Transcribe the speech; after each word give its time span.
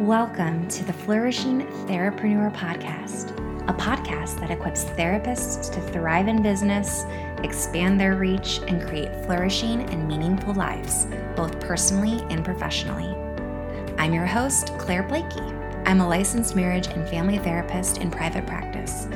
Welcome 0.00 0.68
to 0.68 0.84
the 0.84 0.92
Flourishing 0.92 1.66
Therapreneur 1.86 2.54
Podcast, 2.54 3.30
a 3.66 3.72
podcast 3.72 4.38
that 4.40 4.50
equips 4.50 4.84
therapists 4.84 5.72
to 5.72 5.80
thrive 5.80 6.28
in 6.28 6.42
business, 6.42 7.06
expand 7.42 7.98
their 7.98 8.14
reach, 8.14 8.60
and 8.68 8.86
create 8.86 9.10
flourishing 9.24 9.88
and 9.88 10.06
meaningful 10.06 10.52
lives, 10.52 11.06
both 11.34 11.58
personally 11.60 12.22
and 12.28 12.44
professionally. 12.44 13.16
I'm 13.96 14.12
your 14.12 14.26
host, 14.26 14.76
Claire 14.76 15.02
Blakey. 15.02 15.40
I'm 15.86 16.02
a 16.02 16.06
licensed 16.06 16.54
marriage 16.54 16.88
and 16.88 17.08
family 17.08 17.38
therapist 17.38 17.96
in 17.96 18.10
private 18.10 18.46
practice. 18.46 19.08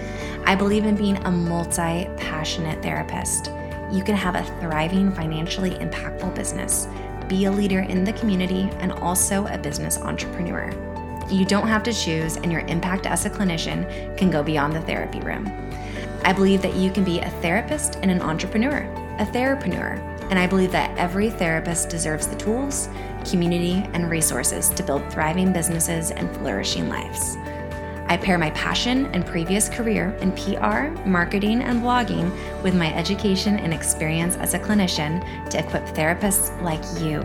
I 0.47 0.55
believe 0.55 0.87
in 0.87 0.97
being 0.97 1.19
a 1.27 1.31
multi 1.31 2.09
passionate 2.17 2.83
therapist. 2.83 3.53
You 3.91 4.03
can 4.03 4.17
have 4.17 4.35
a 4.35 4.45
thriving, 4.61 5.13
financially 5.13 5.73
impactful 5.73 6.35
business 6.35 6.89
be 7.31 7.47
a 7.47 7.51
leader 7.51 7.81
in 7.81 8.03
the 8.05 8.13
community, 8.13 8.69
and 8.81 8.93
also 8.93 9.47
a 9.47 9.57
business 9.57 9.97
entrepreneur. 9.99 10.69
You 11.31 11.47
don't 11.47 11.69
have 11.69 11.85
to 11.85 11.93
choose, 11.93 12.37
and 12.37 12.51
your 12.51 12.63
impact 12.63 13.07
as 13.07 13.25
a 13.25 13.31
clinician 13.31 14.17
can 14.19 14.31
go 14.31 14.43
beyond 14.43 14.75
the 14.75 14.81
therapy 14.81 15.21
room. 15.21 15.47
I 16.25 16.33
believe 16.33 16.61
that 16.63 16.75
you 16.75 16.91
can 16.91 17.05
be 17.05 17.21
a 17.21 17.31
therapist 17.41 17.97
and 18.03 18.11
an 18.11 18.21
entrepreneur, 18.21 18.79
a 19.19 19.25
therapreneur, 19.25 19.99
and 20.29 20.39
I 20.41 20.49
believe 20.49 20.73
that 20.73 20.97
every 20.99 21.31
therapist 21.31 21.89
deserves 21.89 22.27
the 22.27 22.37
tools, 22.37 22.89
community, 23.25 23.89
and 23.95 24.11
resources 24.11 24.69
to 24.71 24.83
build 24.83 25.09
thriving 25.13 25.53
businesses 25.53 26.11
and 26.11 26.29
flourishing 26.37 26.89
lives. 26.89 27.37
I 28.11 28.17
pair 28.17 28.39
my 28.39 28.51
passion 28.51 29.07
and 29.15 29.25
previous 29.25 29.69
career 29.69 30.13
in 30.21 30.33
PR, 30.33 30.89
marketing, 31.09 31.63
and 31.63 31.81
blogging 31.81 32.29
with 32.61 32.75
my 32.75 32.93
education 32.93 33.61
and 33.61 33.73
experience 33.73 34.35
as 34.39 34.53
a 34.53 34.59
clinician 34.59 35.23
to 35.51 35.61
equip 35.61 35.85
therapists 35.85 36.61
like 36.61 36.83
you 37.01 37.23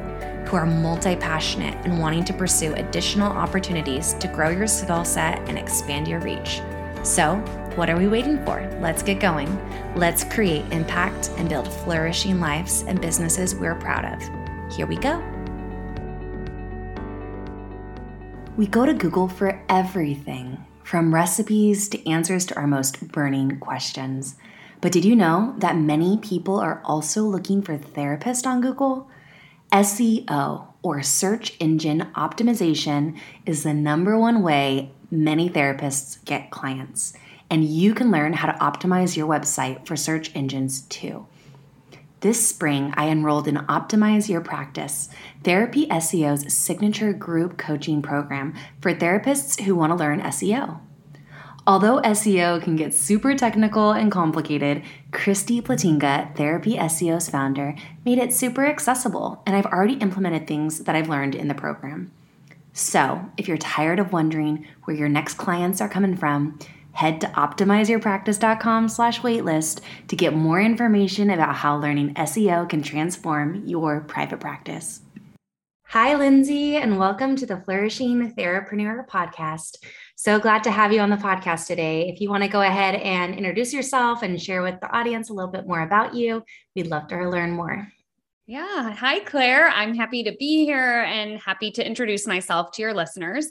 who 0.48 0.56
are 0.56 0.68
multi 0.68 1.16
passionate 1.16 1.74
and 1.86 2.00
wanting 2.00 2.24
to 2.26 2.34
pursue 2.34 2.72
additional 2.76 3.32
opportunities 3.32 4.14
to 4.14 4.28
grow 4.28 4.50
your 4.50 4.68
skill 4.68 5.04
set 5.04 5.40
and 5.50 5.58
expand 5.58 6.08
your 6.08 6.20
reach. 6.20 6.62
So, 7.02 7.38
what 7.74 7.90
are 7.90 7.98
we 7.98 8.08
waiting 8.08 8.38
for? 8.46 8.62
Let's 8.80 9.02
get 9.02 9.20
going. 9.20 9.50
Let's 9.96 10.24
create 10.24 10.72
impact 10.72 11.32
and 11.38 11.50
build 11.50 11.68
flourishing 11.68 12.40
lives 12.40 12.84
and 12.84 13.02
businesses 13.02 13.56
we're 13.56 13.74
proud 13.74 14.06
of. 14.06 14.22
Here 14.72 14.86
we 14.86 14.98
go. 14.98 15.18
We 18.56 18.68
go 18.68 18.86
to 18.86 18.94
Google 18.94 19.28
for 19.28 19.60
everything 19.68 20.64
from 20.86 21.16
recipes 21.16 21.90
to 21.90 22.08
answers 22.08 22.46
to 22.46 22.56
our 22.56 22.68
most 22.68 23.08
burning 23.08 23.60
questions. 23.60 24.36
But 24.82 24.92
did 24.92 25.04
you 25.04 25.16
know 25.16 25.56
that 25.58 25.76
many 25.76 26.18
people 26.18 26.60
are 26.60 26.80
also 26.86 27.24
looking 27.24 27.64
for 27.64 27.76
therapists 27.76 28.46
on 28.46 28.62
Google? 28.62 29.10
SEO, 29.72 30.68
or 30.84 31.02
search 31.02 31.58
engine 31.60 32.12
optimization, 32.16 33.18
is 33.48 33.64
the 33.64 33.74
number 33.74 34.16
one 34.18 34.44
way 34.44 34.92
many 35.10 35.50
therapists 35.50 36.24
get 36.24 36.52
clients. 36.52 37.14
And 37.50 37.66
you 37.66 37.96
can 37.96 38.12
learn 38.12 38.34
how 38.34 38.52
to 38.52 38.60
optimize 38.60 39.18
your 39.18 39.28
website 39.28 39.88
for 39.88 39.96
search 39.96 40.32
engines 40.36 40.82
too. 40.82 41.26
This 42.26 42.48
spring, 42.48 42.92
I 42.98 43.10
enrolled 43.10 43.48
in 43.48 43.58
Optimize 43.58 44.28
Your 44.30 44.42
Practice, 44.42 45.10
Therapy 45.44 45.86
SEO's 45.86 46.52
signature 46.52 47.14
group 47.14 47.56
coaching 47.56 48.02
program 48.02 48.56
for 48.82 48.96
therapists 48.96 49.62
who 49.62 49.76
want 49.76 49.92
to 49.92 49.96
learn 49.96 50.22
SEO. 50.22 50.80
Although 51.68 52.02
SEO 52.02 52.64
can 52.64 52.76
get 52.78 52.96
super 52.96 53.36
technical 53.36 53.92
and 53.92 54.12
complicated, 54.12 54.82
Kristie 55.12 55.62
Plantinga, 55.62 56.36
Therapy 56.36 56.78
SEO's 56.78 57.30
founder, 57.30 57.76
made 58.04 58.18
it 58.18 58.34
super 58.34 58.66
accessible, 58.66 59.44
and 59.46 59.56
I've 59.56 59.68
already 59.68 59.94
implemented 59.94 60.48
things 60.48 60.86
that 60.86 60.96
I've 60.96 61.10
learned 61.10 61.36
in 61.36 61.48
the 61.48 61.54
program. 61.54 62.12
So, 62.74 63.30
if 63.38 63.48
you're 63.48 63.58
tired 63.58 64.00
of 64.00 64.12
wondering 64.12 64.66
where 64.86 64.98
your 64.98 65.10
next 65.10 65.36
clients 65.36 65.80
are 65.80 65.88
coming 65.88 66.18
from, 66.18 66.58
head 66.96 67.22
to 67.22 67.28
optimizeyourpractice.com 67.28 68.90
slash 68.90 69.20
waitlist 69.22 69.82
to 70.08 70.16
get 70.16 70.34
more 70.34 70.62
information 70.62 71.30
about 71.30 71.56
how 71.56 71.78
learning 71.78 72.14
SEO 72.16 72.68
can 72.68 72.82
transform 72.82 73.66
your 73.66 74.02
private 74.02 74.40
practice. 74.40 75.02
Hi, 75.90 76.16
Lindsay, 76.16 76.78
and 76.78 76.98
welcome 76.98 77.36
to 77.36 77.46
the 77.46 77.58
Flourishing 77.58 78.34
Therapreneur 78.34 79.08
podcast. 79.08 79.78
So 80.16 80.40
glad 80.40 80.64
to 80.64 80.72
have 80.72 80.92
you 80.92 81.00
on 81.02 81.10
the 81.10 81.16
podcast 81.18 81.68
today. 81.68 82.10
If 82.10 82.20
you 82.22 82.30
want 82.30 82.44
to 82.44 82.50
go 82.50 82.62
ahead 82.62 82.96
and 82.96 83.36
introduce 83.36 83.72
yourself 83.72 84.24
and 84.24 84.42
share 84.42 84.62
with 84.62 84.80
the 84.80 84.90
audience 84.92 85.30
a 85.30 85.34
little 85.34 85.52
bit 85.52 85.68
more 85.68 85.82
about 85.82 86.16
you, 86.16 86.44
we'd 86.76 86.88
love 86.88 87.08
to 87.10 87.30
learn 87.30 87.52
more. 87.52 87.88
Yeah. 88.48 88.94
Hi, 88.94 89.20
Claire. 89.20 89.70
I'm 89.70 89.96
happy 89.96 90.24
to 90.24 90.36
be 90.38 90.66
here 90.66 91.02
and 91.02 91.40
happy 91.40 91.72
to 91.72 91.86
introduce 91.86 92.28
myself 92.28 92.72
to 92.74 92.82
your 92.82 92.94
listeners. 92.94 93.50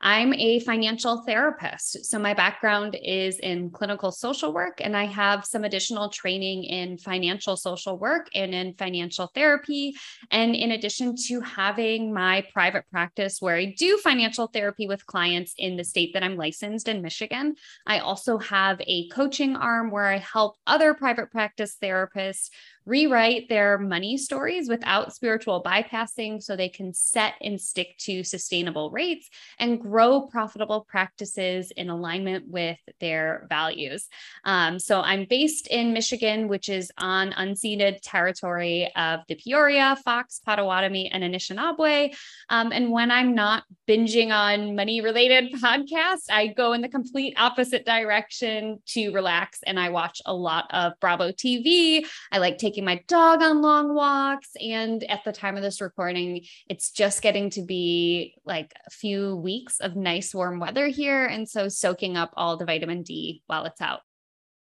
I'm 0.00 0.32
a 0.34 0.60
financial 0.60 1.22
therapist. 1.22 2.04
So, 2.06 2.18
my 2.18 2.34
background 2.34 2.96
is 3.02 3.38
in 3.38 3.70
clinical 3.70 4.12
social 4.12 4.52
work, 4.52 4.80
and 4.80 4.96
I 4.96 5.04
have 5.06 5.44
some 5.44 5.64
additional 5.64 6.08
training 6.08 6.64
in 6.64 6.98
financial 6.98 7.56
social 7.56 7.98
work 7.98 8.28
and 8.34 8.54
in 8.54 8.74
financial 8.74 9.30
therapy. 9.34 9.94
And 10.30 10.54
in 10.54 10.72
addition 10.72 11.14
to 11.28 11.40
having 11.40 12.12
my 12.12 12.44
private 12.52 12.84
practice 12.90 13.40
where 13.40 13.56
I 13.56 13.74
do 13.76 13.98
financial 13.98 14.48
therapy 14.48 14.86
with 14.86 15.06
clients 15.06 15.54
in 15.56 15.76
the 15.76 15.84
state 15.84 16.12
that 16.14 16.22
I'm 16.22 16.36
licensed 16.36 16.88
in 16.88 17.02
Michigan, 17.02 17.54
I 17.86 18.00
also 18.00 18.38
have 18.38 18.80
a 18.86 19.08
coaching 19.08 19.56
arm 19.56 19.90
where 19.90 20.06
I 20.06 20.18
help 20.18 20.56
other 20.66 20.94
private 20.94 21.30
practice 21.30 21.76
therapists 21.82 22.50
rewrite 22.86 23.48
their 23.48 23.78
money 23.78 24.16
stories 24.16 24.68
without 24.68 25.12
spiritual 25.12 25.62
bypassing 25.62 26.40
so 26.42 26.54
they 26.54 26.68
can 26.68 26.94
set 26.94 27.34
and 27.42 27.60
stick 27.60 27.96
to 27.98 28.22
sustainable 28.22 28.90
rates 28.90 29.28
and 29.58 29.80
grow 29.80 30.22
profitable 30.22 30.86
practices 30.88 31.72
in 31.72 31.90
alignment 31.90 32.48
with 32.48 32.78
their 33.00 33.46
values. 33.48 34.06
Um, 34.44 34.78
so 34.78 35.00
I'm 35.00 35.26
based 35.28 35.66
in 35.66 35.92
Michigan, 35.92 36.46
which 36.46 36.68
is 36.68 36.92
on 36.96 37.32
unceded 37.32 37.98
territory 38.02 38.90
of 38.94 39.20
the 39.28 39.34
Peoria, 39.34 39.96
Fox, 40.04 40.40
Potawatomi, 40.44 41.10
and 41.10 41.24
Anishinaabe. 41.24 42.14
Um, 42.48 42.70
and 42.72 42.92
when 42.92 43.10
I'm 43.10 43.34
not 43.34 43.64
binging 43.88 44.30
on 44.30 44.76
money 44.76 45.00
related 45.00 45.52
podcasts, 45.60 46.30
I 46.30 46.48
go 46.48 46.72
in 46.72 46.82
the 46.82 46.88
complete 46.88 47.34
opposite 47.36 47.84
direction 47.84 48.80
to 48.86 49.10
relax 49.10 49.60
and 49.66 49.80
I 49.80 49.88
watch 49.88 50.22
a 50.24 50.32
lot 50.32 50.66
of 50.70 50.92
Bravo 51.00 51.32
TV. 51.32 52.06
I 52.30 52.38
like 52.38 52.58
taking 52.58 52.75
taking 52.76 52.84
my 52.84 53.02
dog 53.08 53.42
on 53.42 53.62
long 53.62 53.94
walks. 53.94 54.50
And 54.60 55.02
at 55.04 55.24
the 55.24 55.32
time 55.32 55.56
of 55.56 55.62
this 55.62 55.80
recording, 55.80 56.44
it's 56.68 56.90
just 56.90 57.22
getting 57.22 57.48
to 57.50 57.62
be 57.62 58.34
like 58.44 58.70
a 58.86 58.90
few 58.90 59.36
weeks 59.36 59.80
of 59.80 59.96
nice 59.96 60.34
warm 60.34 60.60
weather 60.60 60.86
here. 60.88 61.24
And 61.24 61.48
so 61.48 61.68
soaking 61.68 62.18
up 62.18 62.32
all 62.36 62.58
the 62.58 62.66
vitamin 62.66 63.02
D 63.02 63.42
while 63.46 63.64
it's 63.64 63.80
out. 63.80 64.00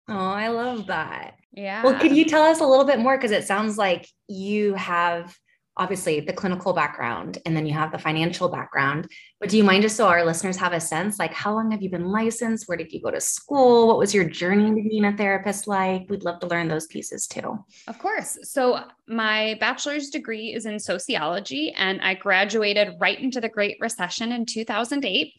Oh, 0.08 0.14
I 0.14 0.48
love 0.48 0.88
that. 0.88 1.34
Yeah. 1.52 1.84
Well, 1.84 2.00
could 2.00 2.16
you 2.16 2.24
tell 2.24 2.42
us 2.42 2.60
a 2.60 2.66
little 2.66 2.84
bit 2.84 2.98
more? 2.98 3.16
Because 3.16 3.30
it 3.30 3.44
sounds 3.44 3.78
like 3.78 4.08
you 4.26 4.74
have 4.74 5.36
obviously 5.76 6.20
the 6.20 6.32
clinical 6.32 6.72
background 6.72 7.38
and 7.46 7.56
then 7.56 7.64
you 7.64 7.72
have 7.72 7.92
the 7.92 7.98
financial 7.98 8.48
background. 8.48 9.08
But 9.38 9.48
do 9.48 9.56
you 9.56 9.64
mind 9.64 9.82
just 9.82 9.96
so 9.96 10.08
our 10.08 10.24
listeners 10.24 10.56
have 10.56 10.72
a 10.72 10.80
sense 10.80 11.18
like 11.18 11.32
how 11.32 11.54
long 11.54 11.70
have 11.70 11.80
you 11.80 11.90
been 11.90 12.10
licensed? 12.10 12.68
Where 12.68 12.76
did 12.76 12.92
you 12.92 13.00
go 13.00 13.10
to 13.10 13.20
school? 13.20 13.88
What 13.88 13.98
was 13.98 14.14
your 14.14 14.24
journey 14.24 14.68
to 14.68 14.88
being 14.88 15.04
a 15.04 15.16
therapist 15.16 15.66
like? 15.66 16.08
We'd 16.10 16.24
love 16.24 16.40
to 16.40 16.48
learn 16.48 16.68
those 16.68 16.86
pieces 16.86 17.26
too. 17.26 17.64
Of 17.88 17.98
course. 17.98 18.38
So 18.42 18.80
my 19.06 19.56
bachelor's 19.60 20.10
degree 20.10 20.52
is 20.54 20.66
in 20.66 20.78
sociology 20.78 21.72
and 21.72 22.00
I 22.02 22.14
graduated 22.14 22.96
right 23.00 23.18
into 23.18 23.40
the 23.40 23.48
Great 23.48 23.78
Recession 23.80 24.32
in 24.32 24.46
2008. 24.46 25.32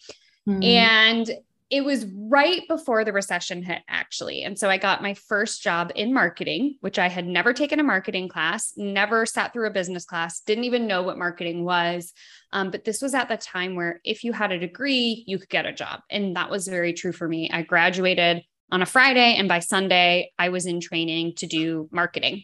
Mm-hmm. 0.48 0.64
And 0.64 1.32
it 1.72 1.86
was 1.86 2.06
right 2.14 2.68
before 2.68 3.06
the 3.06 3.14
recession 3.14 3.64
hit, 3.64 3.82
actually. 3.88 4.44
And 4.44 4.60
so 4.60 4.70
I 4.70 4.78
got 4.78 5.02
my 5.02 5.14
first 5.14 5.64
job 5.64 5.90
in 5.96 6.14
marketing, 6.14 6.76
which 6.82 7.00
I 7.00 7.08
had 7.08 7.26
never 7.26 7.54
taken 7.54 7.80
a 7.80 7.84
marketing 7.84 8.28
class, 8.28 8.74
never 8.76 9.26
sat 9.26 9.54
through 9.54 9.68
a 9.68 9.74
business 9.74 10.04
class, 10.04 10.42
didn't 10.42 10.66
even 10.66 10.86
know 10.86 11.02
what 11.02 11.18
marketing 11.18 11.64
was. 11.64 12.12
Um, 12.52 12.72
but 12.72 12.84
this 12.84 13.02
was 13.02 13.14
at 13.14 13.30
the 13.30 13.38
time 13.38 13.76
where 13.76 14.02
if 14.04 14.26
you 14.26 14.34
had 14.34 14.52
a 14.52 14.60
degree, 14.60 15.24
you 15.26 15.40
could 15.40 15.48
get 15.48 15.66
a 15.66 15.72
job. 15.72 16.02
And 16.10 16.36
that 16.36 16.52
was 16.52 16.68
very 16.68 16.92
true 16.92 17.14
for 17.14 17.28
me. 17.28 17.50
I 17.50 17.62
graduated 17.62 18.44
on 18.70 18.82
a 18.82 18.86
Friday, 18.86 19.36
and 19.38 19.48
by 19.48 19.60
Sunday, 19.60 20.32
I 20.38 20.50
was 20.50 20.66
in 20.66 20.82
training 20.82 21.36
to 21.38 21.48
do 21.48 21.90
marketing. 21.92 22.44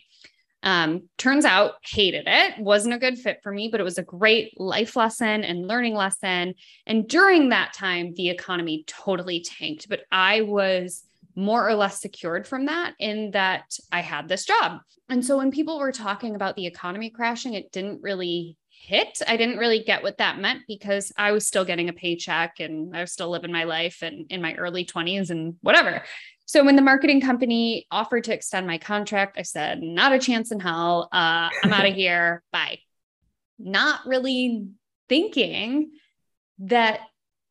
Um, 0.68 1.04
turns 1.18 1.46
out 1.46 1.76
hated 1.82 2.26
it, 2.28 2.60
wasn't 2.60 2.94
a 2.94 3.00
good 3.00 3.18
fit 3.18 3.40
for 3.42 3.54
me, 3.54 3.70
but 3.70 3.80
it 3.80 3.86
was 3.86 3.98
a 3.98 4.04
great 4.04 4.60
life 4.60 4.98
lesson 4.98 5.46
and 5.46 5.66
learning 5.66 5.96
lesson. 5.96 6.56
And 6.86 7.08
during 7.08 7.50
that 7.50 7.72
time, 7.72 8.14
the 8.16 8.28
economy 8.28 8.84
totally 8.86 9.40
tanked, 9.40 9.88
but 9.88 10.02
I 10.12 10.42
was 10.42 11.06
more 11.38 11.70
or 11.70 11.74
less 11.74 12.02
secured 12.02 12.46
from 12.46 12.66
that 12.66 12.96
in 13.00 13.32
that 13.32 13.80
I 13.94 14.02
had 14.02 14.28
this 14.28 14.44
job. 14.44 14.82
And 15.08 15.26
so 15.26 15.38
when 15.38 15.52
people 15.52 15.80
were 15.80 15.94
talking 15.94 16.36
about 16.36 16.58
the 16.58 16.66
economy 16.66 17.12
crashing, 17.12 17.54
it 17.54 17.72
didn't 17.72 18.02
really 18.02 18.58
hit. 18.70 19.22
I 19.26 19.38
didn't 19.38 19.60
really 19.60 19.84
get 19.84 20.04
what 20.04 20.18
that 20.18 20.38
meant 20.38 20.64
because 20.68 21.14
I 21.18 21.32
was 21.32 21.48
still 21.48 21.64
getting 21.64 21.88
a 21.88 21.94
paycheck 21.94 22.60
and 22.60 22.94
I 22.94 23.00
was 23.00 23.14
still 23.14 23.30
living 23.30 23.54
my 23.54 23.64
life 23.64 24.00
and 24.02 24.30
in 24.30 24.42
my 24.42 24.54
early 24.56 24.84
20s 24.84 25.30
and 25.30 25.56
whatever. 25.62 26.04
So 26.48 26.64
when 26.64 26.78
the 26.78 26.82
marketing 26.82 27.20
company 27.20 27.86
offered 27.92 28.24
to 28.24 28.34
extend 28.34 28.66
my 28.66 28.78
contract, 28.78 29.38
I 29.38 29.42
said, 29.42 29.82
not 29.82 30.14
a 30.14 30.20
chance 30.20 30.52
in 30.52 30.62
hell. 30.62 31.10
Uh, 31.12 31.50
I'm 31.64 31.74
out 31.74 31.86
of 31.86 31.94
here. 31.94 32.42
Bye. 32.54 32.80
Not 33.60 34.00
really 34.06 34.70
thinking 35.10 35.92
that 36.60 37.02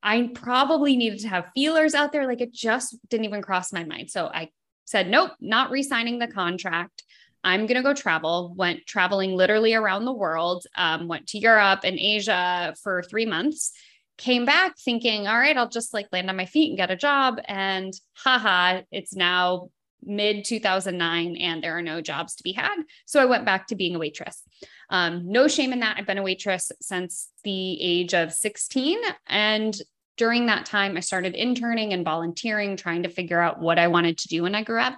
I 0.02 0.30
probably 0.34 0.96
needed 0.96 1.20
to 1.20 1.28
have 1.28 1.50
feelers 1.54 1.94
out 1.94 2.10
there. 2.12 2.26
Like 2.26 2.40
it 2.40 2.54
just 2.54 2.96
didn't 3.10 3.26
even 3.26 3.42
cross 3.42 3.70
my 3.70 3.84
mind. 3.84 4.10
So 4.10 4.26
I 4.26 4.48
said, 4.86 5.10
nope, 5.10 5.32
not 5.40 5.70
re 5.70 5.82
signing 5.82 6.18
the 6.18 6.28
contract. 6.28 7.02
I'm 7.44 7.66
going 7.66 7.76
to 7.76 7.82
go 7.82 7.92
travel. 7.92 8.54
Went 8.56 8.86
traveling 8.86 9.36
literally 9.36 9.74
around 9.74 10.06
the 10.06 10.12
world, 10.12 10.66
um, 10.74 11.06
went 11.06 11.26
to 11.28 11.38
Europe 11.38 11.80
and 11.84 11.98
Asia 11.98 12.74
for 12.82 13.02
three 13.02 13.26
months. 13.26 13.72
Came 14.18 14.44
back 14.44 14.78
thinking, 14.78 15.26
all 15.26 15.38
right, 15.38 15.56
I'll 15.56 15.68
just 15.68 15.92
like 15.92 16.08
land 16.12 16.30
on 16.30 16.36
my 16.36 16.46
feet 16.46 16.70
and 16.70 16.78
get 16.78 16.90
a 16.90 16.96
job. 16.96 17.38
And 17.46 17.92
haha, 18.14 18.80
it's 18.90 19.14
now 19.14 19.70
mid 20.02 20.44
2009 20.44 21.36
and 21.36 21.62
there 21.62 21.76
are 21.76 21.82
no 21.82 22.00
jobs 22.00 22.36
to 22.36 22.42
be 22.42 22.52
had. 22.52 22.76
So 23.04 23.20
I 23.20 23.26
went 23.26 23.44
back 23.44 23.66
to 23.68 23.74
being 23.74 23.94
a 23.96 23.98
waitress. 23.98 24.42
Um, 24.88 25.30
no 25.30 25.48
shame 25.48 25.72
in 25.72 25.80
that. 25.80 25.96
I've 25.98 26.06
been 26.06 26.18
a 26.18 26.22
waitress 26.22 26.70
since 26.80 27.28
the 27.44 27.82
age 27.82 28.14
of 28.14 28.32
16. 28.32 28.98
And 29.26 29.76
during 30.16 30.46
that 30.46 30.64
time, 30.64 30.96
I 30.96 31.00
started 31.00 31.34
interning 31.34 31.92
and 31.92 32.04
volunteering, 32.04 32.76
trying 32.76 33.02
to 33.02 33.08
figure 33.08 33.40
out 33.40 33.60
what 33.60 33.78
I 33.78 33.88
wanted 33.88 34.18
to 34.18 34.28
do 34.28 34.44
when 34.44 34.54
I 34.54 34.62
grew 34.62 34.80
up. 34.80 34.94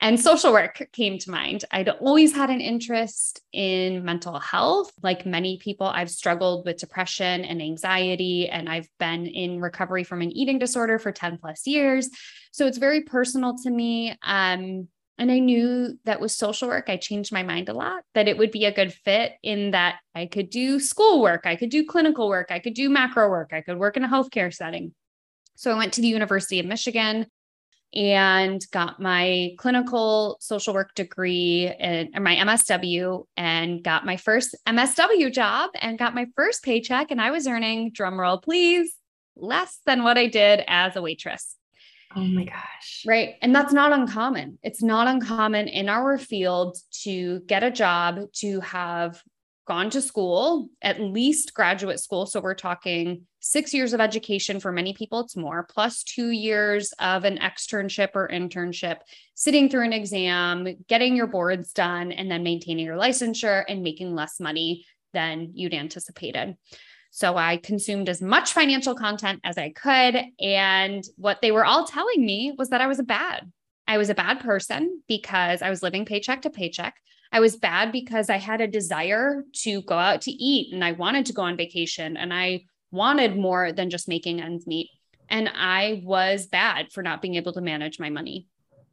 And 0.00 0.20
social 0.20 0.52
work 0.52 0.88
came 0.92 1.18
to 1.18 1.30
mind. 1.30 1.64
I'd 1.70 1.88
always 1.88 2.34
had 2.34 2.50
an 2.50 2.60
interest 2.60 3.40
in 3.52 4.04
mental 4.04 4.38
health. 4.38 4.92
Like 5.02 5.24
many 5.24 5.58
people, 5.58 5.86
I've 5.86 6.10
struggled 6.10 6.66
with 6.66 6.78
depression 6.78 7.44
and 7.44 7.62
anxiety, 7.62 8.48
and 8.48 8.68
I've 8.68 8.88
been 8.98 9.26
in 9.26 9.60
recovery 9.60 10.04
from 10.04 10.20
an 10.20 10.30
eating 10.30 10.58
disorder 10.58 10.98
for 10.98 11.12
10 11.12 11.38
plus 11.38 11.66
years. 11.66 12.10
So 12.52 12.66
it's 12.66 12.78
very 12.78 13.02
personal 13.02 13.56
to 13.62 13.70
me. 13.70 14.16
Um, 14.22 14.88
and 15.16 15.30
I 15.30 15.38
knew 15.38 15.98
that 16.04 16.20
with 16.20 16.32
social 16.32 16.68
work, 16.68 16.86
I 16.88 16.96
changed 16.96 17.32
my 17.32 17.44
mind 17.44 17.68
a 17.68 17.72
lot, 17.72 18.02
that 18.14 18.26
it 18.26 18.36
would 18.36 18.50
be 18.50 18.64
a 18.64 18.74
good 18.74 18.92
fit 18.92 19.34
in 19.42 19.70
that 19.70 20.00
I 20.14 20.26
could 20.26 20.50
do 20.50 20.80
school 20.80 21.22
work, 21.22 21.46
I 21.46 21.54
could 21.54 21.70
do 21.70 21.86
clinical 21.86 22.28
work, 22.28 22.48
I 22.50 22.58
could 22.58 22.74
do 22.74 22.90
macro 22.90 23.30
work, 23.30 23.52
I 23.52 23.60
could 23.60 23.78
work 23.78 23.96
in 23.96 24.02
a 24.02 24.08
healthcare 24.08 24.52
setting. 24.52 24.92
So 25.54 25.70
I 25.70 25.76
went 25.76 25.92
to 25.94 26.00
the 26.00 26.08
University 26.08 26.58
of 26.58 26.66
Michigan 26.66 27.26
and 27.94 28.64
got 28.72 29.00
my 29.00 29.54
clinical 29.58 30.36
social 30.40 30.74
work 30.74 30.94
degree 30.94 31.72
and 31.78 32.10
my 32.22 32.36
MSW 32.36 33.26
and 33.36 33.82
got 33.82 34.04
my 34.04 34.16
first 34.16 34.56
MSW 34.66 35.32
job 35.32 35.70
and 35.80 35.98
got 35.98 36.14
my 36.14 36.26
first 36.34 36.64
paycheck. 36.64 37.10
And 37.10 37.20
I 37.20 37.30
was 37.30 37.46
earning, 37.46 37.92
drumroll 37.92 38.42
please, 38.42 38.94
less 39.36 39.78
than 39.86 40.02
what 40.02 40.18
I 40.18 40.26
did 40.26 40.64
as 40.66 40.96
a 40.96 41.02
waitress. 41.02 41.56
Oh 42.16 42.20
my 42.20 42.44
gosh. 42.44 43.04
Right. 43.06 43.34
And 43.42 43.54
that's 43.54 43.72
not 43.72 43.92
uncommon. 43.92 44.58
It's 44.62 44.82
not 44.82 45.08
uncommon 45.08 45.68
in 45.68 45.88
our 45.88 46.16
field 46.18 46.76
to 47.02 47.40
get 47.40 47.64
a 47.64 47.70
job, 47.70 48.20
to 48.34 48.60
have 48.60 49.20
gone 49.66 49.90
to 49.90 50.00
school, 50.02 50.68
at 50.82 51.00
least 51.00 51.54
graduate 51.54 51.98
school. 51.98 52.26
So 52.26 52.40
we're 52.40 52.54
talking 52.54 53.26
six 53.46 53.74
years 53.74 53.92
of 53.92 54.00
education 54.00 54.58
for 54.58 54.72
many 54.72 54.94
people, 54.94 55.20
it's 55.20 55.36
more, 55.36 55.66
plus 55.68 56.02
two 56.02 56.30
years 56.30 56.94
of 56.98 57.24
an 57.24 57.36
externship 57.36 58.08
or 58.14 58.26
internship, 58.26 59.00
sitting 59.34 59.68
through 59.68 59.84
an 59.84 59.92
exam, 59.92 60.66
getting 60.88 61.14
your 61.14 61.26
boards 61.26 61.74
done, 61.74 62.10
and 62.10 62.30
then 62.30 62.42
maintaining 62.42 62.86
your 62.86 62.96
licensure 62.96 63.62
and 63.68 63.82
making 63.82 64.14
less 64.14 64.40
money 64.40 64.86
than 65.12 65.50
you'd 65.52 65.74
anticipated. 65.74 66.56
So 67.10 67.36
I 67.36 67.58
consumed 67.58 68.08
as 68.08 68.22
much 68.22 68.54
financial 68.54 68.94
content 68.94 69.40
as 69.44 69.58
I 69.58 69.72
could. 69.72 70.24
And 70.40 71.04
what 71.16 71.42
they 71.42 71.52
were 71.52 71.66
all 71.66 71.84
telling 71.84 72.24
me 72.24 72.54
was 72.56 72.70
that 72.70 72.80
I 72.80 72.86
was 72.86 72.98
a 72.98 73.04
bad. 73.04 73.52
I 73.86 73.98
was 73.98 74.08
a 74.08 74.14
bad 74.14 74.40
person 74.40 75.02
because 75.06 75.60
I 75.60 75.68
was 75.68 75.82
living 75.82 76.06
paycheck 76.06 76.40
to 76.42 76.50
paycheck. 76.50 76.94
I 77.30 77.40
was 77.40 77.56
bad 77.56 77.92
because 77.92 78.30
I 78.30 78.38
had 78.38 78.62
a 78.62 78.66
desire 78.66 79.44
to 79.64 79.82
go 79.82 79.98
out 79.98 80.22
to 80.22 80.30
eat 80.30 80.72
and 80.72 80.82
I 80.82 80.92
wanted 80.92 81.26
to 81.26 81.34
go 81.34 81.42
on 81.42 81.58
vacation 81.58 82.16
and 82.16 82.32
I 82.32 82.64
wanted 82.94 83.36
more 83.36 83.72
than 83.72 83.90
just 83.90 84.08
making 84.08 84.40
ends 84.40 84.66
meet. 84.66 84.88
And 85.28 85.50
I 85.54 86.02
was 86.04 86.46
bad 86.46 86.92
for 86.92 87.02
not 87.02 87.20
being 87.20 87.34
able 87.34 87.52
to 87.54 87.60
manage 87.60 87.98
my 87.98 88.10
money. 88.10 88.46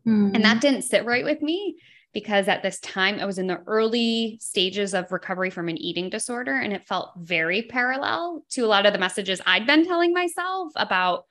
Mm. 0.07 0.35
And 0.35 0.43
that 0.43 0.61
didn't 0.61 0.83
sit 0.83 1.05
right 1.05 1.23
with 1.23 1.41
me 1.41 1.77
because 2.13 2.47
at 2.47 2.63
this 2.63 2.79
time 2.79 3.19
I 3.19 3.25
was 3.25 3.37
in 3.37 3.47
the 3.47 3.61
early 3.67 4.37
stages 4.41 4.93
of 4.93 5.11
recovery 5.11 5.49
from 5.49 5.69
an 5.69 5.77
eating 5.77 6.09
disorder. 6.09 6.55
And 6.55 6.73
it 6.73 6.85
felt 6.85 7.11
very 7.17 7.61
parallel 7.63 8.43
to 8.51 8.65
a 8.65 8.67
lot 8.67 8.85
of 8.85 8.93
the 8.93 8.99
messages 8.99 9.41
I'd 9.45 9.67
been 9.67 9.85
telling 9.85 10.13
myself 10.13 10.71
about 10.75 11.25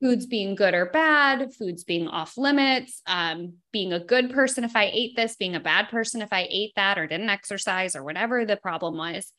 foods 0.00 0.26
being 0.26 0.54
good 0.54 0.72
or 0.72 0.86
bad, 0.86 1.52
foods 1.52 1.84
being 1.84 2.08
off 2.08 2.38
limits, 2.38 3.02
um, 3.06 3.54
being 3.72 3.92
a 3.92 4.02
good 4.02 4.30
person 4.30 4.64
if 4.64 4.74
I 4.74 4.90
ate 4.92 5.14
this, 5.14 5.36
being 5.36 5.54
a 5.54 5.60
bad 5.60 5.88
person 5.88 6.22
if 6.22 6.32
I 6.32 6.46
ate 6.50 6.72
that 6.76 6.98
or 6.98 7.06
didn't 7.06 7.28
exercise 7.28 7.94
or 7.94 8.02
whatever 8.02 8.44
the 8.44 8.56
problem 8.56 8.96
was. 8.96 9.32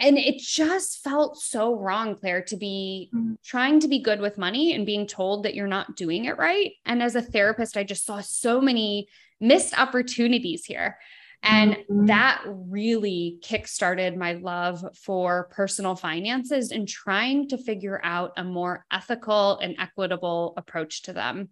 And 0.00 0.16
it 0.16 0.38
just 0.38 1.04
felt 1.04 1.36
so 1.36 1.78
wrong, 1.78 2.16
Claire, 2.16 2.42
to 2.44 2.56
be 2.56 3.10
mm-hmm. 3.14 3.34
trying 3.44 3.80
to 3.80 3.88
be 3.88 4.00
good 4.00 4.20
with 4.20 4.38
money 4.38 4.74
and 4.74 4.86
being 4.86 5.06
told 5.06 5.44
that 5.44 5.54
you're 5.54 5.66
not 5.66 5.94
doing 5.94 6.24
it 6.24 6.38
right. 6.38 6.72
And 6.86 7.02
as 7.02 7.14
a 7.14 7.22
therapist, 7.22 7.76
I 7.76 7.84
just 7.84 8.06
saw 8.06 8.20
so 8.20 8.62
many 8.62 9.08
missed 9.40 9.78
opportunities 9.78 10.64
here. 10.64 10.96
And 11.42 11.72
mm-hmm. 11.72 12.06
that 12.06 12.42
really 12.46 13.38
kickstarted 13.42 14.16
my 14.16 14.34
love 14.34 14.84
for 14.96 15.48
personal 15.52 15.96
finances 15.96 16.70
and 16.70 16.88
trying 16.88 17.48
to 17.48 17.58
figure 17.58 18.00
out 18.02 18.32
a 18.36 18.44
more 18.44 18.84
ethical 18.90 19.58
and 19.58 19.76
equitable 19.78 20.54
approach 20.56 21.02
to 21.02 21.12
them. 21.12 21.50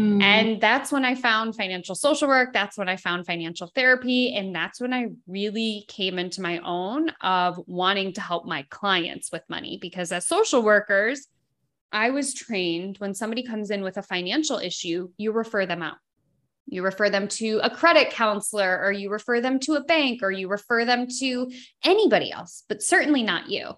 Mm-hmm. 0.00 0.22
And 0.22 0.60
that's 0.60 0.90
when 0.90 1.04
I 1.04 1.14
found 1.14 1.54
financial 1.54 1.94
social 1.94 2.26
work. 2.26 2.54
That's 2.54 2.78
when 2.78 2.88
I 2.88 2.96
found 2.96 3.26
financial 3.26 3.70
therapy. 3.74 4.34
And 4.34 4.54
that's 4.54 4.80
when 4.80 4.94
I 4.94 5.08
really 5.26 5.84
came 5.88 6.18
into 6.18 6.40
my 6.40 6.58
own 6.64 7.10
of 7.20 7.60
wanting 7.66 8.14
to 8.14 8.20
help 8.22 8.46
my 8.46 8.64
clients 8.70 9.30
with 9.30 9.42
money. 9.50 9.78
Because 9.80 10.10
as 10.10 10.26
social 10.26 10.62
workers, 10.62 11.26
I 11.92 12.10
was 12.10 12.32
trained 12.32 12.96
when 12.98 13.12
somebody 13.12 13.42
comes 13.42 13.70
in 13.70 13.82
with 13.82 13.98
a 13.98 14.02
financial 14.02 14.58
issue, 14.58 15.10
you 15.18 15.32
refer 15.32 15.66
them 15.66 15.82
out 15.82 15.96
you 16.66 16.84
refer 16.84 17.10
them 17.10 17.26
to 17.26 17.58
a 17.64 17.68
credit 17.68 18.10
counselor 18.10 18.80
or 18.80 18.92
you 18.92 19.10
refer 19.10 19.40
them 19.40 19.58
to 19.58 19.74
a 19.74 19.82
bank 19.82 20.22
or 20.22 20.30
you 20.30 20.48
refer 20.48 20.84
them 20.84 21.06
to 21.18 21.50
anybody 21.84 22.30
else 22.30 22.62
but 22.68 22.80
certainly 22.80 23.24
not 23.24 23.50
you 23.50 23.70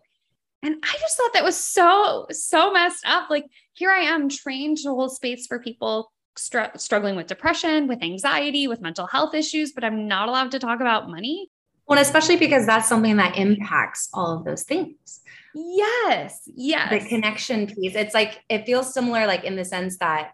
and 0.63 0.77
i 0.83 0.97
just 1.01 1.17
thought 1.17 1.33
that 1.33 1.45
was 1.45 1.57
so 1.57 2.27
so 2.31 2.73
messed 2.73 3.05
up 3.07 3.31
like 3.31 3.47
here 3.73 3.91
i 3.91 4.01
am 4.01 4.29
trained 4.29 4.77
to 4.77 4.89
hold 4.89 5.15
space 5.15 5.47
for 5.47 5.59
people 5.59 6.13
str- 6.37 6.77
struggling 6.77 7.17
with 7.17 7.27
depression 7.27 7.89
with 7.89 8.03
anxiety 8.03 8.67
with 8.67 8.81
mental 8.81 9.07
health 9.07 9.35
issues 9.35 9.73
but 9.73 9.85
i'm 9.85 10.09
not 10.09 10.29
allowed 10.29 10.51
to 10.51 10.59
talk 10.59 10.81
about 10.81 11.09
money 11.09 11.49
well 11.87 11.99
especially 11.99 12.37
because 12.37 12.67
that's 12.67 12.89
something 12.89 13.17
that 13.17 13.37
impacts 13.37 14.09
all 14.15 14.37
of 14.37 14.45
those 14.45 14.63
things 14.63 15.21
yes 15.55 16.43
yes 16.47 16.91
the 16.91 17.09
connection 17.09 17.67
piece 17.67 17.95
it's 17.95 18.15
like 18.15 18.43
it 18.49 18.65
feels 18.65 18.93
similar 18.93 19.27
like 19.27 19.45
in 19.45 19.57
the 19.57 19.65
sense 19.65 19.99
that 19.99 20.33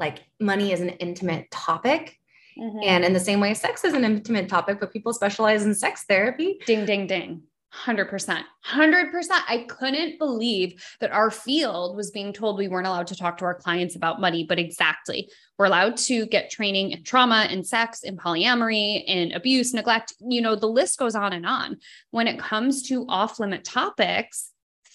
like 0.00 0.24
money 0.40 0.72
is 0.72 0.80
an 0.80 0.88
intimate 0.88 1.48
topic. 1.50 2.18
Mm-hmm. 2.58 2.80
And 2.82 3.04
in 3.04 3.12
the 3.12 3.20
same 3.20 3.38
way, 3.38 3.54
sex 3.54 3.84
is 3.84 3.94
an 3.94 4.04
intimate 4.04 4.48
topic, 4.48 4.80
but 4.80 4.92
people 4.92 5.12
specialize 5.12 5.64
in 5.64 5.74
sex 5.74 6.04
therapy. 6.08 6.58
Ding, 6.66 6.84
ding, 6.84 7.06
ding. 7.06 7.42
100%. 7.74 8.42
100%. 8.66 9.26
I 9.48 9.64
couldn't 9.68 10.18
believe 10.18 10.84
that 11.00 11.12
our 11.12 11.30
field 11.30 11.96
was 11.96 12.10
being 12.10 12.32
told 12.32 12.58
we 12.58 12.68
weren't 12.68 12.86
allowed 12.86 13.06
to 13.08 13.16
talk 13.16 13.38
to 13.38 13.44
our 13.44 13.54
clients 13.54 13.94
about 13.94 14.20
money, 14.20 14.44
but 14.44 14.58
exactly. 14.58 15.30
We're 15.58 15.66
allowed 15.66 15.96
to 15.98 16.26
get 16.26 16.50
training 16.50 16.90
in 16.90 17.04
trauma 17.04 17.46
and 17.48 17.64
sex 17.64 18.02
and 18.02 18.18
polyamory 18.18 19.04
and 19.06 19.32
abuse, 19.32 19.72
neglect, 19.72 20.14
you 20.20 20.40
know, 20.40 20.56
the 20.56 20.66
list 20.66 20.98
goes 20.98 21.14
on 21.14 21.32
and 21.32 21.46
on. 21.46 21.76
When 22.10 22.26
it 22.26 22.40
comes 22.40 22.88
to 22.88 23.06
off 23.08 23.38
limit 23.38 23.64
topics, 23.64 24.50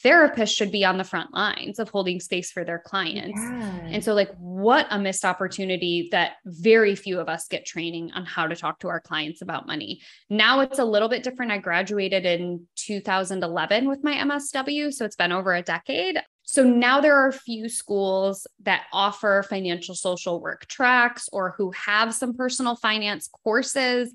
therapists 0.06 0.56
should 0.56 0.72
be 0.72 0.86
on 0.86 0.98
the 0.98 1.04
front 1.04 1.34
lines 1.34 1.80
of 1.80 1.90
holding 1.90 2.20
space 2.20 2.52
for 2.52 2.64
their 2.64 2.78
clients. 2.78 3.42
Yeah. 3.42 3.80
And 3.88 4.04
so, 4.04 4.14
like, 4.14 4.32
what 4.38 4.86
a 4.92 5.00
missed 5.00 5.26
opportunity 5.26 6.10
that 6.12 6.34
very 6.46 6.96
few 6.96 7.20
of 7.20 7.28
us 7.28 7.48
get 7.48 7.66
training 7.66 8.12
on 8.14 8.24
how 8.24 8.46
to 8.46 8.56
talk 8.56 8.80
to 8.82 8.88
our 8.88 9.00
clients 9.00 9.42
about 9.42 9.66
money. 9.66 10.02
Now 10.30 10.60
it's 10.60 10.78
a 10.78 10.86
little 10.86 11.10
bit 11.10 11.24
different. 11.24 11.52
I 11.52 11.58
graduated 11.58 12.26
in 12.26 12.68
2011 12.76 13.90
with 13.90 14.04
my 14.04 14.14
MSW. 14.14 14.94
So 14.94 15.06
it's 15.06 15.16
been 15.16 15.32
over 15.32 15.56
a 15.56 15.64
decade. 15.64 16.22
So 16.44 16.64
now 16.64 17.02
there 17.02 17.16
are 17.16 17.30
a 17.30 17.34
few 17.34 17.68
schools 17.68 18.46
that 18.62 18.84
offer 18.94 19.44
financial 19.50 19.96
social 19.96 20.40
work 20.40 20.68
tracks 20.68 21.28
or 21.34 21.56
who 21.58 21.72
have 21.72 22.14
some 22.14 22.36
personal 22.36 22.76
finance 22.76 23.28
courses 23.44 24.14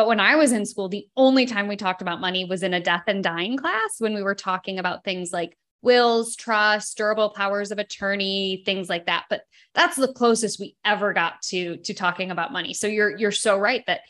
but 0.00 0.06
when 0.06 0.18
I 0.18 0.36
was 0.36 0.52
in 0.52 0.64
school, 0.64 0.88
the 0.88 1.06
only 1.14 1.44
time 1.44 1.68
we 1.68 1.76
talked 1.76 2.00
about 2.00 2.22
money 2.22 2.46
was 2.46 2.62
in 2.62 2.72
a 2.72 2.80
death 2.80 3.02
and 3.06 3.22
dying 3.22 3.58
class 3.58 3.96
when 3.98 4.14
we 4.14 4.22
were 4.22 4.34
talking 4.34 4.78
about 4.78 5.04
things 5.04 5.30
like 5.30 5.58
wills, 5.82 6.36
trust, 6.36 6.96
durable 6.96 7.28
powers 7.28 7.70
of 7.70 7.78
attorney, 7.78 8.62
things 8.64 8.88
like 8.88 9.04
that. 9.04 9.26
But 9.28 9.42
that's 9.74 9.96
the 9.96 10.10
closest 10.10 10.58
we 10.58 10.74
ever 10.86 11.12
got 11.12 11.42
to 11.48 11.76
to 11.76 11.92
talking 11.92 12.30
about 12.30 12.50
money. 12.50 12.72
So 12.72 12.86
you're 12.86 13.14
you're 13.14 13.30
so 13.30 13.58
right 13.58 13.84
that 13.88 14.00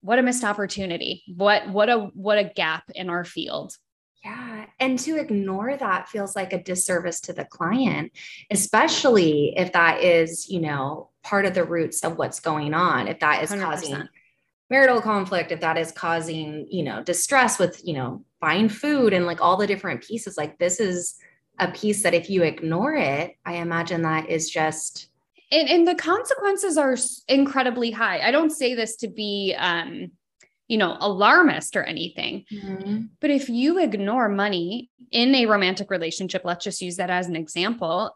what 0.00 0.18
a 0.18 0.22
missed 0.22 0.44
opportunity. 0.44 1.24
What 1.36 1.68
what 1.68 1.90
a 1.90 2.08
what 2.14 2.38
a 2.38 2.44
gap 2.44 2.84
in 2.94 3.10
our 3.10 3.26
field. 3.26 3.76
Yeah. 4.24 4.64
And 4.80 4.98
to 5.00 5.18
ignore 5.18 5.76
that 5.76 6.08
feels 6.08 6.34
like 6.34 6.54
a 6.54 6.62
disservice 6.62 7.20
to 7.20 7.34
the 7.34 7.44
client, 7.44 8.12
especially 8.50 9.52
if 9.58 9.74
that 9.74 10.02
is, 10.02 10.48
you 10.48 10.60
know, 10.60 11.10
part 11.22 11.44
of 11.44 11.52
the 11.52 11.64
roots 11.64 12.02
of 12.02 12.16
what's 12.16 12.40
going 12.40 12.72
on. 12.72 13.08
If 13.08 13.20
that 13.20 13.42
is 13.42 13.50
100%. 13.50 13.60
causing 13.62 14.08
marital 14.70 15.00
conflict 15.00 15.52
if 15.52 15.60
that 15.60 15.78
is 15.78 15.92
causing 15.92 16.66
you 16.70 16.82
know 16.82 17.02
distress 17.02 17.58
with 17.58 17.80
you 17.84 17.94
know 17.94 18.24
buying 18.40 18.68
food 18.68 19.12
and 19.12 19.26
like 19.26 19.40
all 19.40 19.56
the 19.56 19.66
different 19.66 20.02
pieces 20.02 20.36
like 20.36 20.58
this 20.58 20.80
is 20.80 21.18
a 21.58 21.70
piece 21.72 22.02
that 22.02 22.14
if 22.14 22.30
you 22.30 22.42
ignore 22.42 22.94
it, 22.94 23.36
I 23.44 23.54
imagine 23.54 24.02
that 24.02 24.28
is 24.28 24.48
just 24.48 25.10
and, 25.50 25.68
and 25.68 25.88
the 25.88 25.94
consequences 25.94 26.76
are 26.76 26.96
incredibly 27.26 27.90
high. 27.90 28.20
I 28.20 28.30
don't 28.30 28.50
say 28.50 28.74
this 28.74 28.96
to 28.96 29.08
be 29.08 29.54
um 29.58 30.12
you 30.68 30.76
know, 30.76 30.98
alarmist 31.00 31.76
or 31.76 31.82
anything. 31.82 32.44
Mm-hmm. 32.52 33.04
But 33.20 33.30
if 33.30 33.48
you 33.48 33.78
ignore 33.78 34.28
money 34.28 34.90
in 35.10 35.34
a 35.34 35.46
romantic 35.46 35.90
relationship, 35.90 36.42
let's 36.44 36.62
just 36.62 36.82
use 36.82 36.96
that 36.98 37.08
as 37.08 37.26
an 37.26 37.36
example, 37.36 38.14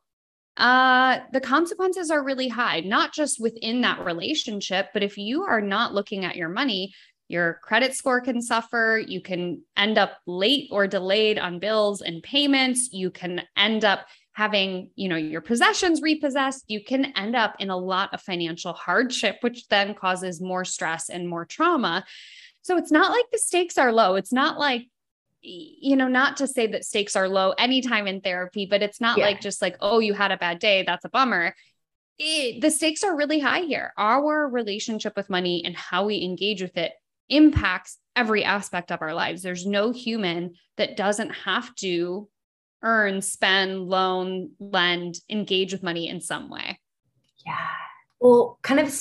uh 0.56 1.18
the 1.32 1.40
consequences 1.40 2.10
are 2.10 2.24
really 2.24 2.48
high, 2.48 2.80
not 2.80 3.12
just 3.12 3.40
within 3.40 3.80
that 3.82 4.04
relationship, 4.04 4.88
but 4.92 5.02
if 5.02 5.16
you 5.16 5.42
are 5.42 5.60
not 5.60 5.94
looking 5.94 6.24
at 6.24 6.36
your 6.36 6.48
money, 6.48 6.92
your 7.28 7.60
credit 7.62 7.94
score 7.94 8.20
can 8.20 8.42
suffer, 8.42 9.02
you 9.06 9.22
can 9.22 9.62
end 9.76 9.98
up 9.98 10.18
late 10.26 10.68
or 10.70 10.86
delayed 10.86 11.38
on 11.38 11.58
bills 11.58 12.02
and 12.02 12.22
payments, 12.22 12.90
you 12.92 13.10
can 13.10 13.42
end 13.56 13.84
up 13.84 14.06
having 14.34 14.90
you 14.94 15.10
know 15.10 15.16
your 15.16 15.42
possessions 15.42 16.00
repossessed 16.00 16.64
you 16.66 16.82
can 16.82 17.04
end 17.16 17.36
up 17.36 17.54
in 17.58 17.68
a 17.68 17.76
lot 17.76 18.08
of 18.14 18.20
financial 18.22 18.72
hardship 18.72 19.36
which 19.42 19.68
then 19.68 19.92
causes 19.92 20.40
more 20.40 20.64
stress 20.64 21.10
and 21.10 21.28
more 21.28 21.44
trauma 21.44 22.02
so 22.62 22.76
it's 22.76 22.92
not 22.92 23.10
like 23.10 23.24
the 23.30 23.38
stakes 23.38 23.76
are 23.76 23.92
low. 23.92 24.14
It's 24.14 24.32
not 24.32 24.58
like, 24.58 24.86
you 25.42 25.96
know, 25.96 26.08
not 26.08 26.36
to 26.38 26.46
say 26.46 26.68
that 26.68 26.84
stakes 26.84 27.16
are 27.16 27.28
low 27.28 27.50
anytime 27.52 28.06
in 28.06 28.20
therapy, 28.20 28.66
but 28.66 28.82
it's 28.82 29.00
not 29.00 29.18
yeah. 29.18 29.26
like 29.26 29.40
just 29.40 29.60
like, 29.60 29.76
oh, 29.80 29.98
you 29.98 30.14
had 30.14 30.30
a 30.30 30.36
bad 30.36 30.58
day. 30.58 30.84
That's 30.86 31.04
a 31.04 31.08
bummer. 31.08 31.54
It, 32.18 32.60
the 32.60 32.70
stakes 32.70 33.02
are 33.02 33.16
really 33.16 33.40
high 33.40 33.60
here. 33.60 33.92
Our 33.96 34.48
relationship 34.48 35.14
with 35.16 35.30
money 35.30 35.64
and 35.64 35.76
how 35.76 36.06
we 36.06 36.22
engage 36.22 36.62
with 36.62 36.76
it 36.76 36.92
impacts 37.28 37.98
every 38.14 38.44
aspect 38.44 38.92
of 38.92 39.02
our 39.02 39.14
lives. 39.14 39.42
There's 39.42 39.66
no 39.66 39.90
human 39.90 40.54
that 40.76 40.96
doesn't 40.96 41.30
have 41.30 41.74
to 41.76 42.28
earn, 42.82 43.22
spend, 43.22 43.80
loan, 43.88 44.50
lend, 44.60 45.16
engage 45.28 45.72
with 45.72 45.82
money 45.82 46.08
in 46.08 46.20
some 46.20 46.50
way. 46.50 46.78
Yeah. 47.44 47.68
Well, 48.20 48.58
kind 48.62 48.80
of 48.80 48.94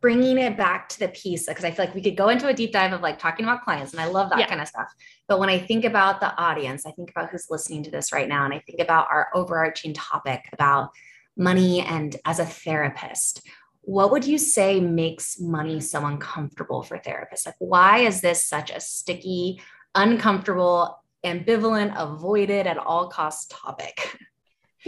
bringing 0.00 0.38
it 0.38 0.56
back 0.56 0.88
to 0.88 0.98
the 1.00 1.08
piece 1.08 1.46
because 1.46 1.64
I 1.64 1.70
feel 1.70 1.86
like 1.86 1.94
we 1.94 2.02
could 2.02 2.16
go 2.16 2.28
into 2.28 2.46
a 2.46 2.54
deep 2.54 2.72
dive 2.72 2.92
of 2.92 3.00
like 3.00 3.18
talking 3.18 3.44
about 3.44 3.64
clients 3.64 3.92
and 3.92 4.00
I 4.00 4.06
love 4.06 4.30
that 4.30 4.38
yeah. 4.38 4.46
kind 4.46 4.60
of 4.60 4.68
stuff. 4.68 4.92
But 5.26 5.38
when 5.40 5.48
I 5.48 5.58
think 5.58 5.84
about 5.84 6.20
the 6.20 6.36
audience, 6.40 6.86
I 6.86 6.92
think 6.92 7.10
about 7.10 7.30
who's 7.30 7.46
listening 7.50 7.82
to 7.84 7.90
this 7.90 8.12
right 8.12 8.28
now 8.28 8.44
and 8.44 8.54
I 8.54 8.60
think 8.60 8.80
about 8.80 9.08
our 9.10 9.28
overarching 9.34 9.94
topic 9.94 10.48
about 10.52 10.90
money 11.36 11.80
and 11.80 12.16
as 12.24 12.38
a 12.38 12.46
therapist, 12.46 13.42
what 13.80 14.12
would 14.12 14.24
you 14.24 14.38
say 14.38 14.80
makes 14.80 15.40
money 15.40 15.80
so 15.80 16.04
uncomfortable 16.04 16.82
for 16.82 16.98
therapists? 16.98 17.46
Like 17.46 17.56
why 17.58 17.98
is 18.00 18.20
this 18.20 18.44
such 18.44 18.70
a 18.70 18.80
sticky, 18.80 19.60
uncomfortable, 19.94 21.02
ambivalent, 21.24 21.94
avoided 21.96 22.66
at 22.66 22.78
all 22.78 23.08
costs 23.08 23.46
topic? 23.50 24.16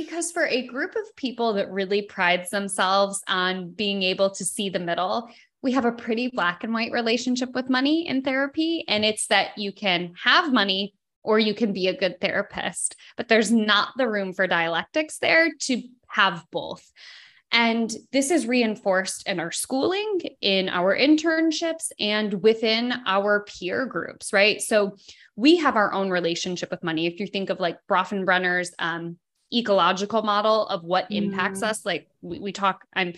Because 0.01 0.33
for 0.33 0.47
a 0.47 0.67
group 0.67 0.97
of 0.97 1.15
people 1.15 1.53
that 1.55 1.71
really 1.71 2.01
prides 2.01 2.49
themselves 2.49 3.23
on 3.29 3.73
being 3.73 4.03
able 4.03 4.31
to 4.31 4.47
see 4.47 4.71
the 4.71 4.79
middle, 4.79 5.29
we 5.61 5.73
have 5.73 5.85
a 5.85 5.93
pretty 5.93 6.29
black 6.29 6.65
and 6.65 6.73
white 6.73 6.91
relationship 6.91 7.51
with 7.53 7.69
money 7.69 8.09
in 8.09 8.23
therapy. 8.23 8.83
And 8.89 9.05
it's 9.05 9.27
that 9.27 9.59
you 9.59 9.73
can 9.73 10.15
have 10.25 10.55
money 10.55 10.95
or 11.23 11.39
you 11.39 11.53
can 11.53 11.75
be 11.75 11.89
a 11.89 11.99
good 11.99 12.19
therapist, 12.19 12.97
but 13.19 13.29
there's 13.29 13.53
not 13.53 13.91
the 13.99 14.09
room 14.09 14.33
for 14.33 14.47
dialectics 14.47 15.19
there 15.19 15.51
to 15.61 15.83
have 16.09 16.47
both. 16.51 16.91
And 17.53 17.95
this 18.11 18.31
is 18.31 18.47
reinforced 18.47 19.29
in 19.29 19.39
our 19.39 19.53
schooling, 19.53 20.21
in 20.41 20.71
our 20.71 20.97
internships, 20.97 21.93
and 22.01 22.43
within 22.43 22.95
our 23.07 23.45
peer 23.45 23.85
groups, 23.85 24.33
right? 24.33 24.63
So 24.63 24.97
we 25.37 25.59
have 25.59 25.77
our 25.77 25.93
own 25.93 26.09
relationship 26.09 26.71
with 26.71 26.83
money. 26.83 27.07
If 27.07 27.21
you 27.21 27.27
think 27.27 27.51
of 27.51 27.61
like 27.61 27.77
Bronfenbrenner's 27.87 28.73
um, 28.79 29.19
ecological 29.53 30.23
model 30.23 30.67
of 30.67 30.85
what 30.85 31.11
impacts 31.11 31.61
mm. 31.61 31.69
us. 31.69 31.85
Like 31.85 32.09
we, 32.23 32.39
we 32.39 32.53
talk, 32.53 32.87
I'm, 32.95 33.15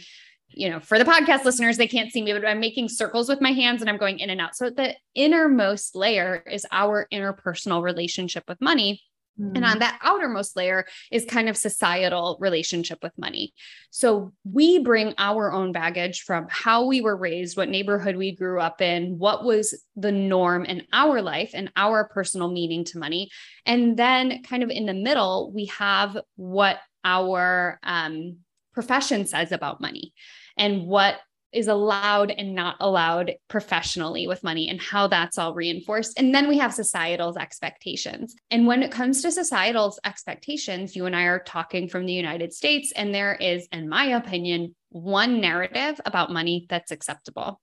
you 0.49 0.69
know, 0.69 0.81
for 0.81 0.99
the 0.99 1.05
podcast 1.05 1.45
listeners, 1.45 1.77
they 1.77 1.87
can't 1.89 2.13
see 2.13 2.23
me, 2.23 2.33
but 2.33 2.47
I'm 2.47 2.61
making 2.61 2.89
circles 2.89 3.29
with 3.29 3.41
my 3.41 3.53
hands 3.53 3.81
and 3.81 3.89
I'm 3.89 3.97
going 3.97 4.19
in 4.19 4.31
and 4.31 4.41
out. 4.41 4.55
So 4.55 4.71
the 4.71 4.95
innermost 5.15 5.97
layer 5.97 6.43
is 6.51 6.67
our 6.71 7.07
interpersonal 7.13 7.83
relationship 7.83 8.45
with 8.49 8.61
money. 8.61 9.03
And 9.39 9.65
on 9.65 9.77
mm. 9.77 9.81
that 9.81 9.99
outermost 10.03 10.57
layer 10.57 10.85
is 11.11 11.25
kind 11.25 11.49
of 11.49 11.57
societal 11.57 12.37
relationship 12.41 12.99
with 13.03 13.17
money. 13.17 13.55
So 13.91 14.33
we 14.45 14.79
bring 14.79 15.15
our 15.19 15.53
own 15.53 15.73
baggage 15.73 16.23
from 16.23 16.47
how 16.51 16.85
we 16.87 17.01
were 17.01 17.17
raised, 17.17 17.57
what 17.57 17.69
neighborhood 17.69 18.17
we 18.17 18.37
grew 18.37 18.61
up 18.61 18.81
in, 18.81 19.19
what 19.19 19.45
was 19.45 19.83
the 19.97 20.13
norm 20.13 20.65
in 20.65 20.87
our 20.93 21.23
life 21.23 21.53
and 21.55 21.73
our 21.77 22.09
personal 22.09 22.51
meaning 22.51 22.85
to 22.85 22.99
money. 22.99 23.31
And 23.65 23.97
then 23.97 24.43
kind 24.43 24.63
of 24.63 24.71
in 24.71 24.87
the 24.87 24.95
middle, 24.95 25.51
we 25.53 25.67
have 25.67 26.19
what 26.37 26.79
our 27.05 27.81
um, 27.83 28.39
profession 28.75 29.27
says 29.27 29.51
about 29.51 29.81
money 29.81 30.13
and 30.57 30.87
what 30.87 31.17
is 31.53 31.69
allowed 31.69 32.31
and 32.31 32.55
not 32.55 32.77
allowed 32.81 33.35
professionally 33.49 34.27
with 34.27 34.43
money 34.43 34.69
and 34.69 34.81
how 34.81 35.07
that's 35.07 35.39
all 35.39 35.55
reinforced. 35.55 36.19
And 36.19 36.35
then 36.35 36.49
we 36.49 36.59
have 36.59 36.73
societal's 36.73 37.37
expectations. 37.37 38.35
And 38.51 38.67
when 38.67 38.83
it 38.83 38.91
comes 38.91 39.23
to 39.23 39.31
societal's 39.31 40.01
expectations, 40.05 40.97
you 40.97 41.07
and 41.07 41.15
I 41.15 41.25
are 41.25 41.43
talking 41.43 41.89
from 41.89 42.07
the 42.07 42.13
United 42.13 42.53
States, 42.53 42.93
and 42.97 43.15
there 43.15 43.35
is, 43.35 43.69
in 43.73 43.89
my 43.89 44.05
opinion, 44.07 44.75
one 44.89 45.41
narrative 45.41 46.01
about 46.05 46.33
money 46.33 46.67
that's 46.69 46.91
acceptable. 46.91 47.61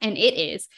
And 0.00 0.16
it 0.16 0.34
is 0.34 0.68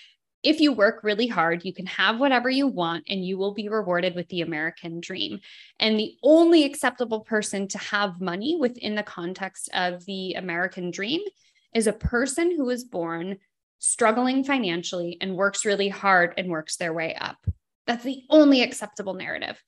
if 0.43 0.61
you 0.61 0.73
work 0.73 1.03
really 1.03 1.27
hard, 1.27 1.65
you 1.65 1.75
can 1.75 1.87
have 1.87 2.21
whatever 2.21 2.49
you 2.49 2.69
want 2.69 3.05
and 3.09 3.25
you 3.25 3.37
will 3.37 3.55
be 3.55 3.69
rewarded 3.69 4.15
with 4.15 4.29
the 4.29 4.43
American 4.43 5.01
dream. 5.01 5.41
And 5.81 5.99
the 5.99 6.15
only 6.23 6.65
acceptable 6.65 7.21
person 7.21 7.67
to 7.69 7.79
have 7.79 8.21
money 8.21 8.57
within 8.59 8.95
the 8.95 9.03
context 9.03 9.69
of 9.75 10.05
the 10.07 10.35
American 10.35 10.91
dream 10.91 11.21
is 11.75 11.87
a 11.87 11.93
person 11.93 12.55
who 12.57 12.69
is 12.71 12.85
born 12.85 13.39
struggling 13.79 14.45
financially 14.45 15.17
and 15.21 15.37
works 15.37 15.65
really 15.65 15.89
hard 15.89 16.35
and 16.37 16.49
works 16.49 16.77
their 16.77 16.93
way 16.93 17.15
up. 17.15 17.37
That's 17.87 18.05
the 18.05 18.23
only 18.29 18.63
acceptable 18.63 19.15
narrative. 19.15 19.63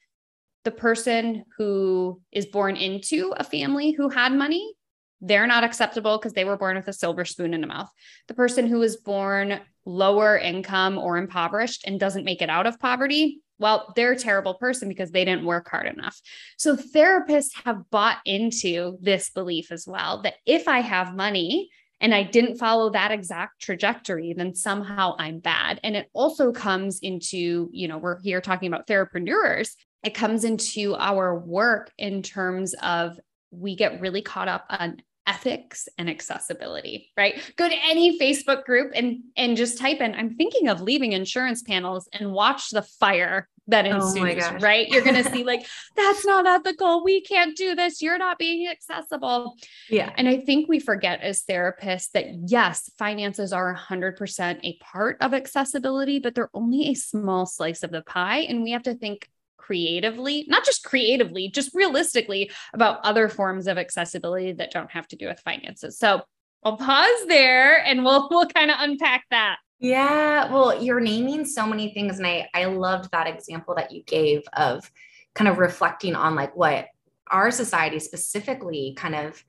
The 0.65 0.71
person 0.71 1.45
who 1.57 2.21
is 2.33 2.47
born 2.47 2.77
into 2.77 3.33
a 3.37 3.45
family 3.45 3.93
who 3.93 4.09
had 4.09 4.33
money, 4.33 4.75
they're 5.21 5.47
not 5.47 5.65
acceptable 5.65 6.19
because 6.19 6.33
they 6.33 6.45
were 6.45 6.57
born 6.57 6.77
with 6.77 6.89
a 6.89 6.93
silver 6.93 7.25
spoon 7.25 7.55
in 7.55 7.65
a 7.65 7.67
mouth. 7.67 7.91
The 8.29 8.35
person 8.35 8.67
who 8.67 8.79
was 8.79 8.97
born 8.97 9.61
lower 9.87 10.37
income 10.37 10.99
or 10.99 11.17
impoverished 11.17 11.85
and 11.87 11.99
doesn't 11.99 12.25
make 12.25 12.43
it 12.43 12.51
out 12.51 12.67
of 12.67 12.79
poverty, 12.79 13.41
well, 13.59 13.93
they're 13.95 14.13
a 14.13 14.19
terrible 14.19 14.55
person 14.55 14.89
because 14.89 15.11
they 15.11 15.25
didn't 15.25 15.45
work 15.45 15.69
hard 15.69 15.87
enough. 15.87 16.19
So 16.57 16.77
therapists 16.77 17.51
have 17.65 17.91
bought 17.91 18.19
into 18.25 18.99
this 19.01 19.31
belief 19.31 19.71
as 19.71 19.87
well 19.87 20.23
that 20.23 20.35
if 20.47 20.67
I 20.67 20.81
have 20.81 21.15
money, 21.15 21.71
and 22.01 22.15
I 22.15 22.23
didn't 22.23 22.57
follow 22.57 22.91
that 22.91 23.11
exact 23.11 23.61
trajectory, 23.61 24.33
then 24.33 24.55
somehow 24.55 25.15
I'm 25.19 25.39
bad. 25.39 25.81
And 25.85 25.97
it 25.97 26.09
also 26.13 26.53
comes 26.53 26.99
into, 27.01 27.69
you 27.73 27.89
know, 27.89 27.99
we're 27.99 28.21
here 28.21 28.41
talking 28.41 28.69
about 28.69 28.87
therapreneurs. 28.87 29.75
It 30.03 30.15
comes 30.15 30.45
into 30.45 30.97
our 30.97 31.39
work 31.39 31.93
in 31.99 32.23
terms 32.23 32.75
of 32.83 33.21
we 33.51 33.77
get 33.77 34.01
really 34.01 34.23
caught 34.23 34.49
up 34.49 34.65
on 34.71 35.03
ethics 35.27 35.89
and 35.99 36.09
accessibility, 36.09 37.11
right? 37.17 37.41
Go 37.57 37.69
to 37.69 37.75
any 37.85 38.19
Facebook 38.19 38.65
group 38.65 38.93
and 38.95 39.21
and 39.37 39.57
just 39.57 39.79
type 39.79 40.01
in 40.01 40.15
I'm 40.15 40.35
thinking 40.35 40.69
of 40.69 40.81
leaving 40.81 41.13
insurance 41.13 41.63
panels 41.63 42.09
and 42.13 42.33
watch 42.33 42.71
the 42.71 42.83
fire 42.83 43.49
that 43.69 43.87
oh 43.87 43.97
ensues, 43.97 44.45
oh 44.45 44.57
right? 44.57 44.89
You're 44.89 45.03
going 45.03 45.23
to 45.23 45.31
see 45.31 45.45
like 45.45 45.67
that's 45.97 46.27
not 46.27 46.47
ethical. 46.47 47.05
We 47.05 47.21
can't 47.21 47.57
do 47.57 47.75
this. 47.75 48.03
You're 48.03 48.19
not 48.19 48.39
being 48.39 48.69
accessible. 48.69 49.57
Yeah. 49.89 50.13
And 50.17 50.29
I 50.29 50.39
think 50.39 50.69
we 50.69 50.81
forget 50.81 51.21
as 51.21 51.45
therapists 51.45 52.11
that 52.13 52.27
yes, 52.47 52.91
finances 52.99 53.53
are 53.53 53.75
100% 53.75 54.61
a 54.63 54.79
part 54.79 55.19
of 55.21 55.35
accessibility, 55.35 56.19
but 56.19 56.35
they're 56.35 56.51
only 56.55 56.89
a 56.89 56.95
small 56.95 57.47
slice 57.47 57.83
of 57.83 57.91
the 57.91 58.03
pie 58.03 58.41
and 58.41 58.63
we 58.63 58.73
have 58.73 58.83
to 58.85 58.95
think 58.95 59.29
creatively, 59.71 60.45
not 60.49 60.65
just 60.65 60.83
creatively, 60.83 61.49
just 61.49 61.71
realistically 61.75 62.51
about 62.75 62.99
other 63.05 63.29
forms 63.29 63.69
of 63.69 63.79
accessibility 63.79 64.51
that 64.51 64.73
don't 64.73 64.91
have 64.91 65.07
to 65.07 65.17
do 65.17 65.29
with 65.29 65.39
finances. 65.41 65.97
So, 65.97 66.23
I'll 66.65 66.77
pause 66.77 67.27
there 67.29 67.83
and 67.87 68.05
we'll 68.05 68.29
we'll 68.31 68.47
kind 68.49 68.71
of 68.71 68.77
unpack 68.81 69.25
that. 69.31 69.59
Yeah, 69.79 70.53
well, 70.53 70.83
you're 70.83 71.01
naming 71.01 71.45
so 71.47 71.67
many 71.67 71.95
things 71.95 72.19
and 72.19 72.27
I 72.27 72.49
I 72.53 72.65
loved 72.67 73.11
that 73.13 73.29
example 73.29 73.75
that 73.77 73.93
you 73.93 74.03
gave 74.03 74.43
of 74.55 74.91
kind 75.35 75.49
of 75.49 75.59
reflecting 75.59 76.15
on 76.15 76.35
like 76.35 76.55
what 76.57 76.89
our 77.31 77.51
society 77.51 78.01
specifically 78.01 78.95
kind 78.97 79.15
of 79.15 79.45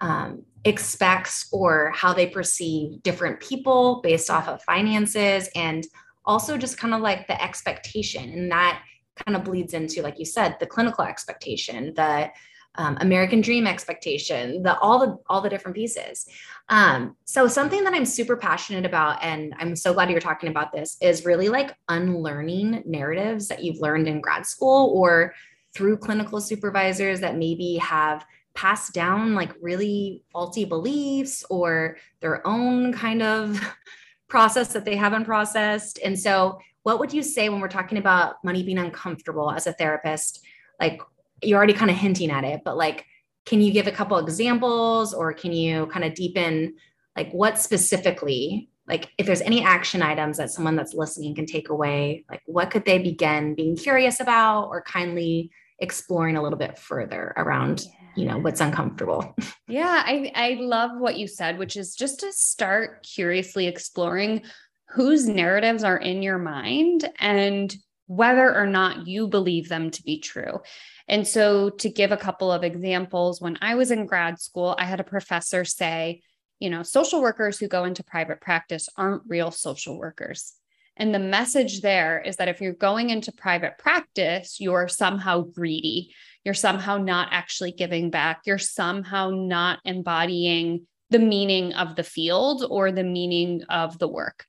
um, 0.00 0.42
expects 0.64 1.48
or 1.52 1.92
how 1.94 2.12
they 2.12 2.26
perceive 2.26 3.02
different 3.02 3.40
people 3.40 4.00
based 4.02 4.30
off 4.30 4.48
of 4.48 4.62
finances 4.62 5.48
and 5.54 5.86
also 6.24 6.58
just 6.58 6.78
kind 6.78 6.94
of 6.94 7.00
like 7.00 7.28
the 7.28 7.40
expectation 7.40 8.30
and 8.30 8.50
that 8.50 8.82
kind 9.24 9.36
of 9.36 9.44
bleeds 9.44 9.74
into 9.74 10.02
like 10.02 10.18
you 10.18 10.24
said 10.24 10.56
the 10.60 10.66
clinical 10.66 11.04
expectation 11.04 11.92
the 11.94 12.30
um, 12.78 12.96
American 13.00 13.40
Dream 13.40 13.66
expectation, 13.66 14.62
the 14.62 14.78
all 14.78 14.98
the 14.98 15.18
all 15.28 15.40
the 15.40 15.48
different 15.48 15.76
pieces. 15.76 16.26
Um, 16.68 17.16
so 17.24 17.48
something 17.48 17.84
that 17.84 17.94
I'm 17.94 18.04
super 18.04 18.36
passionate 18.36 18.84
about, 18.84 19.22
and 19.22 19.54
I'm 19.58 19.76
so 19.76 19.94
glad 19.94 20.10
you're 20.10 20.20
talking 20.20 20.50
about 20.50 20.72
this, 20.72 20.96
is 21.00 21.24
really 21.24 21.48
like 21.48 21.76
unlearning 21.88 22.82
narratives 22.86 23.48
that 23.48 23.62
you've 23.62 23.80
learned 23.80 24.08
in 24.08 24.20
grad 24.20 24.46
school 24.46 24.92
or 24.94 25.34
through 25.74 25.98
clinical 25.98 26.40
supervisors 26.40 27.20
that 27.20 27.36
maybe 27.36 27.76
have 27.76 28.24
passed 28.54 28.94
down 28.94 29.34
like 29.34 29.52
really 29.60 30.22
faulty 30.32 30.64
beliefs 30.64 31.44
or 31.50 31.98
their 32.20 32.46
own 32.46 32.92
kind 32.92 33.22
of 33.22 33.60
process 34.28 34.72
that 34.72 34.84
they 34.84 34.96
haven't 34.96 35.24
processed. 35.24 35.98
And 36.04 36.18
so, 36.18 36.58
what 36.86 37.00
would 37.00 37.12
you 37.12 37.24
say 37.24 37.48
when 37.48 37.60
we're 37.60 37.66
talking 37.66 37.98
about 37.98 38.36
money 38.44 38.62
being 38.62 38.78
uncomfortable 38.78 39.50
as 39.50 39.66
a 39.66 39.72
therapist? 39.72 40.46
Like, 40.78 41.02
you're 41.42 41.56
already 41.56 41.72
kind 41.72 41.90
of 41.90 41.96
hinting 41.96 42.30
at 42.30 42.44
it, 42.44 42.60
but 42.64 42.76
like, 42.76 43.04
can 43.44 43.60
you 43.60 43.72
give 43.72 43.88
a 43.88 43.90
couple 43.90 44.16
examples 44.18 45.12
or 45.12 45.32
can 45.32 45.50
you 45.50 45.86
kind 45.86 46.04
of 46.04 46.14
deepen 46.14 46.76
like 47.16 47.32
what 47.32 47.58
specifically 47.58 48.68
like 48.86 49.10
if 49.18 49.26
there's 49.26 49.40
any 49.40 49.64
action 49.64 50.00
items 50.00 50.36
that 50.36 50.50
someone 50.50 50.76
that's 50.76 50.94
listening 50.94 51.34
can 51.34 51.46
take 51.46 51.70
away 51.70 52.24
like 52.30 52.42
what 52.46 52.70
could 52.70 52.84
they 52.84 52.98
begin 52.98 53.54
being 53.54 53.76
curious 53.76 54.20
about 54.20 54.66
or 54.66 54.82
kindly 54.82 55.50
exploring 55.78 56.36
a 56.36 56.42
little 56.42 56.58
bit 56.58 56.78
further 56.78 57.32
around 57.36 57.86
you 58.16 58.26
know 58.26 58.38
what's 58.38 58.60
uncomfortable 58.60 59.36
yeah 59.68 60.02
i 60.04 60.30
i 60.34 60.56
love 60.60 60.90
what 60.98 61.16
you 61.16 61.26
said 61.26 61.58
which 61.58 61.76
is 61.76 61.94
just 61.94 62.20
to 62.20 62.32
start 62.32 63.06
curiously 63.14 63.66
exploring 63.66 64.42
whose 64.90 65.26
narratives 65.26 65.84
are 65.84 65.96
in 65.96 66.22
your 66.22 66.38
mind 66.38 67.08
and 67.18 67.74
whether 68.06 68.54
or 68.54 68.66
not 68.66 69.06
you 69.06 69.26
believe 69.26 69.68
them 69.68 69.90
to 69.90 70.02
be 70.02 70.20
true 70.20 70.60
and 71.08 71.26
so 71.26 71.70
to 71.70 71.88
give 71.88 72.12
a 72.12 72.16
couple 72.16 72.52
of 72.52 72.62
examples 72.62 73.40
when 73.40 73.58
i 73.60 73.74
was 73.74 73.90
in 73.90 74.06
grad 74.06 74.38
school 74.40 74.76
i 74.78 74.84
had 74.84 75.00
a 75.00 75.04
professor 75.04 75.64
say 75.64 76.20
you 76.60 76.70
know 76.70 76.82
social 76.84 77.20
workers 77.20 77.58
who 77.58 77.66
go 77.66 77.84
into 77.84 78.04
private 78.04 78.40
practice 78.40 78.88
aren't 78.96 79.22
real 79.26 79.50
social 79.50 79.98
workers 79.98 80.54
and 80.96 81.14
the 81.14 81.18
message 81.18 81.82
there 81.82 82.20
is 82.20 82.36
that 82.36 82.48
if 82.48 82.60
you're 82.60 82.72
going 82.72 83.10
into 83.10 83.30
private 83.30 83.76
practice, 83.78 84.56
you're 84.60 84.88
somehow 84.88 85.42
greedy. 85.42 86.14
You're 86.42 86.54
somehow 86.54 86.96
not 86.96 87.28
actually 87.32 87.72
giving 87.72 88.10
back. 88.10 88.40
You're 88.46 88.58
somehow 88.58 89.30
not 89.30 89.80
embodying 89.84 90.86
the 91.10 91.18
meaning 91.18 91.74
of 91.74 91.96
the 91.96 92.02
field 92.02 92.64
or 92.68 92.92
the 92.92 93.04
meaning 93.04 93.62
of 93.68 93.98
the 93.98 94.08
work. 94.08 94.46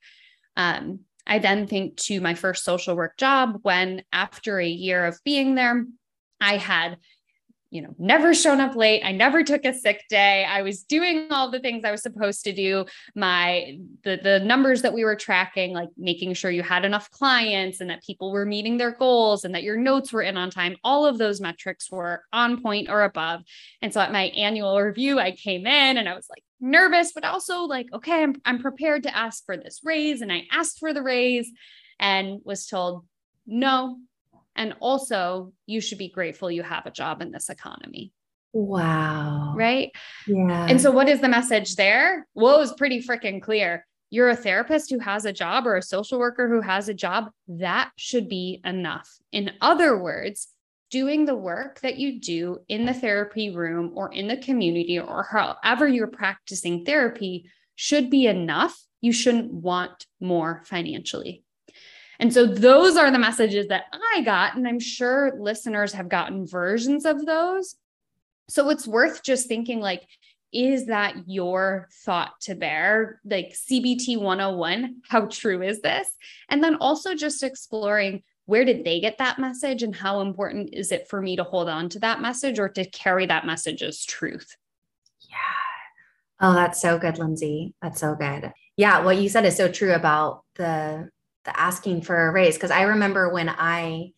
Um, 0.57 1.01
I 1.25 1.39
then 1.39 1.67
think 1.67 1.97
to 1.97 2.19
my 2.19 2.33
first 2.33 2.65
social 2.65 2.95
work 2.95 3.17
job 3.17 3.59
when, 3.61 4.03
after 4.11 4.59
a 4.59 4.67
year 4.67 5.05
of 5.05 5.19
being 5.23 5.55
there, 5.55 5.85
I 6.41 6.57
had 6.57 6.97
you 7.69 7.81
know, 7.81 7.93
never 7.97 8.33
shown 8.33 8.61
up 8.61 8.75
late. 8.75 9.01
I 9.03 9.11
never 9.11 9.43
took 9.43 9.65
a 9.65 9.73
sick 9.73 10.05
day. 10.09 10.45
I 10.45 10.61
was 10.61 10.83
doing 10.83 11.27
all 11.31 11.51
the 11.51 11.59
things 11.59 11.83
I 11.83 11.91
was 11.91 12.01
supposed 12.01 12.45
to 12.45 12.53
do. 12.53 12.85
My 13.13 13.77
the 14.03 14.19
the 14.21 14.39
numbers 14.39 14.81
that 14.83 14.93
we 14.93 15.03
were 15.03 15.17
tracking, 15.17 15.73
like 15.73 15.89
making 15.97 16.33
sure 16.33 16.49
you 16.49 16.63
had 16.63 16.85
enough 16.85 17.11
clients 17.11 17.81
and 17.81 17.89
that 17.89 18.03
people 18.03 18.31
were 18.31 18.45
meeting 18.45 18.77
their 18.77 18.91
goals 18.91 19.43
and 19.43 19.53
that 19.53 19.63
your 19.63 19.75
notes 19.75 20.13
were 20.13 20.21
in 20.21 20.37
on 20.37 20.49
time. 20.49 20.77
All 20.83 21.05
of 21.05 21.17
those 21.17 21.41
metrics 21.41 21.91
were 21.91 22.23
on 22.31 22.61
point 22.61 22.89
or 22.89 23.03
above. 23.03 23.41
And 23.81 23.93
so 23.93 23.99
at 23.99 24.13
my 24.13 24.23
annual 24.27 24.79
review, 24.79 25.19
I 25.19 25.31
came 25.31 25.67
in 25.67 25.97
and 25.97 26.07
I 26.07 26.15
was 26.15 26.27
like 26.29 26.43
nervous, 26.59 27.11
but 27.13 27.23
also 27.23 27.61
like, 27.61 27.87
okay, 27.93 28.23
I'm 28.23 28.35
I'm 28.45 28.59
prepared 28.59 29.03
to 29.03 29.15
ask 29.15 29.45
for 29.45 29.57
this 29.57 29.81
raise. 29.83 30.21
And 30.21 30.31
I 30.31 30.43
asked 30.51 30.79
for 30.79 30.93
the 30.93 31.03
raise 31.03 31.51
and 31.99 32.39
was 32.43 32.67
told, 32.67 33.05
no, 33.45 33.97
and 34.57 34.75
also, 34.79 35.53
you 35.67 35.79
should 35.79 35.99
be 35.99 36.09
grateful 36.09 36.49
you 36.49 36.63
have 36.63 36.85
a 36.87 36.91
job 36.91 37.21
in 37.21 37.31
this 37.31 37.49
economy. 37.49 38.11
Wow. 38.53 39.53
Right. 39.55 39.91
Yeah. 40.25 40.65
And 40.67 40.81
so, 40.81 40.89
what 40.89 41.07
is 41.07 41.21
the 41.21 41.29
message 41.29 41.75
there? 41.75 42.25
Well, 42.33 42.55
it 42.55 42.59
was 42.59 42.73
pretty 42.73 43.03
freaking 43.03 43.41
clear. 43.41 43.85
You're 44.09 44.29
a 44.29 44.35
therapist 44.35 44.89
who 44.89 44.99
has 44.99 45.25
a 45.25 45.33
job 45.33 45.67
or 45.67 45.75
a 45.75 45.81
social 45.81 46.17
worker 46.17 46.49
who 46.49 46.61
has 46.61 46.89
a 46.89 46.93
job. 46.93 47.29
That 47.47 47.91
should 47.97 48.27
be 48.27 48.61
enough. 48.65 49.09
In 49.31 49.51
other 49.61 49.97
words, 49.97 50.47
doing 50.89 51.25
the 51.25 51.35
work 51.35 51.79
that 51.81 51.97
you 51.97 52.19
do 52.19 52.59
in 52.67 52.85
the 52.85 52.93
therapy 52.93 53.49
room 53.49 53.91
or 53.95 54.11
in 54.13 54.27
the 54.27 54.37
community 54.37 54.99
or 54.99 55.23
however 55.23 55.87
you're 55.87 56.07
practicing 56.07 56.85
therapy 56.85 57.49
should 57.75 58.09
be 58.09 58.27
enough. 58.27 58.77
You 59.01 59.11
shouldn't 59.13 59.51
want 59.51 60.05
more 60.19 60.63
financially. 60.65 61.43
And 62.19 62.33
so 62.33 62.45
those 62.45 62.97
are 62.97 63.11
the 63.11 63.19
messages 63.19 63.67
that 63.67 63.85
I 64.13 64.21
got. 64.21 64.55
And 64.55 64.67
I'm 64.67 64.79
sure 64.79 65.33
listeners 65.39 65.93
have 65.93 66.09
gotten 66.09 66.47
versions 66.47 67.05
of 67.05 67.25
those. 67.25 67.75
So 68.49 68.69
it's 68.69 68.87
worth 68.87 69.23
just 69.23 69.47
thinking 69.47 69.79
like, 69.79 70.07
is 70.53 70.87
that 70.87 71.15
your 71.27 71.89
thought 72.05 72.39
to 72.41 72.55
bear? 72.55 73.19
Like 73.25 73.53
CBT 73.53 74.17
101, 74.19 75.01
how 75.07 75.25
true 75.25 75.61
is 75.61 75.81
this? 75.81 76.07
And 76.49 76.63
then 76.63 76.75
also 76.75 77.13
just 77.13 77.43
exploring 77.43 78.23
where 78.47 78.65
did 78.65 78.83
they 78.83 78.99
get 78.99 79.19
that 79.19 79.37
message 79.37 79.83
and 79.83 79.95
how 79.95 80.21
important 80.21 80.73
is 80.73 80.91
it 80.91 81.07
for 81.09 81.21
me 81.21 81.35
to 81.35 81.43
hold 81.43 81.69
on 81.69 81.89
to 81.89 81.99
that 81.99 82.21
message 82.21 82.57
or 82.57 82.69
to 82.69 82.89
carry 82.89 83.25
that 83.25 83.45
message 83.45 83.83
as 83.83 84.03
truth? 84.03 84.55
Yeah. 85.29 85.35
Oh, 86.39 86.53
that's 86.53 86.81
so 86.81 86.97
good, 86.97 87.19
Lindsay. 87.19 87.73
That's 87.81 87.99
so 87.99 88.15
good. 88.15 88.53
Yeah, 88.77 89.03
what 89.03 89.17
you 89.17 89.27
said 89.27 89.45
is 89.45 89.57
so 89.57 89.69
true 89.69 89.93
about 89.93 90.43
the 90.55 91.09
the 91.43 91.59
asking 91.59 92.01
for 92.01 92.27
a 92.27 92.31
raise 92.31 92.55
because 92.55 92.71
I 92.71 92.83
remember 92.83 93.31
when 93.31 93.49
I 93.49 94.11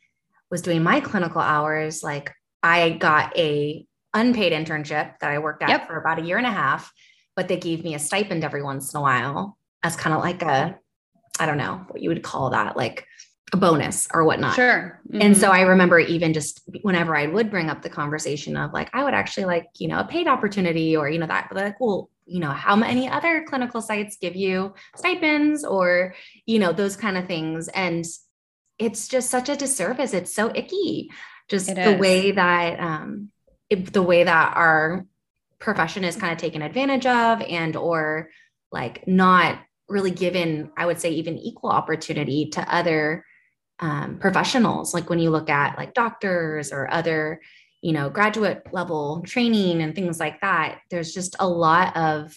was 0.49 0.61
doing 0.61 0.83
my 0.83 0.99
clinical 0.99 1.41
hours, 1.41 2.03
like 2.03 2.31
I 2.61 2.91
got 2.91 3.37
a 3.37 3.85
unpaid 4.13 4.51
internship 4.51 5.17
that 5.19 5.31
I 5.31 5.39
worked 5.39 5.63
at 5.63 5.69
yep. 5.69 5.87
for 5.87 5.97
about 5.97 6.19
a 6.19 6.23
year 6.23 6.37
and 6.37 6.47
a 6.47 6.51
half, 6.51 6.91
but 7.35 7.47
they 7.47 7.57
gave 7.57 7.83
me 7.83 7.95
a 7.95 7.99
stipend 7.99 8.43
every 8.43 8.63
once 8.63 8.93
in 8.93 8.97
a 8.99 9.01
while 9.01 9.57
as 9.83 9.95
kind 9.95 10.15
of 10.15 10.21
like 10.21 10.41
a, 10.41 10.77
I 11.39 11.45
don't 11.45 11.57
know 11.57 11.85
what 11.87 12.01
you 12.01 12.09
would 12.09 12.23
call 12.23 12.49
that, 12.49 12.75
like 12.75 13.05
a 13.53 13.57
bonus 13.57 14.07
or 14.13 14.23
whatnot. 14.25 14.55
Sure. 14.55 15.01
Mm-hmm. 15.09 15.21
And 15.21 15.38
so 15.38 15.47
mm-hmm. 15.47 15.55
I 15.55 15.62
remember 15.62 15.99
even 15.99 16.33
just 16.33 16.62
whenever 16.81 17.15
I 17.15 17.27
would 17.27 17.49
bring 17.49 17.69
up 17.69 17.81
the 17.81 17.89
conversation 17.89 18.55
of 18.57 18.73
like, 18.73 18.89
I 18.93 19.03
would 19.03 19.13
actually 19.13 19.45
like, 19.45 19.67
you 19.77 19.88
know, 19.88 19.99
a 19.99 20.05
paid 20.05 20.27
opportunity 20.27 20.95
or, 20.95 21.09
you 21.09 21.19
know, 21.19 21.27
that, 21.27 21.49
like, 21.51 21.79
well, 21.79 22.09
you 22.29 22.39
know 22.39 22.51
how 22.51 22.75
many 22.75 23.09
other 23.09 23.43
clinical 23.47 23.81
sites 23.81 24.17
give 24.21 24.35
you 24.35 24.73
stipends 24.95 25.65
or 25.65 26.13
you 26.45 26.59
know 26.59 26.71
those 26.71 26.95
kind 26.95 27.17
of 27.17 27.25
things 27.25 27.67
and 27.69 28.05
it's 28.77 29.07
just 29.07 29.29
such 29.29 29.49
a 29.49 29.55
disservice 29.55 30.13
it's 30.13 30.33
so 30.33 30.51
icky 30.55 31.09
just 31.49 31.69
it 31.69 31.75
the 31.75 31.95
is. 31.95 31.99
way 31.99 32.31
that 32.31 32.79
um 32.79 33.31
it, 33.69 33.91
the 33.91 34.03
way 34.03 34.23
that 34.23 34.55
our 34.55 35.05
profession 35.57 36.03
is 36.03 36.15
kind 36.15 36.31
of 36.31 36.38
taken 36.38 36.62
advantage 36.62 37.05
of 37.05 37.41
and 37.41 37.75
or 37.75 38.29
like 38.71 39.07
not 39.07 39.59
really 39.88 40.12
given 40.12 40.71
i 40.77 40.85
would 40.85 40.99
say 40.99 41.09
even 41.09 41.38
equal 41.38 41.71
opportunity 41.71 42.49
to 42.51 42.73
other 42.73 43.25
um, 43.79 44.17
professionals 44.19 44.93
like 44.93 45.09
when 45.09 45.19
you 45.19 45.29
look 45.29 45.49
at 45.49 45.77
like 45.77 45.93
doctors 45.93 46.71
or 46.71 46.91
other 46.91 47.41
you 47.81 47.93
know 47.93 48.09
graduate 48.09 48.63
level 48.71 49.23
training 49.25 49.81
and 49.81 49.95
things 49.95 50.19
like 50.19 50.41
that 50.41 50.79
there's 50.89 51.13
just 51.13 51.35
a 51.39 51.47
lot 51.47 51.95
of 51.95 52.35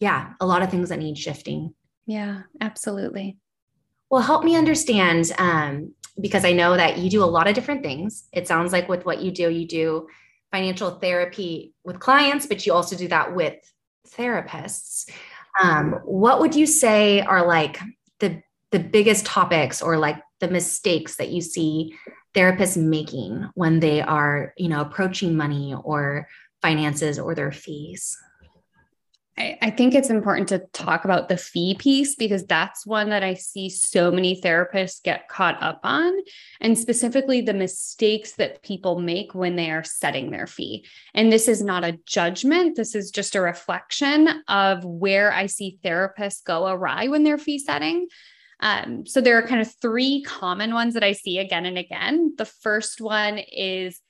yeah 0.00 0.32
a 0.40 0.46
lot 0.46 0.62
of 0.62 0.70
things 0.70 0.88
that 0.90 0.98
need 0.98 1.18
shifting. 1.18 1.74
Yeah 2.06 2.42
absolutely. 2.60 3.38
Well 4.10 4.22
help 4.22 4.44
me 4.44 4.56
understand 4.56 5.32
um, 5.38 5.94
because 6.20 6.44
i 6.44 6.52
know 6.52 6.76
that 6.76 6.98
you 6.98 7.10
do 7.10 7.22
a 7.22 7.26
lot 7.26 7.48
of 7.48 7.54
different 7.54 7.82
things. 7.82 8.28
It 8.32 8.46
sounds 8.46 8.72
like 8.72 8.88
with 8.88 9.04
what 9.04 9.20
you 9.20 9.30
do 9.32 9.50
you 9.50 9.66
do 9.66 10.08
financial 10.52 10.90
therapy 10.90 11.74
with 11.84 12.00
clients 12.00 12.46
but 12.46 12.64
you 12.64 12.72
also 12.72 12.96
do 12.96 13.08
that 13.08 13.34
with 13.34 13.56
therapists. 14.08 15.10
Um, 15.60 15.94
what 16.04 16.40
would 16.40 16.54
you 16.54 16.66
say 16.66 17.20
are 17.20 17.44
like 17.44 17.80
the 18.20 18.42
the 18.70 18.78
biggest 18.78 19.26
topics 19.26 19.82
or 19.82 19.96
like 19.96 20.22
the 20.40 20.48
mistakes 20.48 21.16
that 21.16 21.30
you 21.30 21.40
see 21.40 21.94
therapists 22.34 22.76
making 22.76 23.48
when 23.54 23.80
they 23.80 24.00
are, 24.00 24.54
you 24.56 24.68
know, 24.68 24.80
approaching 24.80 25.36
money 25.36 25.74
or 25.84 26.28
finances 26.62 27.18
or 27.18 27.34
their 27.34 27.52
fees? 27.52 28.16
I, 29.38 29.70
think 29.70 29.94
it's 29.94 30.10
important 30.10 30.48
to 30.48 30.66
talk 30.72 31.04
about 31.04 31.28
the 31.28 31.36
fee 31.36 31.76
piece 31.78 32.16
because 32.16 32.44
that's 32.44 32.84
one 32.84 33.10
that 33.10 33.22
I 33.22 33.34
see 33.34 33.68
so 33.68 34.10
many 34.10 34.40
therapists 34.40 35.02
get 35.02 35.28
caught 35.28 35.62
up 35.62 35.80
on, 35.84 36.12
and 36.60 36.76
specifically 36.76 37.40
the 37.40 37.54
mistakes 37.54 38.32
that 38.32 38.62
people 38.62 38.98
make 38.98 39.34
when 39.34 39.56
they 39.56 39.70
are 39.70 39.84
setting 39.84 40.30
their 40.30 40.46
fee. 40.46 40.86
And 41.14 41.32
this 41.32 41.46
is 41.46 41.62
not 41.62 41.84
a 41.84 41.98
judgment, 42.04 42.76
this 42.76 42.94
is 42.94 43.10
just 43.10 43.36
a 43.36 43.40
reflection 43.40 44.28
of 44.48 44.84
where 44.84 45.32
I 45.32 45.46
see 45.46 45.78
therapists 45.84 46.42
go 46.42 46.66
awry 46.66 47.08
when 47.08 47.22
they're 47.22 47.38
fee 47.38 47.58
setting. 47.58 48.08
Um, 48.60 49.06
so 49.06 49.20
there 49.20 49.38
are 49.38 49.46
kind 49.46 49.60
of 49.60 49.72
three 49.80 50.22
common 50.22 50.74
ones 50.74 50.94
that 50.94 51.04
I 51.04 51.12
see 51.12 51.38
again 51.38 51.66
and 51.66 51.78
again. 51.78 52.34
The 52.36 52.44
first 52.44 53.00
one 53.00 53.38
is 53.38 54.00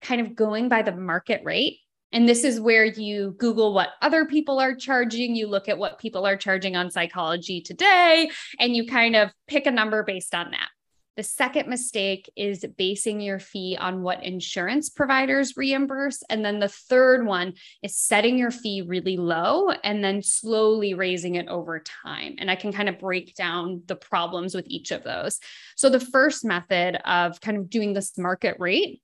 kind 0.00 0.20
of 0.20 0.34
going 0.34 0.68
by 0.68 0.82
the 0.82 0.92
market 0.96 1.42
rate. 1.44 1.78
And 2.12 2.28
this 2.28 2.44
is 2.44 2.60
where 2.60 2.84
you 2.84 3.34
Google 3.38 3.72
what 3.72 3.90
other 4.02 4.26
people 4.26 4.60
are 4.60 4.74
charging, 4.74 5.34
you 5.34 5.46
look 5.46 5.68
at 5.68 5.78
what 5.78 5.98
people 5.98 6.26
are 6.26 6.36
charging 6.36 6.76
on 6.76 6.90
psychology 6.90 7.62
today, 7.62 8.30
and 8.60 8.76
you 8.76 8.86
kind 8.86 9.16
of 9.16 9.30
pick 9.46 9.66
a 9.66 9.70
number 9.70 10.02
based 10.02 10.34
on 10.34 10.50
that. 10.50 10.68
The 11.16 11.22
second 11.22 11.68
mistake 11.68 12.30
is 12.36 12.64
basing 12.78 13.20
your 13.20 13.38
fee 13.38 13.76
on 13.78 14.02
what 14.02 14.24
insurance 14.24 14.88
providers 14.88 15.58
reimburse. 15.58 16.22
And 16.30 16.42
then 16.42 16.58
the 16.58 16.68
third 16.68 17.26
one 17.26 17.52
is 17.82 17.98
setting 17.98 18.38
your 18.38 18.50
fee 18.50 18.82
really 18.82 19.18
low 19.18 19.70
and 19.70 20.02
then 20.02 20.22
slowly 20.22 20.94
raising 20.94 21.34
it 21.34 21.48
over 21.48 21.80
time. 22.04 22.36
And 22.38 22.50
I 22.50 22.56
can 22.56 22.72
kind 22.72 22.88
of 22.88 22.98
break 22.98 23.34
down 23.34 23.82
the 23.86 23.96
problems 23.96 24.54
with 24.54 24.66
each 24.68 24.90
of 24.90 25.04
those. 25.04 25.38
So 25.76 25.90
the 25.90 26.00
first 26.00 26.46
method 26.46 26.96
of 27.04 27.40
kind 27.42 27.58
of 27.58 27.68
doing 27.68 27.92
this 27.92 28.16
market 28.16 28.56
rate 28.58 29.02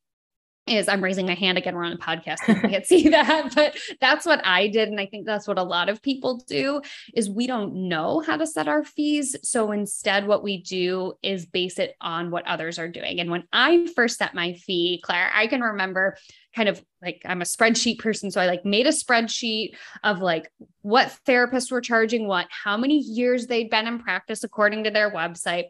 is 0.68 0.88
I'm 0.88 1.02
raising 1.02 1.26
my 1.26 1.34
hand 1.34 1.58
again. 1.58 1.74
We're 1.74 1.84
on 1.84 1.92
a 1.92 1.98
podcast. 1.98 2.46
You 2.46 2.68
can't 2.68 2.86
see 2.86 3.08
that, 3.10 3.52
but 3.54 3.76
that's 4.00 4.26
what 4.26 4.40
I 4.44 4.68
did. 4.68 4.88
And 4.88 5.00
I 5.00 5.06
think 5.06 5.26
that's 5.26 5.48
what 5.48 5.58
a 5.58 5.62
lot 5.62 5.88
of 5.88 6.02
people 6.02 6.38
do 6.46 6.80
is 7.14 7.30
we 7.30 7.46
don't 7.46 7.88
know 7.88 8.20
how 8.20 8.36
to 8.36 8.46
set 8.46 8.68
our 8.68 8.84
fees. 8.84 9.36
So 9.42 9.72
instead, 9.72 10.26
what 10.26 10.42
we 10.42 10.62
do 10.62 11.14
is 11.22 11.46
base 11.46 11.78
it 11.78 11.94
on 12.00 12.30
what 12.30 12.46
others 12.46 12.78
are 12.78 12.88
doing. 12.88 13.20
And 13.20 13.30
when 13.30 13.44
I 13.52 13.88
first 13.94 14.18
set 14.18 14.34
my 14.34 14.54
fee, 14.54 15.00
Claire, 15.04 15.30
I 15.34 15.46
can 15.46 15.60
remember 15.60 16.16
kind 16.54 16.68
of 16.68 16.82
like 17.02 17.22
I'm 17.24 17.42
a 17.42 17.44
spreadsheet 17.44 17.98
person. 17.98 18.30
So 18.30 18.40
I 18.40 18.46
like 18.46 18.64
made 18.64 18.86
a 18.86 18.90
spreadsheet 18.90 19.74
of 20.02 20.20
like 20.20 20.50
what 20.82 21.16
therapists 21.26 21.70
were 21.70 21.80
charging 21.80 22.26
what, 22.26 22.46
how 22.50 22.76
many 22.76 22.98
years 22.98 23.46
they'd 23.46 23.70
been 23.70 23.86
in 23.86 24.00
practice 24.00 24.44
according 24.44 24.84
to 24.84 24.90
their 24.90 25.10
website. 25.10 25.66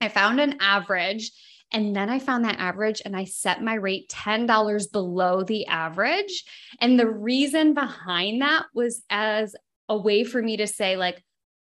I 0.00 0.08
found 0.08 0.40
an 0.40 0.58
average 0.60 1.32
and 1.72 1.94
then 1.94 2.08
I 2.08 2.18
found 2.18 2.44
that 2.44 2.58
average 2.58 3.02
and 3.04 3.16
I 3.16 3.24
set 3.24 3.62
my 3.62 3.74
rate 3.74 4.08
$10 4.08 4.92
below 4.92 5.42
the 5.42 5.66
average. 5.66 6.44
And 6.80 6.98
the 6.98 7.10
reason 7.10 7.74
behind 7.74 8.42
that 8.42 8.66
was 8.72 9.02
as 9.10 9.54
a 9.88 9.96
way 9.96 10.24
for 10.24 10.40
me 10.40 10.56
to 10.58 10.66
say, 10.66 10.96
like, 10.96 11.22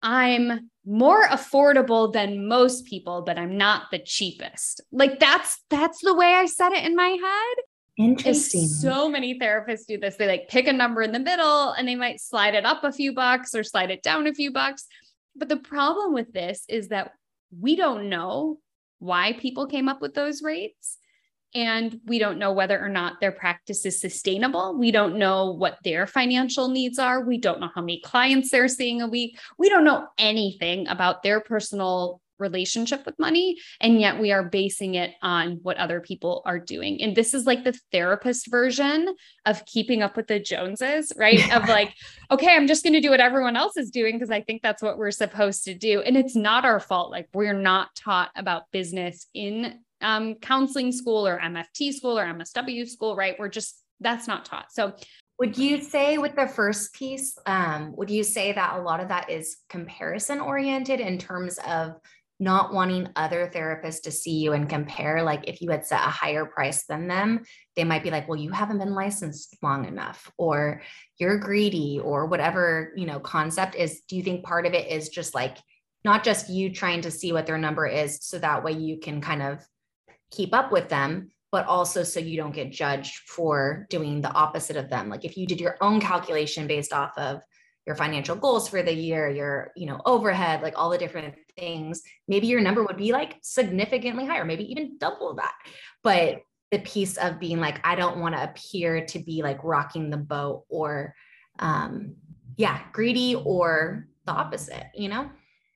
I'm 0.01 0.69
more 0.85 1.27
affordable 1.27 2.11
than 2.11 2.47
most 2.47 2.85
people, 2.85 3.21
but 3.21 3.37
I'm 3.37 3.57
not 3.57 3.91
the 3.91 3.99
cheapest. 3.99 4.81
Like 4.91 5.19
that's 5.19 5.61
that's 5.69 6.01
the 6.01 6.15
way 6.15 6.33
I 6.33 6.45
set 6.45 6.71
it 6.71 6.85
in 6.85 6.95
my 6.95 7.09
head. 7.09 7.63
Interesting. 7.97 8.65
so 8.65 9.09
many 9.09 9.37
therapists 9.37 9.85
do 9.85 9.97
this. 9.97 10.15
They 10.15 10.27
like 10.27 10.47
pick 10.47 10.67
a 10.67 10.73
number 10.73 11.01
in 11.01 11.11
the 11.11 11.19
middle 11.19 11.71
and 11.71 11.85
they 11.85 11.95
might 11.95 12.21
slide 12.21 12.55
it 12.55 12.65
up 12.65 12.85
a 12.85 12.93
few 12.93 13.13
bucks 13.13 13.53
or 13.53 13.63
slide 13.63 13.91
it 13.91 14.01
down 14.01 14.25
a 14.25 14.33
few 14.33 14.53
bucks. 14.53 14.87
But 15.35 15.49
the 15.49 15.57
problem 15.57 16.13
with 16.13 16.31
this 16.31 16.63
is 16.69 16.87
that 16.87 17.11
we 17.59 17.75
don't 17.75 18.07
know 18.07 18.59
why 18.99 19.33
people 19.33 19.67
came 19.67 19.89
up 19.89 20.01
with 20.01 20.13
those 20.13 20.41
rates. 20.41 20.97
And 21.55 21.99
we 22.05 22.19
don't 22.19 22.37
know 22.37 22.53
whether 22.53 22.79
or 22.79 22.89
not 22.89 23.19
their 23.19 23.31
practice 23.31 23.83
is 23.83 23.99
sustainable. 23.99 24.77
We 24.77 24.91
don't 24.91 25.17
know 25.17 25.51
what 25.51 25.79
their 25.83 26.05
financial 26.05 26.67
needs 26.67 26.99
are. 26.99 27.21
We 27.21 27.39
don't 27.39 27.59
know 27.59 27.71
how 27.73 27.81
many 27.81 28.01
clients 28.01 28.51
they're 28.51 28.67
seeing 28.67 29.01
a 29.01 29.07
week. 29.07 29.39
We 29.57 29.67
don't 29.67 29.83
know 29.83 30.07
anything 30.19 30.87
about 30.87 31.23
their 31.23 31.39
personal 31.39 32.21
relationship 32.39 33.05
with 33.05 33.19
money. 33.19 33.57
And 33.81 33.99
yet 33.99 34.19
we 34.19 34.31
are 34.31 34.43
basing 34.43 34.95
it 34.95 35.13
on 35.21 35.59
what 35.61 35.77
other 35.77 35.99
people 35.99 36.41
are 36.45 36.59
doing. 36.59 37.01
And 37.01 37.15
this 37.15 37.33
is 37.33 37.45
like 37.45 37.63
the 37.63 37.79
therapist 37.91 38.49
version 38.49 39.15
of 39.45 39.65
keeping 39.65 40.01
up 40.01 40.15
with 40.15 40.27
the 40.27 40.39
Joneses, 40.39 41.11
right? 41.15 41.39
Yeah. 41.39 41.57
Of 41.57 41.69
like, 41.69 41.93
okay, 42.31 42.55
I'm 42.55 42.67
just 42.67 42.83
going 42.83 42.93
to 42.93 43.01
do 43.01 43.09
what 43.09 43.19
everyone 43.19 43.55
else 43.55 43.77
is 43.77 43.91
doing 43.91 44.15
because 44.15 44.31
I 44.31 44.41
think 44.41 44.61
that's 44.61 44.81
what 44.81 44.97
we're 44.97 45.11
supposed 45.11 45.63
to 45.65 45.73
do. 45.73 46.01
And 46.01 46.17
it's 46.17 46.35
not 46.35 46.65
our 46.65 46.79
fault. 46.79 47.11
Like 47.11 47.29
we're 47.33 47.53
not 47.53 47.95
taught 47.95 48.31
about 48.35 48.71
business 48.71 49.27
in 49.33 49.79
um, 50.01 50.35
counseling 50.35 50.91
school 50.91 51.27
or 51.27 51.39
MFT 51.39 51.93
school 51.93 52.17
or 52.17 52.25
MSW 52.25 52.87
school, 52.87 53.15
right? 53.15 53.35
We're 53.37 53.49
just, 53.49 53.81
that's 53.99 54.27
not 54.27 54.45
taught. 54.45 54.71
So 54.71 54.93
would 55.39 55.57
you 55.57 55.81
say 55.81 56.17
with 56.17 56.35
the 56.35 56.47
first 56.47 56.93
piece, 56.93 57.37
um, 57.45 57.95
would 57.95 58.09
you 58.09 58.23
say 58.23 58.51
that 58.51 58.77
a 58.77 58.81
lot 58.81 58.99
of 58.99 59.07
that 59.07 59.29
is 59.29 59.57
comparison 59.69 60.41
oriented 60.41 60.99
in 60.99 61.17
terms 61.17 61.57
of 61.65 61.95
not 62.39 62.73
wanting 62.73 63.09
other 63.17 63.51
therapists 63.53 64.03
to 64.03 64.11
see 64.11 64.37
you 64.37 64.53
and 64.53 64.69
compare. 64.69 65.23
Like 65.23 65.47
if 65.47 65.61
you 65.61 65.71
had 65.71 65.85
set 65.85 65.99
a 65.99 66.09
higher 66.09 66.45
price 66.45 66.85
than 66.85 67.07
them, 67.07 67.43
they 67.75 67.83
might 67.83 68.03
be 68.03 68.11
like, 68.11 68.29
well, 68.29 68.39
you 68.39 68.51
haven't 68.51 68.79
been 68.79 68.93
licensed 68.93 69.57
long 69.61 69.85
enough, 69.85 70.31
or 70.37 70.81
you're 71.17 71.37
greedy, 71.37 71.99
or 72.01 72.27
whatever, 72.27 72.93
you 72.95 73.05
know, 73.05 73.19
concept 73.19 73.75
is. 73.75 74.01
Do 74.07 74.15
you 74.15 74.23
think 74.23 74.45
part 74.45 74.65
of 74.65 74.73
it 74.73 74.89
is 74.89 75.09
just 75.09 75.35
like 75.35 75.57
not 76.05 76.23
just 76.23 76.49
you 76.49 76.71
trying 76.71 77.01
to 77.01 77.11
see 77.11 77.33
what 77.33 77.45
their 77.45 77.57
number 77.57 77.85
is 77.85 78.19
so 78.21 78.39
that 78.39 78.63
way 78.63 78.71
you 78.71 78.99
can 78.99 79.19
kind 79.19 79.41
of 79.41 79.65
keep 80.31 80.53
up 80.53 80.71
with 80.71 80.87
them, 80.87 81.31
but 81.51 81.65
also 81.65 82.03
so 82.03 82.21
you 82.21 82.37
don't 82.37 82.55
get 82.55 82.71
judged 82.71 83.17
for 83.27 83.85
doing 83.89 84.21
the 84.21 84.31
opposite 84.31 84.77
of 84.77 84.89
them. 84.89 85.09
Like 85.09 85.25
if 85.25 85.35
you 85.35 85.45
did 85.45 85.59
your 85.59 85.75
own 85.81 85.99
calculation 85.99 86.67
based 86.67 86.93
off 86.93 87.17
of 87.17 87.41
your 87.85 87.95
financial 87.95 88.35
goals 88.35 88.69
for 88.69 88.83
the 88.83 88.93
year, 88.93 89.29
your, 89.29 89.71
you 89.75 89.87
know, 89.87 89.99
overhead, 90.05 90.61
like 90.61 90.75
all 90.77 90.89
the 90.89 90.97
different 90.97 91.33
things, 91.59 92.01
maybe 92.27 92.47
your 92.47 92.61
number 92.61 92.83
would 92.83 92.97
be 92.97 93.11
like 93.11 93.37
significantly 93.41 94.25
higher, 94.25 94.45
maybe 94.45 94.69
even 94.71 94.97
double 94.97 95.35
that. 95.35 95.53
But 96.03 96.41
the 96.71 96.79
piece 96.79 97.17
of 97.17 97.39
being 97.39 97.59
like, 97.59 97.79
I 97.83 97.95
don't 97.95 98.19
want 98.19 98.35
to 98.35 98.43
appear 98.43 99.05
to 99.07 99.19
be 99.19 99.41
like 99.41 99.63
rocking 99.63 100.09
the 100.09 100.17
boat 100.17 100.65
or, 100.69 101.15
um, 101.59 102.15
yeah, 102.57 102.79
greedy 102.91 103.35
or 103.35 104.07
the 104.25 104.31
opposite, 104.31 104.85
you 104.93 105.09
know? 105.09 105.29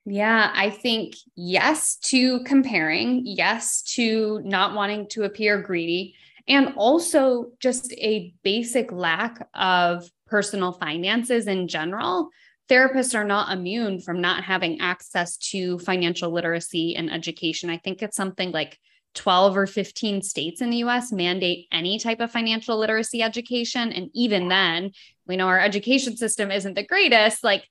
Yeah, 0.06 0.52
I 0.54 0.70
think 0.70 1.14
yes 1.34 1.96
to 2.10 2.44
comparing, 2.44 3.22
yes 3.24 3.82
to 3.94 4.40
not 4.44 4.74
wanting 4.74 5.08
to 5.10 5.24
appear 5.24 5.62
greedy, 5.62 6.14
and 6.46 6.74
also 6.76 7.52
just 7.58 7.92
a 7.94 8.34
basic 8.42 8.92
lack 8.92 9.48
of 9.54 10.08
personal 10.26 10.72
finances 10.72 11.46
in 11.46 11.68
general, 11.68 12.28
therapists 12.68 13.14
are 13.14 13.24
not 13.24 13.52
immune 13.52 14.00
from 14.00 14.20
not 14.20 14.44
having 14.44 14.80
access 14.80 15.36
to 15.36 15.78
financial 15.80 16.30
literacy 16.30 16.96
and 16.96 17.12
education. 17.12 17.70
I 17.70 17.78
think 17.78 18.02
it's 18.02 18.16
something 18.16 18.52
like 18.52 18.78
12 19.14 19.56
or 19.56 19.66
15 19.66 20.22
states 20.22 20.60
in 20.60 20.70
the 20.70 20.78
US 20.78 21.12
mandate 21.12 21.68
any 21.70 21.98
type 21.98 22.20
of 22.20 22.30
financial 22.30 22.78
literacy 22.78 23.22
education. 23.22 23.92
And 23.92 24.10
even 24.14 24.48
then, 24.48 24.90
we 25.26 25.36
know 25.36 25.46
our 25.46 25.60
education 25.60 26.16
system 26.16 26.50
isn't 26.50 26.74
the 26.74 26.86
greatest. 26.86 27.44
Like, 27.44 27.68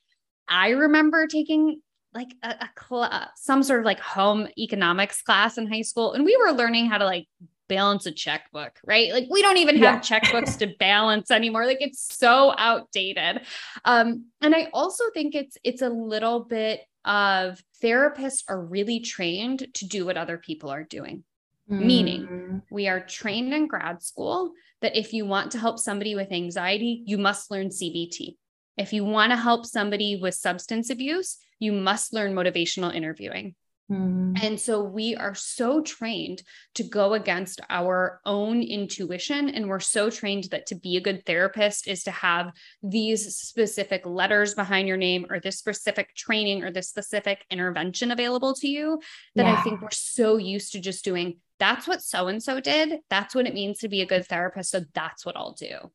I 0.47 0.69
remember 0.69 1.27
taking 1.27 1.81
like 2.13 2.33
a, 2.43 2.49
a 2.49 2.69
cl- 2.79 3.29
some 3.35 3.63
sort 3.63 3.79
of 3.79 3.85
like 3.85 3.99
home 3.99 4.47
economics 4.57 5.21
class 5.21 5.57
in 5.57 5.71
high 5.71 5.81
school, 5.81 6.13
and 6.13 6.25
we 6.25 6.37
were 6.37 6.51
learning 6.51 6.85
how 6.85 6.97
to 6.97 7.05
like 7.05 7.27
balance 7.67 8.05
a 8.05 8.11
checkbook, 8.11 8.79
right? 8.85 9.11
Like 9.11 9.27
we 9.29 9.41
don't 9.41 9.57
even 9.57 9.77
have 9.77 10.07
yeah. 10.09 10.19
checkbooks 10.19 10.57
to 10.59 10.73
balance 10.79 11.31
anymore. 11.31 11.65
Like 11.65 11.81
it's 11.81 12.15
so 12.15 12.53
outdated. 12.57 13.41
Um, 13.85 14.27
and 14.41 14.55
I 14.55 14.69
also 14.73 15.05
think 15.13 15.35
it's 15.35 15.57
it's 15.63 15.81
a 15.81 15.89
little 15.89 16.41
bit 16.43 16.81
of 17.05 17.61
therapists 17.81 18.43
are 18.47 18.59
really 18.59 18.99
trained 18.99 19.67
to 19.73 19.87
do 19.87 20.05
what 20.05 20.17
other 20.17 20.37
people 20.37 20.69
are 20.69 20.83
doing. 20.83 21.23
Mm. 21.69 21.85
Meaning, 21.85 22.61
we 22.69 22.87
are 22.87 22.99
trained 22.99 23.53
in 23.53 23.67
grad 23.67 24.01
school 24.03 24.51
that 24.81 24.97
if 24.97 25.13
you 25.13 25.25
want 25.25 25.51
to 25.51 25.59
help 25.59 25.79
somebody 25.79 26.13
with 26.15 26.31
anxiety, 26.31 27.03
you 27.05 27.17
must 27.17 27.49
learn 27.49 27.69
CBT. 27.69 28.35
If 28.77 28.91
you 28.91 29.05
want 29.05 29.31
to 29.31 29.37
help 29.37 29.65
somebody 29.65 30.19
with 30.21 30.33
substance 30.33 30.89
abuse, 30.89 31.37
you 31.59 31.71
must 31.71 32.13
learn 32.13 32.33
motivational 32.33 32.93
interviewing. 32.93 33.55
Mm-hmm. 33.91 34.33
And 34.41 34.59
so 34.59 34.81
we 34.81 35.15
are 35.15 35.35
so 35.35 35.81
trained 35.81 36.41
to 36.75 36.83
go 36.83 37.13
against 37.13 37.61
our 37.69 38.21
own 38.25 38.61
intuition. 38.61 39.49
And 39.49 39.67
we're 39.67 39.79
so 39.79 40.09
trained 40.09 40.45
that 40.51 40.67
to 40.67 40.75
be 40.75 40.97
a 40.97 41.01
good 41.01 41.25
therapist 41.25 41.87
is 41.87 42.03
to 42.03 42.11
have 42.11 42.51
these 42.81 43.35
specific 43.35 44.05
letters 44.05 44.55
behind 44.55 44.87
your 44.87 44.97
name 44.97 45.25
or 45.29 45.39
this 45.39 45.57
specific 45.57 46.15
training 46.15 46.63
or 46.63 46.71
this 46.71 46.89
specific 46.89 47.45
intervention 47.49 48.11
available 48.11 48.53
to 48.55 48.67
you 48.67 48.99
that 49.35 49.45
yeah. 49.45 49.53
I 49.53 49.61
think 49.61 49.81
we're 49.81 49.91
so 49.91 50.37
used 50.37 50.71
to 50.73 50.79
just 50.79 51.03
doing. 51.03 51.39
That's 51.59 51.87
what 51.87 52.01
so 52.01 52.27
and 52.27 52.41
so 52.41 52.59
did. 52.59 52.99
That's 53.09 53.35
what 53.35 53.47
it 53.47 53.53
means 53.53 53.79
to 53.79 53.89
be 53.89 54.01
a 54.01 54.05
good 54.05 54.25
therapist. 54.25 54.71
So 54.71 54.81
that's 54.93 55.25
what 55.25 55.37
I'll 55.37 55.53
do. 55.53 55.91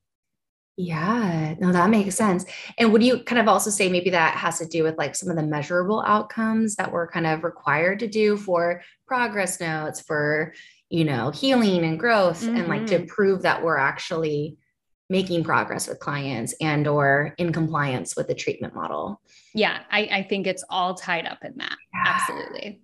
Yeah, 0.81 1.57
no, 1.59 1.73
that 1.73 1.91
makes 1.91 2.15
sense. 2.15 2.45
And 2.79 2.93
would 2.93 3.03
you 3.03 3.25
kind 3.25 3.41
of 3.41 3.49
also 3.49 3.69
say 3.69 3.89
maybe 3.89 4.11
that 4.11 4.37
has 4.37 4.61
to 4.61 4.67
do 4.67 4.85
with 4.85 4.97
like 4.97 5.17
some 5.17 5.29
of 5.29 5.35
the 5.35 5.43
measurable 5.43 6.05
outcomes 6.07 6.77
that 6.77 6.93
we're 6.93 7.09
kind 7.09 7.27
of 7.27 7.43
required 7.43 7.99
to 7.99 8.07
do 8.07 8.37
for 8.37 8.83
progress 9.05 9.61
notes, 9.61 10.01
for, 10.01 10.55
you 10.89 11.05
know, 11.05 11.31
healing 11.31 11.85
and 11.85 11.99
growth, 11.99 12.43
mm-hmm. 12.43 12.57
and 12.57 12.69
like 12.69 12.87
to 12.87 12.99
mm-hmm. 12.99 13.07
prove 13.07 13.43
that 13.43 13.65
we're 13.65 13.77
actually 13.77 14.57
making 15.11 15.43
progress 15.43 15.89
with 15.89 15.99
clients 15.99 16.55
and 16.61 16.87
or 16.87 17.35
in 17.39 17.53
compliance 17.53 18.15
with 18.15 18.29
the 18.29 18.35
treatment 18.35 18.73
model? 18.73 19.21
Yeah, 19.55 19.81
I, 19.91 20.01
I 20.13 20.23
think 20.23 20.47
it's 20.47 20.65
all 20.71 20.95
tied 20.95 21.27
up 21.27 21.39
in 21.45 21.55
that. 21.57 21.77
Yeah. 21.93 22.03
Absolutely. 22.07 22.83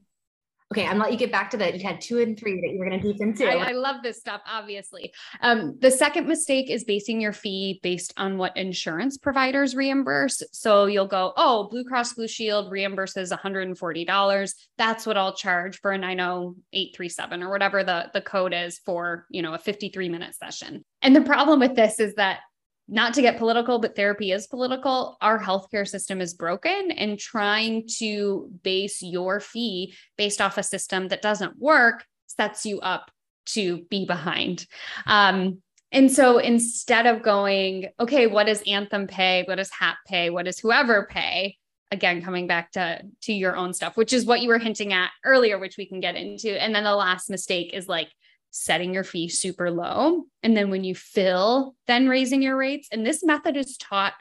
Okay, 0.73 0.87
I'm 0.87 0.99
let 0.99 1.13
you 1.13 1.19
get 1.19 1.31
back 1.31 1.51
to 1.51 1.57
that. 1.59 1.79
You 1.79 1.87
had 1.87 2.01
two 2.01 2.21
and 2.21 2.39
three 2.39 2.61
that 2.61 2.73
you 2.73 2.79
were 2.79 2.89
going 2.89 3.01
to 3.01 3.13
deep 3.13 3.21
into. 3.21 3.47
I, 3.47 3.69
I, 3.69 3.73
love 3.73 4.03
this 4.03 4.19
stuff, 4.19 4.41
obviously. 4.47 5.13
Um, 5.41 5.77
the 5.79 5.91
second 5.91 6.27
mistake 6.27 6.71
is 6.71 6.85
basing 6.85 7.21
your 7.21 7.33
fee 7.33 7.81
based 7.83 8.15
on 8.17 8.39
what 8.39 8.57
insurance 8.57 9.19
providers 9.19 9.77
reimburse. 9.77 10.43
So 10.53 10.87
you'll 10.87 11.07
go, 11.07 11.33
oh, 11.37 11.69
Blue 11.71 11.85
Cross 11.85 12.15
Blue 12.15 12.27
Shield 12.27 12.73
reimburses 12.73 13.31
$140. 13.31 14.55
That's 14.79 15.07
what 15.07 15.17
I'll 15.17 15.35
charge 15.35 15.81
for 15.81 15.93
a 15.93 15.99
90837 15.99 17.43
or 17.43 17.51
whatever 17.51 17.85
the, 17.85 18.11
the 18.15 18.23
code 18.23 18.55
is 18.55 18.79
for, 18.79 19.27
you 19.31 19.43
know, 19.43 19.55
a 19.55 19.59
53 19.59 20.09
minute 20.09 20.35
session. 20.35 20.85
And 21.03 21.15
the 21.15 21.21
problem 21.21 21.61
with 21.61 21.77
this 21.77 22.01
is 22.01 22.15
that 22.15 22.41
not 22.87 23.15
to 23.15 23.23
get 23.23 23.39
political, 23.39 23.79
but 23.79 23.97
therapy 23.97 24.33
is 24.33 24.47
political. 24.47 25.17
Our 25.21 25.39
healthcare 25.39 25.89
system 25.89 26.21
is 26.21 26.35
broken, 26.35 26.91
and 26.91 27.19
trying 27.19 27.89
to 27.99 28.51
base 28.63 29.03
your 29.03 29.41
fee 29.41 29.95
based 30.17 30.41
off 30.41 30.59
a 30.59 30.63
system 30.63 31.09
that 31.09 31.23
doesn't 31.23 31.59
work 31.59 32.05
sets 32.27 32.67
you 32.67 32.81
up 32.81 33.11
to 33.47 33.85
be 33.91 34.07
behind. 34.07 34.67
Um, 35.07 35.63
and 35.93 36.11
so 36.11 36.39
instead 36.39 37.07
of 37.07 37.23
going, 37.23 37.89
okay, 38.01 38.27
what 38.27 38.47
does 38.47 38.63
Anthem 38.67 39.07
pay? 39.07 39.45
What 39.45 39.57
does 39.57 39.71
HAP 39.71 39.97
pay? 40.07 40.29
What 40.29 40.47
does 40.47 40.59
whoever 40.59 41.07
pay? 41.07 41.57
Again, 41.93 42.23
coming 42.23 42.49
back 42.49 42.73
to 42.73 43.01
to 43.23 43.33
your 43.33 43.57
own 43.57 43.73
stuff, 43.73 43.97
which 43.97 44.13
is 44.13 44.27
what 44.27 44.41
you 44.41 44.49
were 44.49 44.59
hinting 44.59 44.93
at 44.93 45.11
earlier, 45.25 45.59
which 45.59 45.77
we 45.79 45.87
can 45.87 46.01
get 46.01 46.17
into. 46.17 46.61
And 46.61 46.75
then 46.75 46.83
the 46.83 46.97
last 46.97 47.31
mistake 47.31 47.73
is 47.73 47.87
like 47.87 48.09
setting 48.55 48.95
your 48.95 49.05
fee 49.05 49.29
super 49.29 49.71
low. 49.71 50.25
And 50.43 50.57
then 50.57 50.71
when 50.71 50.85
you 50.85 50.95
fill, 50.95 51.75
then 51.87 52.09
raising 52.09 52.43
your 52.43 52.57
rates. 52.57 52.89
And 52.93 53.05
this 53.05 53.25
method 53.25 53.57
is 53.57 53.77
taught 53.77 54.15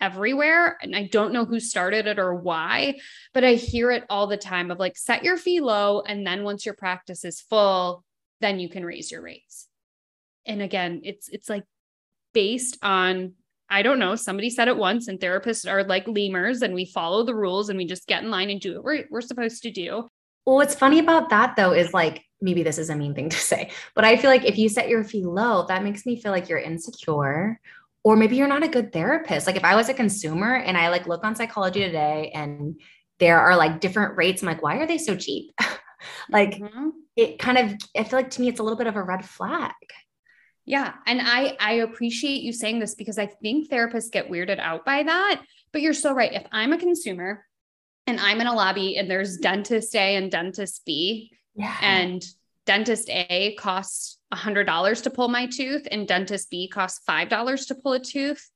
everywhere. 0.00 0.78
And 0.82 0.96
I 0.96 1.04
don't 1.04 1.32
know 1.32 1.44
who 1.44 1.60
started 1.60 2.06
it 2.06 2.18
or 2.18 2.34
why, 2.34 2.98
but 3.32 3.44
I 3.44 3.54
hear 3.54 3.90
it 3.90 4.04
all 4.10 4.26
the 4.26 4.36
time 4.36 4.70
of 4.70 4.78
like 4.78 4.96
set 4.96 5.24
your 5.24 5.36
fee 5.36 5.60
low. 5.60 6.00
And 6.00 6.26
then 6.26 6.44
once 6.44 6.64
your 6.64 6.74
practice 6.74 7.24
is 7.24 7.40
full, 7.40 8.04
then 8.40 8.58
you 8.58 8.68
can 8.68 8.84
raise 8.84 9.10
your 9.10 9.22
rates 9.22 9.68
and 10.46 10.60
again 10.60 11.00
it's 11.04 11.28
it's 11.28 11.48
like 11.48 11.64
based 12.32 12.78
on 12.82 13.32
I 13.70 13.80
don't 13.80 13.98
know, 13.98 14.14
somebody 14.14 14.50
said 14.50 14.68
it 14.68 14.76
once, 14.76 15.08
and 15.08 15.18
therapists 15.18 15.68
are 15.68 15.82
like 15.84 16.06
lemurs 16.06 16.60
and 16.60 16.74
we 16.74 16.84
follow 16.84 17.24
the 17.24 17.34
rules 17.34 17.70
and 17.70 17.78
we 17.78 17.86
just 17.86 18.06
get 18.06 18.22
in 18.22 18.30
line 18.30 18.50
and 18.50 18.60
do 18.60 18.74
what 18.74 18.84
we're, 18.84 19.04
we're 19.10 19.20
supposed 19.22 19.62
to 19.62 19.70
do. 19.70 20.06
Well, 20.44 20.56
what's 20.56 20.74
funny 20.74 20.98
about 20.98 21.30
that 21.30 21.56
though 21.56 21.72
is 21.72 21.94
like, 21.94 22.22
maybe 22.44 22.62
this 22.62 22.78
is 22.78 22.90
a 22.90 22.94
mean 22.94 23.14
thing 23.14 23.30
to 23.30 23.36
say, 23.36 23.70
but 23.94 24.04
I 24.04 24.16
feel 24.16 24.30
like 24.30 24.44
if 24.44 24.58
you 24.58 24.68
set 24.68 24.88
your 24.88 25.02
fee 25.02 25.24
low, 25.24 25.66
that 25.66 25.82
makes 25.82 26.06
me 26.06 26.20
feel 26.20 26.30
like 26.30 26.48
you're 26.48 26.58
insecure 26.58 27.58
or 28.04 28.16
maybe 28.16 28.36
you're 28.36 28.46
not 28.46 28.62
a 28.62 28.68
good 28.68 28.92
therapist. 28.92 29.46
Like 29.46 29.56
if 29.56 29.64
I 29.64 29.74
was 29.74 29.88
a 29.88 29.94
consumer 29.94 30.54
and 30.54 30.76
I 30.76 30.90
like 30.90 31.06
look 31.06 31.24
on 31.24 31.34
psychology 31.34 31.80
today 31.80 32.30
and 32.34 32.78
there 33.18 33.40
are 33.40 33.56
like 33.56 33.80
different 33.80 34.16
rates, 34.18 34.42
I'm 34.42 34.48
like, 34.48 34.62
why 34.62 34.76
are 34.76 34.86
they 34.86 34.98
so 34.98 35.16
cheap? 35.16 35.52
like 36.30 36.58
mm-hmm. 36.58 36.90
it 37.16 37.38
kind 37.38 37.56
of, 37.56 37.74
I 37.96 38.04
feel 38.04 38.18
like 38.18 38.30
to 38.30 38.40
me, 38.42 38.48
it's 38.48 38.60
a 38.60 38.62
little 38.62 38.78
bit 38.78 38.86
of 38.86 38.96
a 38.96 39.02
red 39.02 39.24
flag. 39.24 39.72
Yeah. 40.66 40.94
And 41.06 41.20
I 41.22 41.56
I 41.60 41.72
appreciate 41.74 42.42
you 42.42 42.52
saying 42.52 42.78
this 42.78 42.94
because 42.94 43.18
I 43.18 43.26
think 43.26 43.68
therapists 43.68 44.10
get 44.10 44.30
weirded 44.30 44.58
out 44.58 44.84
by 44.84 45.02
that. 45.02 45.42
But 45.72 45.82
you're 45.82 45.92
so 45.92 46.14
right. 46.14 46.32
If 46.32 46.46
I'm 46.52 46.72
a 46.72 46.78
consumer 46.78 47.44
and 48.06 48.18
I'm 48.18 48.40
in 48.40 48.46
a 48.46 48.54
lobby 48.54 48.96
and 48.96 49.10
there's 49.10 49.38
dentist 49.38 49.94
A 49.94 50.16
and 50.16 50.30
dentist 50.30 50.82
B, 50.86 51.32
yeah. 51.54 51.76
and 51.80 52.24
dentist 52.66 53.08
A 53.10 53.54
costs 53.58 54.18
$100 54.32 55.02
to 55.02 55.10
pull 55.10 55.28
my 55.28 55.46
tooth 55.46 55.86
and 55.90 56.08
dentist 56.08 56.50
B 56.50 56.68
costs 56.68 57.00
$5 57.08 57.68
to 57.68 57.74
pull 57.74 57.92
a 57.92 58.00
tooth, 58.00 58.50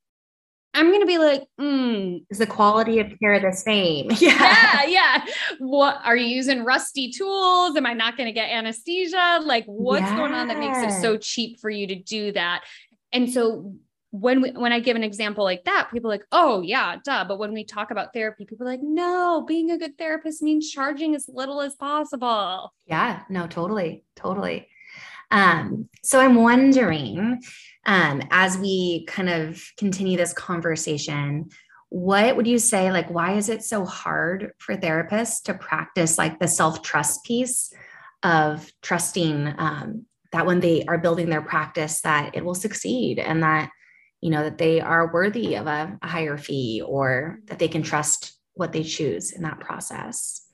I'm 0.75 0.89
going 0.89 1.01
to 1.01 1.07
be 1.07 1.19
like, 1.19 1.45
mm. 1.61 2.25
is 2.31 2.39
the 2.39 2.47
quality 2.47 3.01
of 3.01 3.13
care 3.21 3.41
the 3.41 3.53
same? 3.53 4.11
Yeah. 4.21 4.85
yeah. 4.85 4.85
Yeah. 4.89 5.25
What 5.59 6.01
are 6.05 6.17
you 6.17 6.27
using 6.27 6.65
rusty 6.65 7.11
tools? 7.11 7.77
Am 7.77 7.87
I 7.87 7.93
not 7.93 8.17
going 8.17 8.27
to 8.27 8.33
get 8.33 8.51
anesthesia? 8.51 9.41
Like 9.43 9.65
what's 9.67 10.03
yes. 10.03 10.17
going 10.17 10.33
on 10.33 10.49
that 10.49 10.59
makes 10.59 10.79
it 10.79 11.01
so 11.01 11.17
cheap 11.17 11.61
for 11.61 11.71
you 11.71 11.87
to 11.89 11.95
do 11.95 12.33
that? 12.33 12.65
And 13.13 13.31
so 13.31 13.75
when 14.11 14.41
we, 14.41 14.51
when 14.53 14.73
I 14.73 14.81
give 14.81 14.97
an 14.97 15.05
example 15.05 15.45
like 15.45 15.65
that, 15.65 15.91
people 15.93 16.11
like, 16.11 16.25
oh 16.33 16.63
yeah, 16.63 16.97
duh. 17.05 17.25
But 17.27 17.39
when 17.39 17.53
we 17.53 17.65
talk 17.65 17.91
about 17.91 18.13
therapy, 18.13 18.47
people 18.47 18.67
are 18.67 18.71
like, 18.71 18.83
no, 18.83 19.45
being 19.47 19.71
a 19.71 19.79
good 19.79 19.99
therapist 19.99 20.43
means 20.43 20.71
charging 20.71 21.15
as 21.15 21.29
little 21.29 21.61
as 21.61 21.75
possible. 21.75 22.73
Yeah, 22.87 23.23
no, 23.29 23.47
totally, 23.47 24.05
totally. 24.17 24.69
Um, 25.31 25.89
so 26.03 26.21
I'm 26.21 26.37
wondering, 26.37 27.43
um, 27.85 28.23
as 28.31 28.57
we 28.57 29.05
kind 29.07 29.29
of 29.29 29.63
continue 29.77 30.17
this 30.17 30.33
conversation, 30.33 31.51
what 31.91 32.37
would 32.37 32.47
you 32.47 32.59
say, 32.59 32.91
like, 32.93 33.11
why 33.11 33.35
is 33.35 33.49
it 33.49 33.63
so 33.63 33.85
hard 33.85 34.53
for 34.59 34.77
therapists 34.77 35.43
to 35.45 35.55
practice 35.55 36.19
like 36.19 36.39
the 36.39 36.49
self 36.49 36.83
trust 36.83 37.25
piece 37.25 37.73
of 38.23 38.71
trusting 38.83 39.55
um, 39.59 40.05
that 40.33 40.47
when 40.47 40.61
they 40.61 40.85
are 40.87 40.99
building 40.99 41.31
their 41.31 41.43
practice, 41.43 42.01
that 42.03 42.35
it 42.35 42.45
will 42.45 42.55
succeed 42.55 43.19
and 43.19 43.43
that, 43.43 43.71
you 44.21 44.31
know, 44.31 44.43
that 44.45 44.59
they 44.59 44.81
are 44.81 45.13
worthy 45.13 45.55
of 45.57 45.67
a, 45.67 45.99
a 46.03 46.07
higher 46.07 46.37
fee 46.37 46.83
or 46.85 47.41
that 47.47 47.59
they 47.59 47.69
can 47.69 47.83
trust 47.83 48.39
what 48.55 48.73
they 48.73 48.83
choose 48.83 49.33
in 49.33 49.43
that 49.43 49.61
process? 49.61 50.45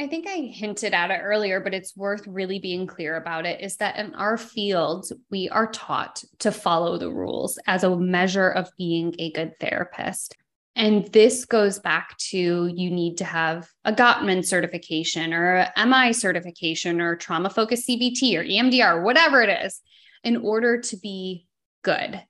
I 0.00 0.06
think 0.06 0.28
I 0.28 0.36
hinted 0.36 0.94
at 0.94 1.10
it 1.10 1.20
earlier, 1.22 1.60
but 1.60 1.74
it's 1.74 1.96
worth 1.96 2.24
really 2.26 2.60
being 2.60 2.86
clear 2.86 3.16
about 3.16 3.46
it 3.46 3.60
is 3.60 3.76
that 3.78 3.96
in 3.96 4.14
our 4.14 4.36
field, 4.36 5.10
we 5.28 5.48
are 5.48 5.66
taught 5.66 6.22
to 6.40 6.52
follow 6.52 6.98
the 6.98 7.10
rules 7.10 7.58
as 7.66 7.82
a 7.82 7.96
measure 7.96 8.48
of 8.48 8.70
being 8.78 9.14
a 9.18 9.32
good 9.32 9.58
therapist. 9.58 10.36
And 10.76 11.06
this 11.12 11.44
goes 11.44 11.80
back 11.80 12.16
to 12.30 12.38
you 12.38 12.90
need 12.90 13.18
to 13.18 13.24
have 13.24 13.68
a 13.84 13.92
Gottman 13.92 14.46
certification 14.46 15.34
or 15.34 15.68
a 15.76 15.86
MI 15.86 16.12
certification 16.12 17.00
or 17.00 17.16
trauma 17.16 17.50
focused 17.50 17.88
CBT 17.88 18.38
or 18.38 18.44
EMDR, 18.44 19.02
whatever 19.02 19.42
it 19.42 19.64
is, 19.64 19.80
in 20.22 20.36
order 20.36 20.80
to 20.80 20.96
be 20.96 21.48
good. 21.82 22.22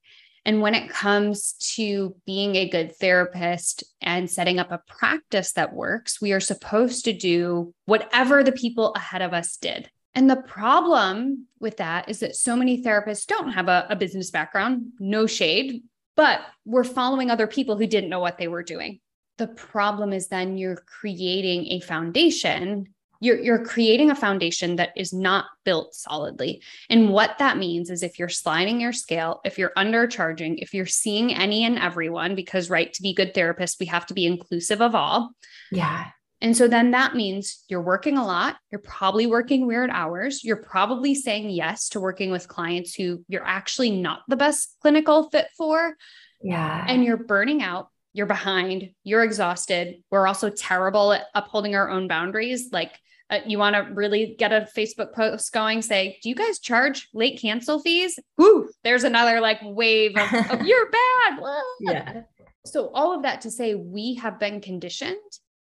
And 0.49 0.63
when 0.63 0.75
it 0.75 0.89
comes 0.89 1.53
to 1.75 2.17
being 2.25 2.57
a 2.57 2.71
good 2.71 2.97
therapist 2.97 3.85
and 4.01 4.31
setting 4.31 4.59
up 4.59 4.73
a 4.73 4.81
practice 4.89 5.53
that 5.53 5.75
works, 5.75 6.23
we 6.23 6.33
are 6.33 6.41
supposed 6.41 7.05
to 7.05 7.13
do 7.13 7.75
whatever 7.85 8.43
the 8.43 8.53
people 8.53 8.95
ahead 8.95 9.21
of 9.21 9.35
us 9.35 9.59
did. 9.59 9.91
And 10.15 10.31
the 10.31 10.37
problem 10.37 11.49
with 11.61 11.77
that 11.77 12.09
is 12.09 12.21
that 12.21 12.35
so 12.35 12.57
many 12.57 12.83
therapists 12.83 13.27
don't 13.27 13.51
have 13.51 13.69
a, 13.69 13.89
a 13.91 13.97
business 13.97 14.31
background, 14.31 14.93
no 14.99 15.27
shade, 15.27 15.83
but 16.17 16.41
we're 16.65 16.83
following 16.83 17.31
other 17.31 17.47
people 17.47 17.77
who 17.77 17.87
didn't 17.87 18.09
know 18.09 18.21
what 18.21 18.39
they 18.39 18.49
were 18.49 18.63
doing. 18.63 19.01
The 19.37 19.49
problem 19.49 20.15
is 20.15 20.29
then 20.29 20.57
you're 20.57 20.83
creating 21.01 21.67
a 21.73 21.81
foundation 21.81 22.95
you're 23.21 23.39
you're 23.39 23.65
creating 23.65 24.11
a 24.11 24.15
foundation 24.15 24.77
that 24.77 24.91
is 24.97 25.13
not 25.13 25.47
built 25.65 25.95
solidly. 25.95 26.63
And 26.89 27.11
what 27.11 27.39
that 27.39 27.59
means 27.59 27.91
is 27.91 28.03
if 28.03 28.19
you're 28.19 28.29
sliding 28.29 28.81
your 28.81 28.93
scale 28.93 29.41
if 29.45 29.59
you're 29.59 29.73
undercharging 29.77 30.57
if 30.59 30.75
you're 30.75 30.87
seeing 30.87 31.35
any 31.35 31.65
and 31.65 31.79
everyone 31.79 32.35
because 32.35 32.71
right 32.71 32.93
to 32.93 33.03
be 33.03 33.15
good 33.15 33.35
therapists 33.35 33.81
we 33.81 33.87
have 33.87 34.07
to 34.07 34.15
be 34.15 34.27
inclusive 34.27 34.81
of 34.81 34.95
all. 34.95 35.31
Yeah. 35.71 36.07
And 36.41 36.57
so 36.57 36.69
then 36.69 36.93
that 36.93 37.17
means 37.17 37.65
you're 37.69 37.83
working 37.83 38.17
a 38.17 38.25
lot. 38.25 38.57
You're 38.71 38.81
probably 38.81 39.27
working 39.27 39.67
weird 39.67 39.91
hours. 39.91 40.45
You're 40.45 40.63
probably 40.63 41.15
saying 41.17 41.51
yes 41.51 41.89
to 41.91 42.01
working 42.01 42.31
with 42.31 42.47
clients 42.47 42.95
who 42.95 43.25
you're 43.27 43.45
actually 43.45 43.91
not 43.91 44.21
the 44.29 44.37
best 44.37 44.77
clinical 44.81 45.29
fit 45.31 45.49
for. 45.57 45.97
Yeah. 46.41 46.85
And 46.87 47.05
you're 47.05 47.17
burning 47.17 47.63
out. 47.63 47.89
You're 48.13 48.27
behind, 48.27 48.91
you're 49.05 49.23
exhausted. 49.23 50.03
We're 50.11 50.27
also 50.27 50.49
terrible 50.49 51.13
at 51.13 51.27
upholding 51.35 51.77
our 51.77 51.91
own 51.91 52.09
boundaries. 52.09 52.71
Like 52.73 52.93
uh, 53.31 53.41
you 53.47 53.59
want 53.59 53.77
to 53.77 53.83
really 53.95 54.35
get 54.39 54.53
a 54.53 54.67
Facebook 54.77 55.13
post 55.15 55.53
going, 55.53 55.83
say, 55.83 56.19
do 56.23 56.29
you 56.29 56.35
guys 56.35 56.59
charge 56.59 57.09
late 57.13 57.41
cancel 57.41 57.79
fees? 57.81 58.19
Whoo, 58.39 58.71
there's 58.85 59.05
another 59.05 59.41
like 59.41 59.59
wave 59.63 60.17
of, 60.17 60.33
of 60.51 60.67
you're 60.67 60.91
bad. 60.91 61.41
yeah. 61.81 62.23
So 62.65 62.91
all 62.95 63.15
of 63.15 63.23
that 63.23 63.43
to 63.43 63.51
say, 63.51 63.75
we 63.75 64.15
have 64.17 64.39
been 64.39 64.61
conditioned 64.61 65.17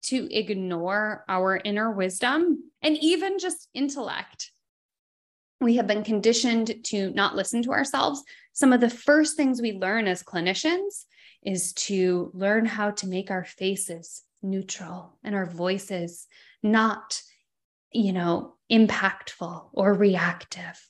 to 0.04 0.28
ignore 0.32 1.24
our 1.28 1.60
inner 1.64 1.90
wisdom 1.90 2.70
and 2.82 2.96
even 2.98 3.38
just 3.38 3.68
intellect. 3.74 4.52
We 5.60 5.76
have 5.76 5.86
been 5.86 6.04
conditioned 6.04 6.84
to 6.84 7.10
not 7.10 7.34
listen 7.34 7.62
to 7.62 7.72
ourselves. 7.72 8.22
Some 8.52 8.72
of 8.72 8.80
the 8.80 8.90
first 8.90 9.36
things 9.36 9.60
we 9.60 9.72
learn 9.72 10.06
as 10.06 10.22
clinicians 10.22 11.04
is 11.42 11.72
to 11.72 12.30
learn 12.34 12.66
how 12.66 12.90
to 12.90 13.06
make 13.06 13.30
our 13.30 13.44
faces 13.44 14.22
neutral 14.42 15.18
and 15.24 15.34
our 15.34 15.46
voices 15.46 16.26
not 16.62 17.20
you 17.92 18.12
know, 18.12 18.54
impactful 18.70 19.68
or 19.72 19.94
reactive. 19.94 20.88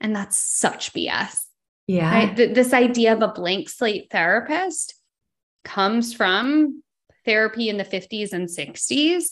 And 0.00 0.14
that's 0.14 0.36
such 0.36 0.92
BS. 0.92 1.44
Yeah. 1.86 2.10
Right? 2.10 2.36
Th- 2.36 2.54
this 2.54 2.72
idea 2.72 3.12
of 3.12 3.22
a 3.22 3.28
blank 3.28 3.68
slate 3.68 4.08
therapist 4.10 4.94
comes 5.64 6.12
from 6.12 6.82
therapy 7.24 7.68
in 7.68 7.76
the 7.76 7.84
50s 7.84 8.32
and 8.32 8.48
60s, 8.48 9.24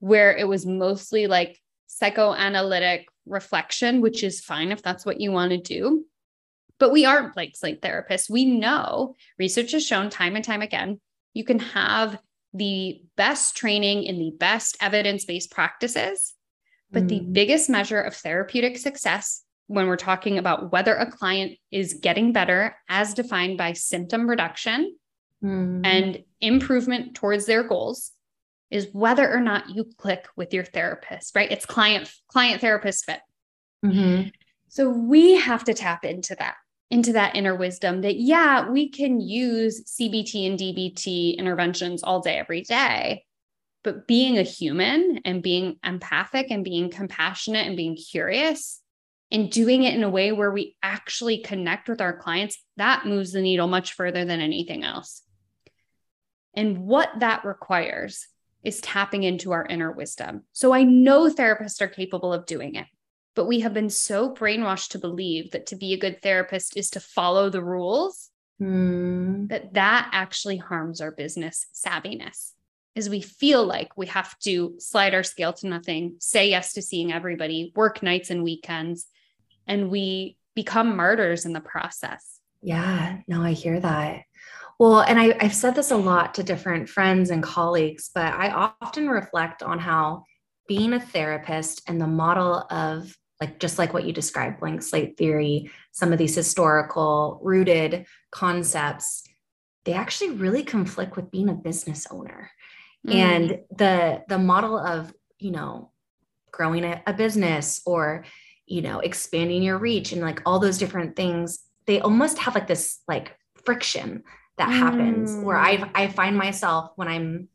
where 0.00 0.36
it 0.36 0.48
was 0.48 0.66
mostly 0.66 1.26
like 1.26 1.60
psychoanalytic 1.86 3.08
reflection, 3.26 4.00
which 4.00 4.24
is 4.24 4.40
fine 4.40 4.72
if 4.72 4.82
that's 4.82 5.06
what 5.06 5.20
you 5.20 5.30
want 5.30 5.50
to 5.50 5.58
do. 5.58 6.04
But 6.78 6.90
we 6.90 7.04
aren't 7.04 7.34
blank 7.34 7.56
slate 7.56 7.80
therapists. 7.80 8.28
We 8.28 8.44
know 8.44 9.14
research 9.38 9.72
has 9.72 9.86
shown 9.86 10.10
time 10.10 10.34
and 10.34 10.44
time 10.44 10.62
again 10.62 11.00
you 11.34 11.44
can 11.44 11.58
have 11.58 12.18
the 12.54 13.02
best 13.16 13.56
training 13.56 14.04
in 14.04 14.18
the 14.18 14.32
best 14.38 14.76
evidence 14.80 15.24
based 15.24 15.50
practices. 15.50 16.34
But 16.90 17.04
mm. 17.04 17.08
the 17.08 17.20
biggest 17.20 17.70
measure 17.70 18.00
of 18.00 18.14
therapeutic 18.14 18.76
success 18.76 19.42
when 19.66 19.86
we're 19.86 19.96
talking 19.96 20.38
about 20.38 20.70
whether 20.72 20.94
a 20.94 21.10
client 21.10 21.58
is 21.70 21.94
getting 21.94 22.32
better 22.32 22.76
as 22.88 23.14
defined 23.14 23.56
by 23.56 23.72
symptom 23.72 24.28
reduction 24.28 24.94
mm. 25.42 25.86
and 25.86 26.22
improvement 26.40 27.14
towards 27.14 27.46
their 27.46 27.62
goals 27.62 28.12
is 28.70 28.88
whether 28.92 29.30
or 29.30 29.40
not 29.40 29.70
you 29.70 29.84
click 29.96 30.26
with 30.36 30.52
your 30.52 30.64
therapist, 30.64 31.36
right? 31.36 31.50
It's 31.50 31.66
client 31.66 32.10
client 32.28 32.60
therapist 32.60 33.04
fit. 33.04 33.20
Mm-hmm. 33.84 34.28
So 34.68 34.88
we 34.88 35.34
have 35.34 35.64
to 35.64 35.74
tap 35.74 36.04
into 36.04 36.34
that 36.36 36.54
into 36.92 37.14
that 37.14 37.34
inner 37.34 37.56
wisdom 37.56 38.02
that, 38.02 38.16
yeah, 38.16 38.68
we 38.68 38.90
can 38.90 39.18
use 39.18 39.82
CBT 39.98 40.46
and 40.46 40.58
DBT 40.58 41.38
interventions 41.38 42.02
all 42.02 42.20
day, 42.20 42.36
every 42.36 42.60
day. 42.60 43.24
But 43.82 44.06
being 44.06 44.36
a 44.36 44.42
human 44.42 45.20
and 45.24 45.42
being 45.42 45.78
empathic 45.82 46.50
and 46.50 46.62
being 46.62 46.90
compassionate 46.90 47.66
and 47.66 47.78
being 47.78 47.96
curious 47.96 48.82
and 49.30 49.50
doing 49.50 49.84
it 49.84 49.94
in 49.94 50.02
a 50.02 50.10
way 50.10 50.32
where 50.32 50.52
we 50.52 50.76
actually 50.82 51.38
connect 51.38 51.88
with 51.88 52.02
our 52.02 52.14
clients, 52.14 52.62
that 52.76 53.06
moves 53.06 53.32
the 53.32 53.40
needle 53.40 53.68
much 53.68 53.94
further 53.94 54.26
than 54.26 54.42
anything 54.42 54.84
else. 54.84 55.22
And 56.54 56.80
what 56.80 57.08
that 57.20 57.46
requires 57.46 58.26
is 58.62 58.82
tapping 58.82 59.22
into 59.22 59.52
our 59.52 59.64
inner 59.64 59.90
wisdom. 59.90 60.42
So 60.52 60.74
I 60.74 60.82
know 60.82 61.32
therapists 61.32 61.80
are 61.80 61.88
capable 61.88 62.34
of 62.34 62.44
doing 62.44 62.74
it, 62.74 62.86
but 63.34 63.46
we 63.46 63.60
have 63.60 63.74
been 63.74 63.90
so 63.90 64.32
brainwashed 64.32 64.90
to 64.90 64.98
believe 64.98 65.52
that 65.52 65.66
to 65.66 65.76
be 65.76 65.92
a 65.92 65.98
good 65.98 66.20
therapist 66.22 66.76
is 66.76 66.90
to 66.90 67.00
follow 67.00 67.48
the 67.48 67.62
rules 67.62 68.30
mm. 68.60 69.48
that 69.48 69.74
that 69.74 70.10
actually 70.12 70.58
harms 70.58 71.00
our 71.00 71.10
business 71.10 71.66
savviness. 71.74 72.52
Is 72.94 73.08
we 73.08 73.22
feel 73.22 73.64
like 73.64 73.96
we 73.96 74.06
have 74.08 74.38
to 74.40 74.74
slide 74.78 75.14
our 75.14 75.22
scale 75.22 75.54
to 75.54 75.66
nothing, 75.66 76.16
say 76.18 76.50
yes 76.50 76.74
to 76.74 76.82
seeing 76.82 77.10
everybody, 77.10 77.72
work 77.74 78.02
nights 78.02 78.28
and 78.28 78.44
weekends, 78.44 79.06
and 79.66 79.90
we 79.90 80.36
become 80.54 80.94
martyrs 80.94 81.46
in 81.46 81.54
the 81.54 81.60
process. 81.60 82.38
Yeah, 82.60 83.18
no, 83.26 83.42
I 83.42 83.52
hear 83.52 83.80
that. 83.80 84.24
Well, 84.78 85.00
and 85.00 85.18
I, 85.18 85.34
I've 85.40 85.54
said 85.54 85.74
this 85.74 85.90
a 85.90 85.96
lot 85.96 86.34
to 86.34 86.42
different 86.42 86.88
friends 86.88 87.30
and 87.30 87.42
colleagues, 87.42 88.10
but 88.14 88.34
I 88.34 88.50
often 88.50 89.08
reflect 89.08 89.62
on 89.62 89.78
how 89.78 90.24
being 90.68 90.92
a 90.92 91.00
therapist 91.00 91.82
and 91.88 92.00
the 92.00 92.06
model 92.06 92.66
of 92.70 93.16
like 93.42 93.58
just 93.58 93.78
like 93.78 93.92
what 93.92 94.04
you 94.04 94.12
described, 94.12 94.60
blank 94.60 94.82
slate 94.82 95.16
theory, 95.16 95.70
some 95.90 96.12
of 96.12 96.18
these 96.18 96.34
historical 96.34 97.40
rooted 97.42 98.06
concepts, 98.30 99.24
they 99.84 99.92
actually 99.92 100.30
really 100.30 100.62
conflict 100.62 101.16
with 101.16 101.30
being 101.30 101.48
a 101.48 101.54
business 101.54 102.06
owner. 102.10 102.50
Mm. 103.06 103.14
And 103.14 103.58
the 103.76 104.22
the 104.28 104.38
model 104.38 104.78
of, 104.78 105.12
you 105.38 105.50
know, 105.50 105.90
growing 106.52 106.84
a, 106.84 107.02
a 107.06 107.12
business 107.12 107.82
or 107.84 108.24
you 108.66 108.82
know 108.82 109.00
expanding 109.00 109.62
your 109.62 109.78
reach 109.78 110.12
and 110.12 110.22
like 110.22 110.40
all 110.46 110.60
those 110.60 110.78
different 110.78 111.16
things 111.16 111.64
they 111.86 112.00
almost 112.00 112.38
have 112.38 112.54
like 112.54 112.68
this 112.68 113.00
like 113.08 113.36
friction 113.64 114.22
that 114.58 114.68
mm. 114.68 114.78
happens 114.78 115.34
where 115.44 115.56
I 115.56 115.78
mm. 115.78 115.90
I 115.94 116.06
find 116.06 116.36
myself 116.36 116.92
when 116.96 117.08
I'm 117.08 117.48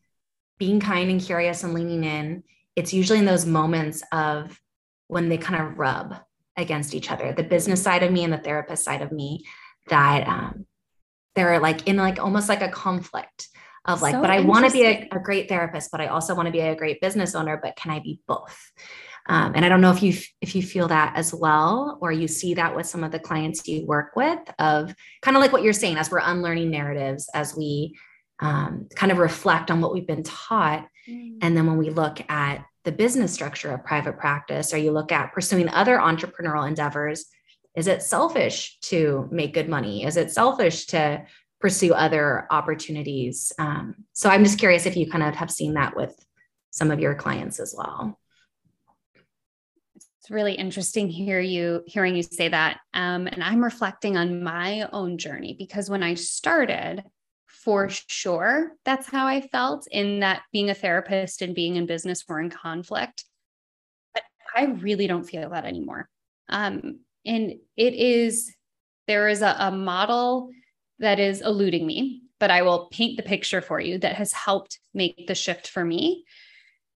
being 0.58 0.80
kind 0.80 1.10
and 1.10 1.22
curious 1.22 1.64
and 1.64 1.74
leaning 1.74 2.04
in, 2.04 2.44
it's 2.76 2.94
usually 2.94 3.20
in 3.20 3.26
those 3.26 3.46
moments 3.46 4.04
of 4.12 4.60
when 5.08 5.30
they 5.30 5.38
kind 5.38 5.62
of 5.62 5.78
rub 5.78 6.16
against 6.56 6.94
each 6.94 7.12
other, 7.12 7.34
the 7.34 7.44
business 7.44 7.82
side 7.82 8.04
of 8.04 8.12
me 8.12 8.24
and 8.24 8.34
the 8.34 8.38
therapist 8.38 8.84
side 8.84 9.02
of 9.02 9.12
me, 9.12 9.46
that 9.90 10.28
um, 10.28 10.66
they're 11.36 11.60
like 11.60 11.88
in 11.88 11.98
like 11.98 12.20
almost 12.20 12.50
like 12.50 12.62
a 12.62 12.70
conflict 12.70 13.48
of 13.86 14.02
like, 14.02 14.14
so 14.14 14.22
but 14.22 14.30
I 14.30 14.42
want 14.42 14.66
to 14.66 14.72
be 14.72 14.84
a, 14.84 15.08
a 15.12 15.20
great 15.20 15.48
therapist, 15.48 15.92
but 15.92 16.02
I 16.02 16.08
also 16.08 16.36
want 16.36 16.48
to 16.48 16.52
be 16.52 16.60
a 16.60 16.76
great 16.76 17.00
business 17.00 17.36
owner, 17.36 17.58
but 17.62 17.76
can 17.78 17.92
I 17.92 18.00
be 18.00 18.20
both? 18.28 18.72
Um, 19.30 19.54
and 19.56 19.66
I 19.66 19.70
don't 19.70 19.82
know 19.82 19.92
if 19.92 20.02
you 20.02 20.14
if 20.42 20.56
you 20.56 20.62
feel 20.62 20.88
that 20.88 21.14
as 21.16 21.34
well, 21.34 21.98
or 22.02 22.12
you 22.12 22.28
see 22.28 22.54
that 22.56 22.76
with 22.76 22.86
some 22.86 23.04
of 23.04 23.12
the 23.12 23.20
clients 23.20 23.68
you 23.68 23.86
work 23.86 24.16
with, 24.16 24.40
of 24.60 24.94
kind 25.22 25.36
of 25.36 25.42
like 25.42 25.52
what 25.52 25.64
you're 25.64 25.74
saying, 25.74 25.98
as 25.98 26.10
we're 26.10 26.20
unlearning 26.20 26.72
narratives, 26.72 27.30
as 27.34 27.56
we 27.56 27.98
um, 28.40 28.88
kind 28.96 29.12
of 29.12 29.18
reflect 29.18 29.70
on 29.70 29.82
what 29.82 29.94
we've 29.94 30.08
been 30.08 30.24
taught, 30.24 30.88
mm. 31.08 31.38
and 31.42 31.58
then 31.58 31.68
when 31.68 31.78
we 31.78 31.90
look 31.90 32.20
at 32.30 32.66
the 32.88 32.92
business 32.94 33.34
structure 33.34 33.74
of 33.74 33.84
private 33.84 34.18
practice, 34.18 34.74
or 34.74 34.78
you 34.78 34.92
look 34.92 35.12
at 35.12 35.34
pursuing 35.34 35.68
other 35.68 35.98
entrepreneurial 35.98 36.66
endeavors, 36.66 37.26
is 37.76 37.86
it 37.86 38.02
selfish 38.02 38.80
to 38.80 39.28
make 39.30 39.54
good 39.54 39.68
money? 39.68 40.06
Is 40.06 40.16
it 40.16 40.32
selfish 40.32 40.86
to 40.88 41.26
pursue 41.60 41.94
other 41.94 42.48
opportunities? 42.50 43.52
Um, 43.60 43.96
so 44.14 44.30
I'm 44.30 44.46
just 44.46 44.58
curious 44.58 44.86
if 44.86 44.96
you 44.96 45.12
kind 45.12 45.22
of 45.22 45.36
have 45.36 45.52
seen 45.52 45.74
that 45.74 45.98
with 45.98 46.16
some 46.72 46.90
of 46.90 47.02
your 47.02 47.14
clients 47.14 47.60
as 47.60 47.76
well. 47.78 48.18
It's 49.98 50.30
really 50.30 50.54
interesting 50.54 51.10
hear 51.10 51.42
you 51.42 51.84
hearing 51.88 52.16
you 52.16 52.24
say 52.24 52.48
that. 52.48 52.80
Um, 52.94 53.28
and 53.28 53.44
I'm 53.44 53.62
reflecting 53.62 54.16
on 54.16 54.42
my 54.44 54.88
own 54.94 55.18
journey 55.18 55.58
because 55.60 55.90
when 55.90 56.04
I 56.04 56.14
started, 56.14 57.04
for 57.68 57.90
sure, 57.90 58.72
that's 58.86 59.10
how 59.10 59.28
I 59.28 59.42
felt 59.42 59.88
in 59.92 60.22
that 60.22 60.44
being 60.54 60.70
a 60.70 60.74
therapist 60.74 61.42
and 61.42 61.54
being 61.54 61.76
in 61.76 61.86
business 61.86 62.24
were 62.26 62.40
in 62.40 62.50
conflict. 62.50 63.26
But 64.14 64.24
I 64.56 64.68
really 64.68 65.06
don't 65.06 65.26
feel 65.26 65.50
that 65.50 65.66
anymore. 65.66 66.08
Um, 66.48 67.02
and 67.26 67.56
it 67.76 67.94
is 67.94 68.56
there 69.06 69.28
is 69.28 69.42
a, 69.42 69.54
a 69.60 69.70
model 69.70 70.50
that 71.00 71.20
is 71.20 71.42
eluding 71.42 71.86
me, 71.86 72.22
but 72.40 72.52
I 72.52 72.62
will 72.62 72.88
paint 72.90 73.18
the 73.18 73.24
picture 73.24 73.62
for 73.62 73.82
you 73.82 73.98
that 73.98 74.16
has 74.16 74.32
helped 74.32 74.80
make 74.94 75.28
the 75.28 75.36
shift 75.36 75.68
for 75.68 75.84
me. 75.84 76.24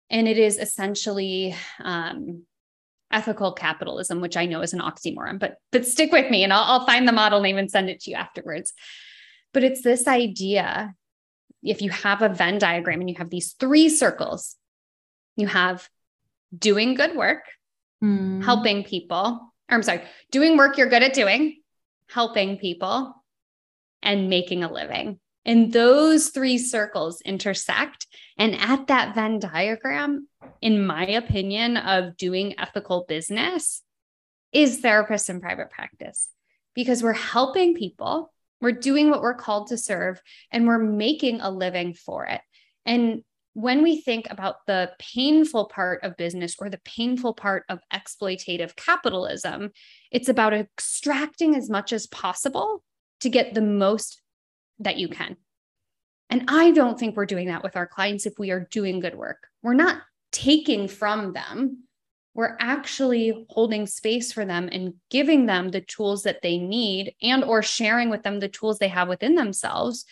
And 0.08 0.28
it 0.28 0.38
is 0.38 0.56
essentially 0.56 1.52
um, 1.82 2.44
ethical 3.10 3.54
capitalism, 3.54 4.20
which 4.20 4.36
I 4.36 4.46
know 4.46 4.60
is 4.60 4.72
an 4.72 4.78
oxymoron, 4.78 5.40
but 5.40 5.56
but 5.72 5.84
stick 5.84 6.12
with 6.12 6.30
me 6.30 6.44
and 6.44 6.52
I'll, 6.52 6.62
I'll 6.62 6.86
find 6.86 7.08
the 7.08 7.12
model 7.12 7.40
name 7.40 7.58
and 7.58 7.68
send 7.68 7.90
it 7.90 7.98
to 8.02 8.10
you 8.12 8.16
afterwards. 8.16 8.72
But 9.52 9.64
it's 9.64 9.82
this 9.82 10.06
idea 10.06 10.94
if 11.62 11.82
you 11.82 11.90
have 11.90 12.22
a 12.22 12.28
Venn 12.28 12.58
diagram 12.58 13.00
and 13.00 13.10
you 13.10 13.16
have 13.16 13.30
these 13.30 13.52
three 13.52 13.88
circles, 13.88 14.56
you 15.36 15.46
have 15.46 15.88
doing 16.56 16.94
good 16.94 17.14
work, 17.14 17.44
mm. 18.02 18.42
helping 18.42 18.84
people, 18.84 19.52
or 19.70 19.74
I'm 19.74 19.82
sorry, 19.82 20.02
doing 20.30 20.56
work 20.56 20.78
you're 20.78 20.88
good 20.88 21.02
at 21.02 21.14
doing, 21.14 21.60
helping 22.08 22.58
people, 22.58 23.14
and 24.02 24.30
making 24.30 24.64
a 24.64 24.72
living. 24.72 25.20
And 25.44 25.72
those 25.72 26.28
three 26.28 26.58
circles 26.58 27.22
intersect. 27.22 28.06
And 28.36 28.54
at 28.54 28.88
that 28.88 29.14
Venn 29.14 29.38
diagram, 29.38 30.28
in 30.60 30.86
my 30.86 31.06
opinion, 31.06 31.76
of 31.76 32.16
doing 32.16 32.58
ethical 32.58 33.04
business 33.08 33.82
is 34.52 34.82
therapists 34.82 35.30
in 35.30 35.40
private 35.40 35.70
practice 35.70 36.28
because 36.74 37.02
we're 37.02 37.12
helping 37.12 37.74
people, 37.74 38.32
we're 38.60 38.72
doing 38.72 39.10
what 39.10 39.22
we're 39.22 39.34
called 39.34 39.68
to 39.68 39.78
serve, 39.78 40.20
and 40.50 40.66
we're 40.66 40.78
making 40.78 41.40
a 41.40 41.50
living 41.50 41.94
for 41.94 42.26
it. 42.26 42.40
And 42.86 43.22
when 43.54 43.82
we 43.82 44.00
think 44.00 44.26
about 44.30 44.66
the 44.66 44.92
painful 44.98 45.66
part 45.66 46.04
of 46.04 46.16
business 46.16 46.56
or 46.58 46.70
the 46.70 46.80
painful 46.84 47.34
part 47.34 47.64
of 47.68 47.80
exploitative 47.92 48.76
capitalism, 48.76 49.70
it's 50.10 50.28
about 50.28 50.54
extracting 50.54 51.56
as 51.56 51.68
much 51.68 51.92
as 51.92 52.06
possible 52.06 52.82
to 53.20 53.28
get 53.28 53.54
the 53.54 53.60
most 53.60 54.22
that 54.78 54.96
you 54.98 55.08
can. 55.08 55.36
And 56.30 56.44
I 56.48 56.70
don't 56.70 56.98
think 56.98 57.16
we're 57.16 57.26
doing 57.26 57.48
that 57.48 57.64
with 57.64 57.76
our 57.76 57.88
clients 57.88 58.24
if 58.24 58.34
we 58.38 58.52
are 58.52 58.68
doing 58.70 59.00
good 59.00 59.16
work. 59.16 59.48
We're 59.62 59.74
not 59.74 60.00
taking 60.30 60.86
from 60.86 61.32
them. 61.32 61.84
We're 62.40 62.56
actually 62.58 63.44
holding 63.50 63.86
space 63.86 64.32
for 64.32 64.46
them 64.46 64.70
and 64.72 64.94
giving 65.10 65.44
them 65.44 65.68
the 65.68 65.82
tools 65.82 66.22
that 66.22 66.40
they 66.40 66.56
need 66.56 67.14
and 67.20 67.44
or 67.44 67.60
sharing 67.60 68.08
with 68.08 68.22
them 68.22 68.40
the 68.40 68.48
tools 68.48 68.78
they 68.78 68.88
have 68.88 69.08
within 69.08 69.34
themselves 69.34 70.06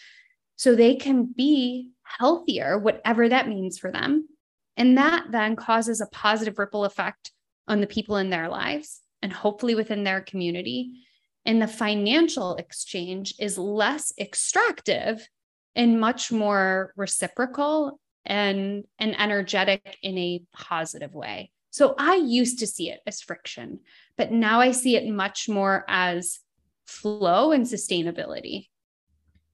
so 0.55 0.75
they 0.75 0.97
can 0.97 1.25
be 1.25 1.93
healthier 2.03 2.77
whatever 2.77 3.31
that 3.31 3.49
means 3.49 3.79
for 3.79 3.91
them. 3.91 4.29
And 4.77 4.99
that 4.99 5.29
then 5.31 5.57
causes 5.57 6.03
a 6.03 6.07
positive 6.09 6.59
ripple 6.59 6.85
effect 6.85 7.33
on 7.67 7.81
the 7.81 7.87
people 7.87 8.19
in 8.19 8.29
their 8.29 8.51
lives 8.51 9.01
and 9.23 9.33
hopefully 9.33 9.75
within 9.75 10.05
their 10.05 10.21
community. 10.21 11.01
And 11.47 11.63
the 11.63 11.67
financial 11.67 12.57
exchange 12.57 13.37
is 13.41 13.57
less 13.57 14.13
extractive 14.21 15.27
and 15.75 15.99
much 15.99 16.31
more 16.31 16.93
reciprocal 16.95 17.99
and 18.27 18.85
and 18.99 19.19
energetic 19.19 19.97
in 20.03 20.19
a 20.19 20.43
positive 20.53 21.15
way. 21.15 21.53
So 21.79 21.95
I 21.97 22.17
used 22.17 22.59
to 22.59 22.67
see 22.67 22.91
it 22.91 22.99
as 23.07 23.21
friction, 23.21 23.79
but 24.17 24.33
now 24.33 24.59
I 24.59 24.73
see 24.73 24.97
it 24.97 25.09
much 25.09 25.49
more 25.49 25.85
as 25.87 26.41
flow 26.89 27.53
and 27.53 27.65
sustainability. 27.65 28.67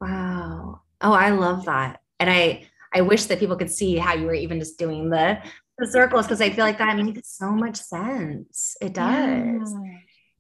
Wow. 0.01 0.81
Oh, 1.03 1.13
I 1.13 1.33
love 1.33 1.67
that. 1.67 2.01
And 2.19 2.31
I 2.31 2.67
I 2.95 3.03
wish 3.03 3.27
that 3.27 3.41
people 3.41 3.57
could 3.57 3.71
see 3.71 3.99
how 3.99 4.15
you 4.15 4.25
were 4.25 4.33
even 4.33 4.59
just 4.59 4.79
doing 4.79 5.11
the 5.11 5.37
the 5.77 5.87
circles 5.87 6.25
because 6.25 6.41
I 6.41 6.49
feel 6.49 6.65
like 6.65 6.79
that 6.79 6.97
makes 6.97 7.37
so 7.37 7.51
much 7.51 7.77
sense. 7.77 8.75
It 8.81 8.95
does. 8.95 9.75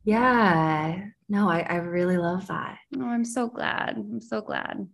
Yeah. 0.05 0.89
yeah. 0.97 1.05
No, 1.29 1.51
I, 1.51 1.67
I 1.69 1.75
really 1.75 2.17
love 2.17 2.47
that. 2.47 2.79
Oh, 2.97 3.05
I'm 3.05 3.27
so 3.27 3.47
glad. 3.47 3.99
I'm 3.99 4.23
so 4.23 4.41
glad. 4.41 4.89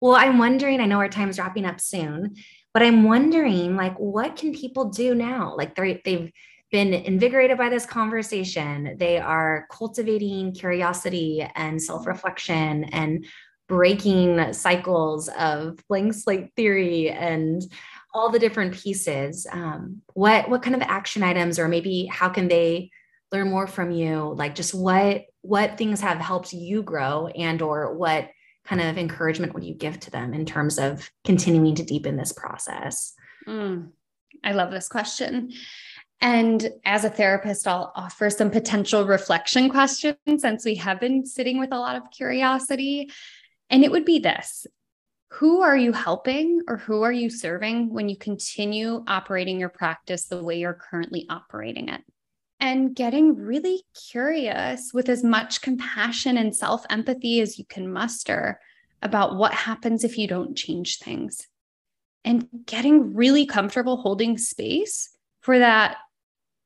Well, 0.00 0.14
I'm 0.14 0.38
wondering, 0.38 0.80
I 0.80 0.86
know 0.86 0.98
our 0.98 1.08
time's 1.08 1.38
wrapping 1.38 1.66
up 1.66 1.80
soon, 1.80 2.36
but 2.72 2.82
I'm 2.82 3.04
wondering 3.04 3.76
like 3.76 3.96
what 3.96 4.36
can 4.36 4.54
people 4.54 4.86
do 4.86 5.14
now? 5.14 5.54
Like 5.56 5.74
they 5.74 6.00
they've 6.04 6.32
been 6.70 6.94
invigorated 6.94 7.58
by 7.58 7.68
this 7.68 7.84
conversation. 7.84 8.96
They 8.98 9.18
are 9.18 9.66
cultivating 9.72 10.52
curiosity 10.52 11.44
and 11.56 11.82
self-reflection 11.82 12.84
and 12.84 13.26
breaking 13.68 14.52
cycles 14.52 15.28
of 15.28 15.78
blank 15.88 16.14
slate 16.14 16.50
theory 16.56 17.10
and 17.10 17.62
all 18.14 18.30
the 18.30 18.38
different 18.38 18.74
pieces. 18.74 19.46
Um, 19.50 20.02
what 20.14 20.48
what 20.48 20.62
kind 20.62 20.76
of 20.76 20.82
action 20.82 21.22
items, 21.22 21.58
or 21.58 21.68
maybe 21.68 22.06
how 22.06 22.28
can 22.28 22.48
they 22.48 22.90
learn 23.32 23.50
more 23.50 23.66
from 23.66 23.90
you, 23.90 24.34
like 24.36 24.54
just 24.54 24.74
what 24.74 25.24
what 25.42 25.78
things 25.78 26.00
have 26.00 26.18
helped 26.18 26.52
you 26.52 26.82
grow 26.82 27.28
and 27.28 27.62
or 27.62 27.94
what 27.94 28.28
kind 28.70 28.80
of 28.80 28.96
encouragement 28.96 29.52
would 29.52 29.64
you 29.64 29.74
give 29.74 29.98
to 29.98 30.12
them 30.12 30.32
in 30.32 30.46
terms 30.46 30.78
of 30.78 31.10
continuing 31.24 31.74
to 31.74 31.82
deepen 31.82 32.16
this 32.16 32.32
process? 32.32 33.14
Mm, 33.46 33.88
I 34.44 34.52
love 34.52 34.70
this 34.70 34.88
question. 34.88 35.52
And 36.20 36.70
as 36.84 37.04
a 37.04 37.10
therapist, 37.10 37.66
I'll 37.66 37.92
offer 37.96 38.30
some 38.30 38.50
potential 38.50 39.06
reflection 39.06 39.70
questions 39.70 40.16
since 40.38 40.64
we 40.64 40.76
have 40.76 41.00
been 41.00 41.26
sitting 41.26 41.58
with 41.58 41.72
a 41.72 41.78
lot 41.78 41.96
of 41.96 42.12
curiosity. 42.12 43.10
And 43.70 43.82
it 43.82 43.90
would 43.90 44.04
be 44.04 44.20
this 44.20 44.68
Who 45.32 45.62
are 45.62 45.76
you 45.76 45.92
helping 45.92 46.60
or 46.68 46.76
who 46.76 47.02
are 47.02 47.12
you 47.12 47.28
serving 47.28 47.92
when 47.92 48.08
you 48.08 48.16
continue 48.16 49.02
operating 49.08 49.58
your 49.58 49.68
practice 49.68 50.26
the 50.26 50.44
way 50.44 50.60
you're 50.60 50.74
currently 50.74 51.26
operating 51.28 51.88
it? 51.88 52.02
And 52.60 52.94
getting 52.94 53.36
really 53.36 53.82
curious 54.10 54.92
with 54.92 55.08
as 55.08 55.24
much 55.24 55.62
compassion 55.62 56.36
and 56.36 56.54
self 56.54 56.84
empathy 56.90 57.40
as 57.40 57.58
you 57.58 57.64
can 57.64 57.90
muster 57.90 58.60
about 59.02 59.36
what 59.36 59.54
happens 59.54 60.04
if 60.04 60.18
you 60.18 60.28
don't 60.28 60.56
change 60.56 60.98
things. 60.98 61.46
And 62.24 62.46
getting 62.66 63.14
really 63.14 63.46
comfortable 63.46 63.96
holding 63.96 64.36
space 64.36 65.08
for 65.40 65.58
that 65.58 65.96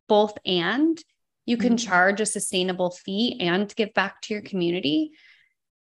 both 0.08 0.36
and 0.44 1.02
you 1.46 1.56
can 1.56 1.74
mm-hmm. 1.74 1.88
charge 1.88 2.20
a 2.20 2.26
sustainable 2.26 2.90
fee 2.90 3.38
and 3.40 3.74
give 3.76 3.92
back 3.94 4.20
to 4.22 4.34
your 4.34 4.42
community 4.42 5.12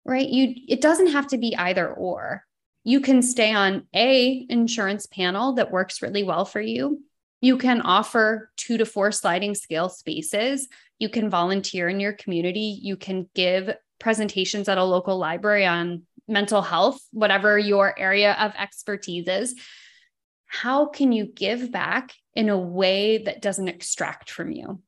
right 0.04 0.28
you 0.28 0.54
it 0.68 0.80
doesn't 0.80 1.08
have 1.08 1.26
to 1.28 1.38
be 1.38 1.56
either 1.56 1.92
or 1.92 2.44
you 2.84 3.00
can 3.00 3.22
stay 3.22 3.52
on 3.52 3.86
a 3.94 4.46
insurance 4.48 5.06
panel 5.06 5.54
that 5.54 5.70
works 5.70 6.02
really 6.02 6.22
well 6.22 6.44
for 6.44 6.60
you 6.60 7.02
you 7.42 7.58
can 7.58 7.80
offer 7.80 8.50
two 8.56 8.78
to 8.78 8.86
four 8.86 9.10
sliding 9.10 9.54
scale 9.54 9.88
spaces. 9.88 10.68
You 10.98 11.08
can 11.08 11.28
volunteer 11.28 11.88
in 11.88 11.98
your 11.98 12.12
community. 12.12 12.78
You 12.80 12.96
can 12.96 13.28
give 13.34 13.74
presentations 13.98 14.68
at 14.68 14.78
a 14.78 14.84
local 14.84 15.18
library 15.18 15.66
on 15.66 16.04
mental 16.28 16.62
health 16.62 17.00
whatever 17.10 17.58
your 17.58 17.98
area 17.98 18.34
of 18.38 18.52
expertise 18.56 19.26
is. 19.26 19.56
How 20.46 20.86
can 20.86 21.10
you 21.10 21.26
give 21.26 21.72
back 21.72 22.14
in 22.34 22.48
a 22.48 22.58
way 22.58 23.18
that 23.18 23.42
doesn't 23.42 23.68
extract 23.68 24.30
from 24.30 24.52
you? 24.52 24.80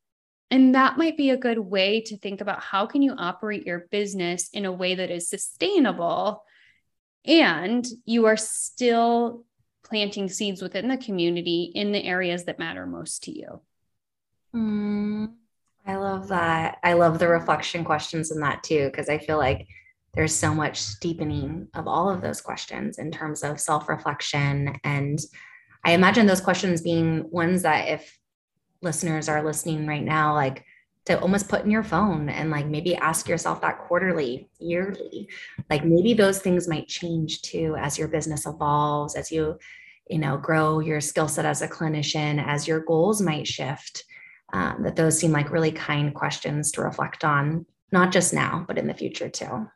And 0.50 0.76
that 0.76 0.96
might 0.96 1.16
be 1.16 1.30
a 1.30 1.36
good 1.36 1.58
way 1.58 2.02
to 2.02 2.16
think 2.16 2.40
about 2.40 2.62
how 2.62 2.86
can 2.86 3.02
you 3.02 3.14
operate 3.18 3.66
your 3.66 3.88
business 3.90 4.48
in 4.52 4.64
a 4.64 4.72
way 4.72 4.94
that 4.94 5.10
is 5.10 5.28
sustainable 5.28 6.44
and 7.24 7.84
you 8.04 8.26
are 8.26 8.36
still 8.36 9.44
planting 9.84 10.28
seeds 10.28 10.62
within 10.62 10.88
the 10.88 10.96
community 10.96 11.70
in 11.74 11.92
the 11.92 12.02
areas 12.02 12.44
that 12.44 12.58
matter 12.58 12.86
most 12.86 13.22
to 13.24 13.32
you. 13.32 13.60
Mm, 14.54 15.34
I 15.86 15.96
love 15.96 16.28
that. 16.28 16.78
I 16.82 16.94
love 16.94 17.18
the 17.18 17.28
reflection 17.28 17.84
questions 17.84 18.30
in 18.30 18.40
that 18.40 18.62
too, 18.62 18.86
because 18.86 19.08
I 19.08 19.18
feel 19.18 19.38
like 19.38 19.66
there's 20.14 20.34
so 20.34 20.54
much 20.54 20.98
deepening 21.00 21.68
of 21.74 21.86
all 21.86 22.08
of 22.08 22.22
those 22.22 22.40
questions 22.40 22.98
in 22.98 23.10
terms 23.10 23.42
of 23.42 23.60
self 23.60 23.88
reflection 23.88 24.76
and 24.84 25.18
I 25.84 25.92
imagine 25.92 26.26
those 26.26 26.40
questions 26.40 26.80
being 26.80 27.30
ones 27.30 27.62
that 27.62 27.88
if 27.88 28.18
listeners 28.80 29.28
are 29.28 29.44
listening 29.44 29.86
right 29.86 30.02
now, 30.02 30.32
like 30.34 30.64
to 31.06 31.20
almost 31.20 31.48
put 31.48 31.64
in 31.64 31.70
your 31.70 31.82
phone 31.82 32.28
and 32.28 32.50
like 32.50 32.66
maybe 32.66 32.96
ask 32.96 33.28
yourself 33.28 33.60
that 33.60 33.78
quarterly, 33.78 34.48
yearly. 34.58 35.28
Like 35.68 35.84
maybe 35.84 36.14
those 36.14 36.38
things 36.38 36.66
might 36.66 36.88
change 36.88 37.42
too 37.42 37.76
as 37.78 37.98
your 37.98 38.08
business 38.08 38.46
evolves, 38.46 39.14
as 39.14 39.30
you, 39.30 39.58
you 40.08 40.18
know, 40.18 40.38
grow 40.38 40.80
your 40.80 41.00
skill 41.00 41.28
set 41.28 41.44
as 41.44 41.62
a 41.62 41.68
clinician, 41.68 42.42
as 42.44 42.66
your 42.66 42.80
goals 42.80 43.20
might 43.20 43.46
shift. 43.46 44.04
Um, 44.52 44.84
that 44.84 44.94
those 44.94 45.18
seem 45.18 45.32
like 45.32 45.50
really 45.50 45.72
kind 45.72 46.14
questions 46.14 46.70
to 46.72 46.82
reflect 46.82 47.24
on, 47.24 47.66
not 47.90 48.12
just 48.12 48.32
now, 48.32 48.64
but 48.68 48.78
in 48.78 48.86
the 48.86 48.94
future 48.94 49.28
too. 49.28 49.68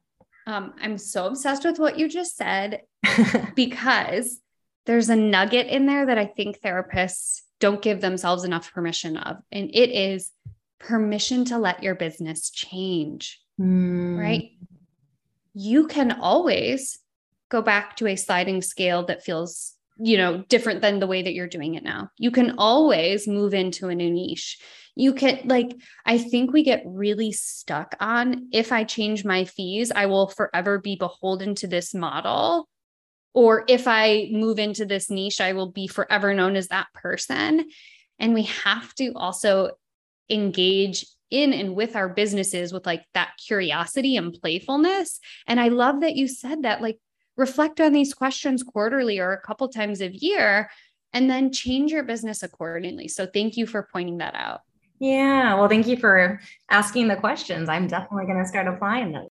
Um, 0.46 0.72
I'm 0.80 0.96
so 0.98 1.26
obsessed 1.26 1.64
with 1.64 1.78
what 1.78 1.98
you 1.98 2.08
just 2.08 2.36
said 2.36 2.82
because 3.56 4.40
there's 4.86 5.10
a 5.10 5.16
nugget 5.16 5.66
in 5.66 5.86
there 5.86 6.06
that 6.06 6.16
I 6.16 6.26
think 6.26 6.60
therapists 6.60 7.42
don't 7.60 7.82
give 7.82 8.00
themselves 8.00 8.44
enough 8.44 8.72
permission 8.72 9.16
of. 9.16 9.36
And 9.52 9.70
it 9.74 9.90
is 9.90 10.30
permission 10.78 11.44
to 11.46 11.58
let 11.58 11.82
your 11.82 11.94
business 11.94 12.50
change, 12.50 13.40
mm. 13.60 14.18
right? 14.18 14.50
You 15.54 15.86
can 15.86 16.12
always 16.12 16.98
go 17.48 17.62
back 17.62 17.96
to 17.96 18.06
a 18.06 18.16
sliding 18.16 18.62
scale 18.62 19.04
that 19.06 19.24
feels, 19.24 19.74
you 19.98 20.16
know, 20.16 20.44
different 20.48 20.82
than 20.82 21.00
the 21.00 21.06
way 21.06 21.22
that 21.22 21.34
you're 21.34 21.48
doing 21.48 21.74
it 21.74 21.82
now. 21.82 22.10
You 22.18 22.30
can 22.30 22.54
always 22.58 23.26
move 23.26 23.54
into 23.54 23.88
a 23.88 23.94
new 23.94 24.10
niche. 24.10 24.58
You 24.94 25.14
can, 25.14 25.40
like, 25.44 25.74
I 26.04 26.18
think 26.18 26.52
we 26.52 26.62
get 26.62 26.82
really 26.84 27.32
stuck 27.32 27.96
on 28.00 28.48
if 28.52 28.72
I 28.72 28.84
change 28.84 29.24
my 29.24 29.44
fees, 29.44 29.90
I 29.94 30.06
will 30.06 30.28
forever 30.28 30.78
be 30.78 30.96
beholden 30.96 31.54
to 31.56 31.66
this 31.66 31.94
model 31.94 32.68
or 33.34 33.64
if 33.68 33.86
I 33.86 34.28
move 34.32 34.58
into 34.58 34.84
this 34.84 35.10
niche, 35.10 35.40
I 35.40 35.52
will 35.52 35.70
be 35.70 35.86
forever 35.86 36.34
known 36.34 36.56
as 36.56 36.68
that 36.68 36.88
person. 36.92 37.68
And 38.18 38.34
we 38.34 38.42
have 38.42 38.92
to 38.96 39.12
also 39.14 39.70
engage 40.30 41.06
in 41.30 41.52
and 41.52 41.74
with 41.74 41.94
our 41.94 42.08
businesses 42.08 42.72
with 42.72 42.86
like 42.86 43.04
that 43.14 43.32
curiosity 43.44 44.16
and 44.16 44.32
playfulness. 44.32 45.20
And 45.46 45.60
I 45.60 45.68
love 45.68 46.00
that 46.00 46.16
you 46.16 46.26
said 46.26 46.62
that, 46.62 46.80
like, 46.80 46.98
reflect 47.36 47.80
on 47.80 47.92
these 47.92 48.14
questions 48.14 48.62
quarterly 48.62 49.18
or 49.18 49.32
a 49.32 49.40
couple 49.40 49.68
times 49.68 50.00
a 50.00 50.08
year 50.08 50.70
and 51.12 51.30
then 51.30 51.52
change 51.52 51.92
your 51.92 52.02
business 52.02 52.42
accordingly. 52.42 53.08
So 53.08 53.26
thank 53.26 53.56
you 53.56 53.66
for 53.66 53.88
pointing 53.92 54.18
that 54.18 54.34
out. 54.34 54.60
Yeah. 54.98 55.54
Well, 55.54 55.68
thank 55.68 55.86
you 55.86 55.96
for 55.96 56.40
asking 56.70 57.08
the 57.08 57.16
questions. 57.16 57.68
I'm 57.68 57.86
definitely 57.86 58.26
going 58.26 58.42
to 58.42 58.48
start 58.48 58.66
applying 58.66 59.12
them. 59.12 59.28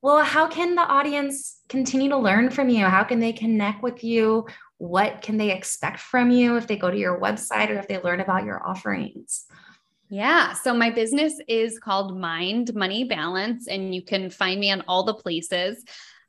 Well, 0.00 0.22
how 0.22 0.46
can 0.46 0.76
the 0.76 0.82
audience 0.82 1.60
continue 1.68 2.08
to 2.10 2.16
learn 2.16 2.50
from 2.50 2.68
you? 2.68 2.84
How 2.84 3.02
can 3.02 3.18
they 3.18 3.32
connect 3.32 3.82
with 3.82 4.04
you? 4.04 4.46
What 4.76 5.22
can 5.22 5.36
they 5.36 5.50
expect 5.50 5.98
from 5.98 6.30
you 6.30 6.56
if 6.56 6.68
they 6.68 6.76
go 6.76 6.88
to 6.88 6.96
your 6.96 7.20
website 7.20 7.70
or 7.70 7.78
if 7.80 7.88
they 7.88 8.00
learn 8.00 8.20
about 8.20 8.44
your 8.44 8.64
offerings? 8.64 9.46
Yeah. 10.10 10.54
So 10.54 10.72
my 10.72 10.90
business 10.90 11.38
is 11.48 11.78
called 11.78 12.18
Mind 12.18 12.74
Money 12.74 13.04
Balance, 13.04 13.68
and 13.68 13.94
you 13.94 14.02
can 14.02 14.30
find 14.30 14.58
me 14.58 14.70
on 14.70 14.82
all 14.88 15.04
the 15.04 15.14
places. 15.14 15.84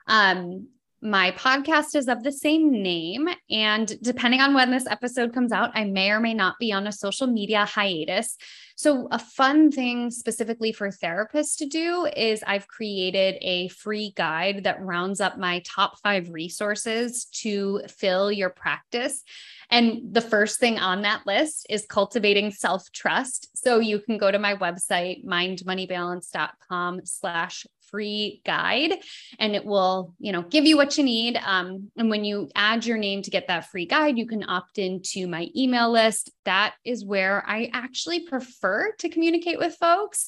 Um, 0.08 0.68
my 1.02 1.32
podcast 1.32 1.96
is 1.96 2.10
of 2.10 2.24
the 2.24 2.32
same 2.32 2.72
name. 2.72 3.30
And 3.50 4.02
depending 4.02 4.42
on 4.42 4.54
when 4.54 4.70
this 4.72 4.86
episode 4.88 5.34
comes 5.34 5.52
out, 5.52 5.72
I 5.74 5.86
may 5.86 6.12
or 6.12 6.20
may 6.20 6.34
not 6.34 6.56
be 6.60 6.74
on 6.74 6.88
a 6.88 6.92
social 6.92 7.28
media 7.28 7.66
hiatus. 7.66 8.38
So, 8.80 9.10
a 9.12 9.20
fun 9.20 9.74
thing 9.74 10.10
specifically 10.10 10.72
for 10.72 10.88
therapists 10.88 11.58
to 11.58 11.66
do 11.66 12.08
is 12.16 12.42
I've 12.48 12.66
created 12.70 13.36
a 13.42 13.68
free 13.68 14.14
guide 14.16 14.64
that 14.64 14.82
rounds 14.82 15.20
up 15.20 15.38
my 15.38 15.62
top 15.66 16.00
five 16.00 16.30
resources 16.30 17.26
to 17.42 17.82
fill 17.90 18.32
your 18.32 18.50
practice. 18.50 19.22
And 19.70 20.14
the 20.14 20.22
first 20.22 20.62
thing 20.62 20.80
on 20.80 21.02
that 21.02 21.28
list 21.28 21.68
is 21.70 21.86
cultivating 21.90 22.52
self-trust. 22.52 23.50
So 23.54 23.80
you 23.80 24.00
can 24.00 24.18
go 24.18 24.32
to 24.32 24.40
my 24.40 24.56
website, 24.56 25.26
mindmoneybalance.com 25.26 27.02
slash 27.04 27.68
free 27.90 28.42
guide 28.46 28.94
and 29.40 29.56
it 29.56 29.66
will 29.66 30.16
you 30.20 30.32
know 30.32 30.44
give 30.44 30.66
you 30.66 30.78
what 30.78 30.98
you 30.98 31.04
need. 31.04 31.38
Um, 31.38 31.92
and 31.98 32.10
when 32.10 32.24
you 32.24 32.50
add 32.56 32.86
your 32.86 32.98
name 32.98 33.22
to 33.24 33.32
get 33.32 33.48
that 33.48 33.70
free 33.70 33.86
guide 33.86 34.18
you 34.18 34.28
can 34.28 34.48
opt 34.48 34.78
into 34.78 35.28
my 35.28 35.48
email 35.56 35.92
list. 35.92 36.32
That 36.46 36.74
is 36.84 37.06
where 37.06 37.44
i 37.48 37.70
actually 37.74 38.22
prefer 38.22 38.94
to 39.00 39.10
communicate 39.10 39.60
with 39.60 39.76
folks. 39.76 40.28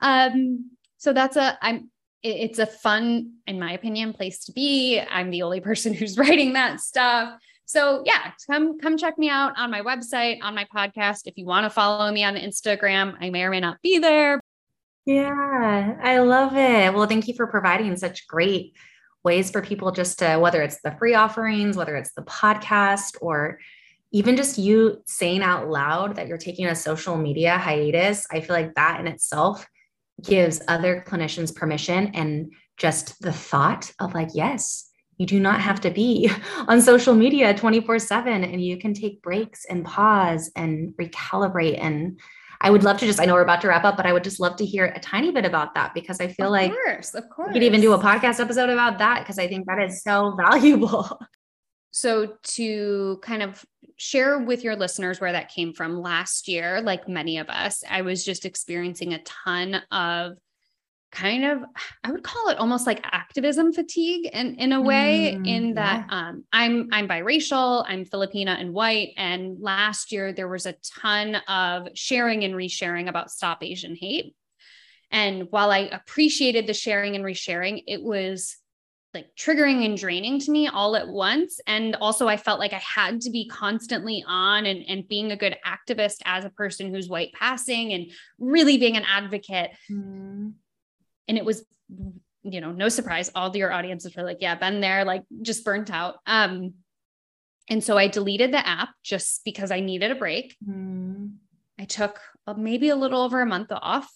Um, 0.00 0.70
so 0.98 1.12
that's 1.12 1.36
a 1.36 1.58
i'm 1.62 1.90
it's 2.22 2.58
a 2.58 2.66
fun 2.66 3.32
in 3.46 3.58
my 3.58 3.72
opinion 3.72 4.12
place 4.12 4.44
to 4.44 4.52
be. 4.52 5.00
I'm 5.00 5.30
the 5.30 5.42
only 5.42 5.60
person 5.68 5.92
who's 5.92 6.16
writing 6.16 6.52
that 6.54 6.80
stuff. 6.80 7.38
So 7.64 8.02
yeah, 8.04 8.32
come 8.50 8.78
come 8.78 8.98
check 8.98 9.18
me 9.18 9.28
out 9.28 9.54
on 9.56 9.70
my 9.70 9.80
website, 9.80 10.38
on 10.42 10.54
my 10.54 10.66
podcast. 10.74 11.22
If 11.26 11.36
you 11.36 11.46
want 11.46 11.64
to 11.64 11.70
follow 11.70 12.10
me 12.12 12.22
on 12.22 12.34
Instagram, 12.34 13.16
I 13.20 13.30
may 13.30 13.44
or 13.44 13.50
may 13.50 13.60
not 13.60 13.80
be 13.82 13.98
there. 13.98 14.40
Yeah, 15.04 15.96
I 16.00 16.18
love 16.18 16.56
it. 16.56 16.94
Well, 16.94 17.06
thank 17.06 17.26
you 17.26 17.34
for 17.34 17.46
providing 17.46 17.96
such 17.96 18.26
great 18.26 18.76
ways 19.24 19.50
for 19.50 19.62
people 19.62 19.90
just 19.92 20.18
to 20.20 20.36
whether 20.36 20.62
it's 20.62 20.80
the 20.82 20.94
free 20.98 21.14
offerings, 21.14 21.76
whether 21.76 21.96
it's 21.96 22.12
the 22.14 22.22
podcast 22.22 23.16
or 23.20 23.58
even 24.12 24.36
just 24.36 24.58
you 24.58 25.02
saying 25.06 25.42
out 25.42 25.68
loud 25.68 26.16
that 26.16 26.28
you're 26.28 26.38
taking 26.38 26.66
a 26.66 26.74
social 26.74 27.16
media 27.16 27.58
hiatus, 27.58 28.26
I 28.30 28.40
feel 28.40 28.54
like 28.54 28.74
that 28.74 29.00
in 29.00 29.06
itself 29.08 29.66
gives 30.22 30.60
other 30.68 31.04
clinicians 31.06 31.54
permission 31.54 32.08
and 32.14 32.52
just 32.76 33.20
the 33.20 33.32
thought 33.32 33.90
of 33.98 34.14
like, 34.14 34.28
yes, 34.34 34.88
you 35.18 35.26
do 35.26 35.40
not 35.40 35.60
have 35.60 35.80
to 35.80 35.90
be 35.90 36.30
on 36.68 36.80
social 36.80 37.14
media 37.14 37.54
24 37.54 37.98
7 37.98 38.44
and 38.44 38.64
you 38.64 38.76
can 38.78 38.94
take 38.94 39.22
breaks 39.22 39.64
and 39.64 39.84
pause 39.84 40.50
and 40.54 40.94
recalibrate. 41.00 41.82
And 41.82 42.20
I 42.62 42.70
would 42.70 42.84
love 42.84 42.98
to 42.98 43.06
just, 43.06 43.20
I 43.20 43.24
know 43.24 43.34
we're 43.34 43.42
about 43.42 43.60
to 43.62 43.68
wrap 43.68 43.84
up, 43.84 43.96
but 43.96 44.06
I 44.06 44.12
would 44.12 44.24
just 44.24 44.40
love 44.40 44.56
to 44.56 44.64
hear 44.64 44.86
a 44.86 45.00
tiny 45.00 45.32
bit 45.32 45.44
about 45.44 45.74
that 45.74 45.92
because 45.94 46.20
I 46.20 46.28
feel 46.28 46.46
of 46.46 46.52
like 46.52 46.72
course, 46.72 47.14
of 47.14 47.28
course. 47.28 47.48
we 47.48 47.54
could 47.54 47.62
even 47.64 47.80
do 47.80 47.92
a 47.92 47.98
podcast 47.98 48.40
episode 48.40 48.70
about 48.70 48.98
that 48.98 49.20
because 49.20 49.38
I 49.38 49.48
think 49.48 49.66
that 49.66 49.82
is 49.82 50.02
so 50.02 50.36
valuable. 50.50 51.20
So, 51.90 52.36
to 52.54 53.18
kind 53.22 53.42
of 53.42 53.62
share 54.02 54.38
with 54.40 54.64
your 54.64 54.74
listeners 54.74 55.20
where 55.20 55.32
that 55.32 55.48
came 55.48 55.72
from 55.72 56.00
last 56.00 56.48
year. 56.48 56.80
Like 56.80 57.08
many 57.08 57.38
of 57.38 57.48
us, 57.48 57.84
I 57.88 58.02
was 58.02 58.24
just 58.24 58.44
experiencing 58.44 59.14
a 59.14 59.22
ton 59.22 59.76
of 59.92 60.38
kind 61.12 61.44
of 61.44 61.62
i 62.02 62.10
would 62.10 62.22
call 62.22 62.48
it 62.48 62.58
almost 62.58 62.86
like 62.86 63.00
activism 63.04 63.72
fatigue 63.72 64.28
in 64.32 64.54
in 64.56 64.72
a 64.72 64.80
way 64.80 65.36
mm, 65.38 65.46
in 65.46 65.74
that 65.74 66.06
yeah. 66.08 66.28
um 66.28 66.44
i'm 66.52 66.88
i'm 66.90 67.06
biracial 67.06 67.84
i'm 67.86 68.04
filipina 68.04 68.58
and 68.58 68.72
white 68.72 69.10
and 69.18 69.60
last 69.60 70.10
year 70.10 70.32
there 70.32 70.48
was 70.48 70.64
a 70.66 70.74
ton 71.00 71.36
of 71.46 71.86
sharing 71.94 72.44
and 72.44 72.54
resharing 72.54 73.08
about 73.08 73.30
stop 73.30 73.62
asian 73.62 73.94
hate. 73.94 74.34
And 75.10 75.48
while 75.50 75.70
i 75.70 75.80
appreciated 75.80 76.66
the 76.66 76.74
sharing 76.74 77.14
and 77.14 77.24
resharing 77.24 77.84
it 77.86 78.02
was 78.02 78.56
like 79.12 79.26
triggering 79.38 79.84
and 79.84 79.98
draining 79.98 80.38
to 80.40 80.50
me 80.50 80.68
all 80.68 80.96
at 80.96 81.06
once. 81.06 81.60
And 81.66 81.96
also 81.96 82.26
i 82.28 82.38
felt 82.38 82.58
like 82.58 82.72
i 82.72 82.78
had 82.78 83.20
to 83.20 83.30
be 83.30 83.46
constantly 83.46 84.24
on 84.26 84.64
and, 84.64 84.82
and 84.88 85.06
being 85.06 85.30
a 85.30 85.36
good 85.36 85.58
activist 85.66 86.22
as 86.24 86.46
a 86.46 86.50
person 86.50 86.92
who's 86.92 87.10
white 87.10 87.34
passing 87.34 87.92
and 87.92 88.10
really 88.38 88.78
being 88.78 88.96
an 88.96 89.04
advocate 89.06 89.72
mm 89.90 90.54
and 91.28 91.38
it 91.38 91.44
was 91.44 91.64
you 92.42 92.60
know 92.60 92.72
no 92.72 92.88
surprise 92.88 93.30
all 93.34 93.56
your 93.56 93.72
audiences 93.72 94.14
were 94.16 94.22
like 94.22 94.38
yeah 94.40 94.54
been 94.54 94.80
there 94.80 95.04
like 95.04 95.22
just 95.42 95.64
burnt 95.64 95.90
out. 95.90 96.16
Um 96.26 96.74
and 97.68 97.82
so 97.82 97.96
i 97.96 98.08
deleted 98.08 98.52
the 98.52 98.66
app 98.66 98.90
just 99.02 99.44
because 99.44 99.70
i 99.70 99.80
needed 99.80 100.10
a 100.10 100.16
break. 100.16 100.56
Mm. 100.66 101.34
i 101.78 101.84
took 101.84 102.20
a, 102.46 102.54
maybe 102.54 102.88
a 102.88 102.96
little 102.96 103.22
over 103.22 103.40
a 103.40 103.46
month 103.46 103.70
off. 103.70 104.12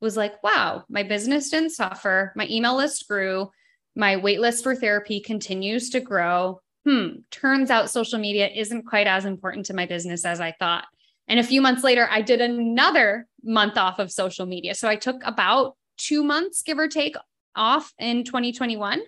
Was 0.00 0.16
like 0.16 0.42
wow 0.42 0.84
my 0.88 1.02
business 1.02 1.50
didn't 1.50 1.70
suffer. 1.70 2.32
My 2.36 2.46
email 2.48 2.76
list 2.76 3.08
grew. 3.08 3.50
My 3.96 4.16
wait 4.16 4.40
list 4.40 4.62
for 4.62 4.76
therapy 4.76 5.20
continues 5.20 5.90
to 5.90 6.00
grow. 6.00 6.60
Hmm 6.86 7.08
turns 7.30 7.70
out 7.70 7.90
social 7.90 8.20
media 8.20 8.48
isn't 8.54 8.86
quite 8.86 9.08
as 9.08 9.24
important 9.24 9.66
to 9.66 9.74
my 9.74 9.86
business 9.86 10.24
as 10.24 10.40
i 10.40 10.52
thought. 10.52 10.84
And 11.26 11.40
a 11.40 11.44
few 11.44 11.60
months 11.60 11.82
later 11.82 12.06
i 12.08 12.22
did 12.22 12.40
another 12.40 13.26
month 13.42 13.76
off 13.76 13.98
of 13.98 14.12
social 14.12 14.46
media. 14.46 14.76
So 14.76 14.88
i 14.88 14.94
took 14.94 15.20
about 15.24 15.74
two 15.98 16.24
months, 16.24 16.62
give 16.62 16.78
or 16.78 16.88
take, 16.88 17.16
off 17.58 17.92
in 17.98 18.24
2021. 18.24 19.00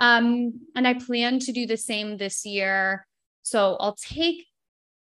Um, 0.00 0.60
and 0.74 0.88
I 0.88 0.94
plan 0.94 1.38
to 1.40 1.52
do 1.52 1.66
the 1.66 1.76
same 1.76 2.16
this 2.16 2.44
year. 2.44 3.06
So 3.42 3.76
I'll 3.78 3.94
take, 3.96 4.46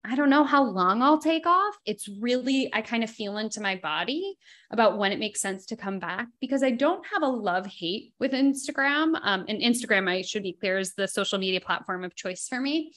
I 0.04 0.16
don't 0.16 0.30
know 0.30 0.44
how 0.44 0.64
long 0.64 1.02
I'll 1.02 1.18
take 1.18 1.46
off. 1.46 1.74
It's 1.84 2.08
really, 2.08 2.72
I 2.72 2.80
kind 2.80 3.04
of 3.04 3.10
feel 3.10 3.36
into 3.36 3.60
my 3.60 3.76
body 3.76 4.36
about 4.70 4.96
when 4.96 5.12
it 5.12 5.18
makes 5.18 5.42
sense 5.42 5.66
to 5.66 5.76
come 5.76 5.98
back 5.98 6.28
because 6.40 6.62
I 6.62 6.70
don't 6.70 7.04
have 7.12 7.22
a 7.22 7.28
love 7.28 7.66
hate 7.66 8.14
with 8.18 8.32
Instagram. 8.32 9.20
Um, 9.22 9.44
and 9.46 9.60
Instagram, 9.60 10.08
I 10.08 10.22
should 10.22 10.42
be 10.42 10.54
clear, 10.54 10.78
is 10.78 10.94
the 10.94 11.06
social 11.06 11.38
media 11.38 11.60
platform 11.60 12.02
of 12.02 12.14
choice 12.14 12.48
for 12.48 12.60
me 12.60 12.94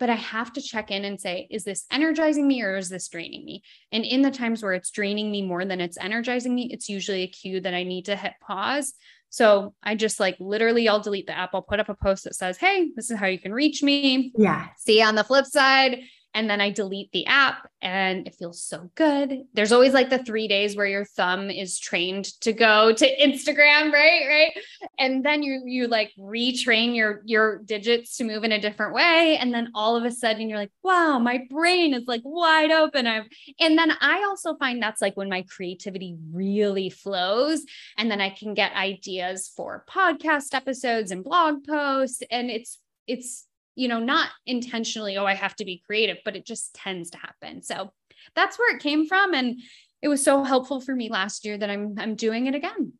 but 0.00 0.10
I 0.10 0.14
have 0.14 0.52
to 0.54 0.62
check 0.62 0.90
in 0.90 1.04
and 1.04 1.20
say, 1.20 1.46
is 1.50 1.62
this 1.62 1.84
energizing 1.92 2.48
me 2.48 2.62
or 2.62 2.76
is 2.76 2.88
this 2.88 3.06
draining 3.06 3.44
me? 3.44 3.62
And 3.92 4.04
in 4.04 4.22
the 4.22 4.30
times 4.30 4.62
where 4.62 4.72
it's 4.72 4.90
draining 4.90 5.30
me 5.30 5.42
more 5.42 5.66
than 5.66 5.80
it's 5.80 5.98
energizing 5.98 6.54
me, 6.54 6.70
it's 6.72 6.88
usually 6.88 7.22
a 7.22 7.28
cue 7.28 7.60
that 7.60 7.74
I 7.74 7.84
need 7.84 8.06
to 8.06 8.16
hit 8.16 8.32
pause. 8.40 8.94
So 9.28 9.74
I 9.82 9.94
just 9.94 10.18
like 10.18 10.36
literally, 10.40 10.88
I'll 10.88 11.00
delete 11.00 11.26
the 11.26 11.36
app. 11.36 11.50
I'll 11.54 11.62
put 11.62 11.80
up 11.80 11.90
a 11.90 11.94
post 11.94 12.24
that 12.24 12.34
says, 12.34 12.56
Hey, 12.56 12.90
this 12.96 13.10
is 13.10 13.18
how 13.18 13.26
you 13.26 13.38
can 13.38 13.52
reach 13.52 13.82
me. 13.82 14.32
Yeah. 14.36 14.68
See 14.78 15.02
on 15.02 15.14
the 15.14 15.22
flip 15.22 15.44
side, 15.44 16.00
and 16.34 16.48
then 16.48 16.60
I 16.60 16.70
delete 16.70 17.10
the 17.12 17.26
app 17.26 17.68
and 17.82 18.26
it 18.26 18.34
feels 18.34 18.62
so 18.62 18.90
good. 18.94 19.42
There's 19.52 19.72
always 19.72 19.92
like 19.92 20.10
the 20.10 20.22
3 20.22 20.46
days 20.48 20.76
where 20.76 20.86
your 20.86 21.04
thumb 21.04 21.50
is 21.50 21.78
trained 21.78 22.26
to 22.42 22.52
go 22.52 22.92
to 22.92 23.16
Instagram, 23.16 23.92
right? 23.92 24.26
Right? 24.28 24.52
And 24.98 25.24
then 25.24 25.42
you 25.42 25.62
you 25.66 25.88
like 25.88 26.12
retrain 26.18 26.94
your 26.94 27.22
your 27.24 27.58
digits 27.58 28.16
to 28.18 28.24
move 28.24 28.44
in 28.44 28.52
a 28.52 28.60
different 28.60 28.94
way 28.94 29.38
and 29.38 29.52
then 29.52 29.70
all 29.74 29.96
of 29.96 30.04
a 30.04 30.10
sudden 30.10 30.48
you're 30.48 30.58
like, 30.58 30.72
"Wow, 30.82 31.18
my 31.18 31.46
brain 31.50 31.94
is 31.94 32.04
like 32.06 32.22
wide 32.24 32.70
open." 32.70 33.06
I've 33.06 33.26
and 33.58 33.76
then 33.76 33.92
I 34.00 34.24
also 34.28 34.54
find 34.56 34.82
that's 34.82 35.02
like 35.02 35.16
when 35.16 35.28
my 35.28 35.42
creativity 35.42 36.16
really 36.32 36.90
flows 36.90 37.64
and 37.98 38.10
then 38.10 38.20
I 38.20 38.30
can 38.30 38.54
get 38.54 38.72
ideas 38.74 39.52
for 39.56 39.84
podcast 39.88 40.54
episodes 40.54 41.10
and 41.10 41.24
blog 41.24 41.64
posts 41.66 42.22
and 42.30 42.50
it's 42.50 42.78
it's 43.06 43.46
you 43.80 43.88
know, 43.88 43.98
not 43.98 44.28
intentionally, 44.44 45.16
oh, 45.16 45.24
I 45.24 45.32
have 45.32 45.56
to 45.56 45.64
be 45.64 45.82
creative, 45.86 46.18
but 46.22 46.36
it 46.36 46.44
just 46.44 46.74
tends 46.74 47.08
to 47.10 47.16
happen. 47.16 47.62
So 47.62 47.90
that's 48.36 48.58
where 48.58 48.76
it 48.76 48.82
came 48.82 49.06
from. 49.06 49.32
And 49.32 49.58
it 50.02 50.08
was 50.08 50.22
so 50.22 50.44
helpful 50.44 50.82
for 50.82 50.94
me 50.94 51.08
last 51.08 51.46
year 51.46 51.56
that 51.56 51.70
I'm 51.70 51.94
I'm 51.98 52.14
doing 52.14 52.46
it 52.46 52.54
again. 52.54 52.92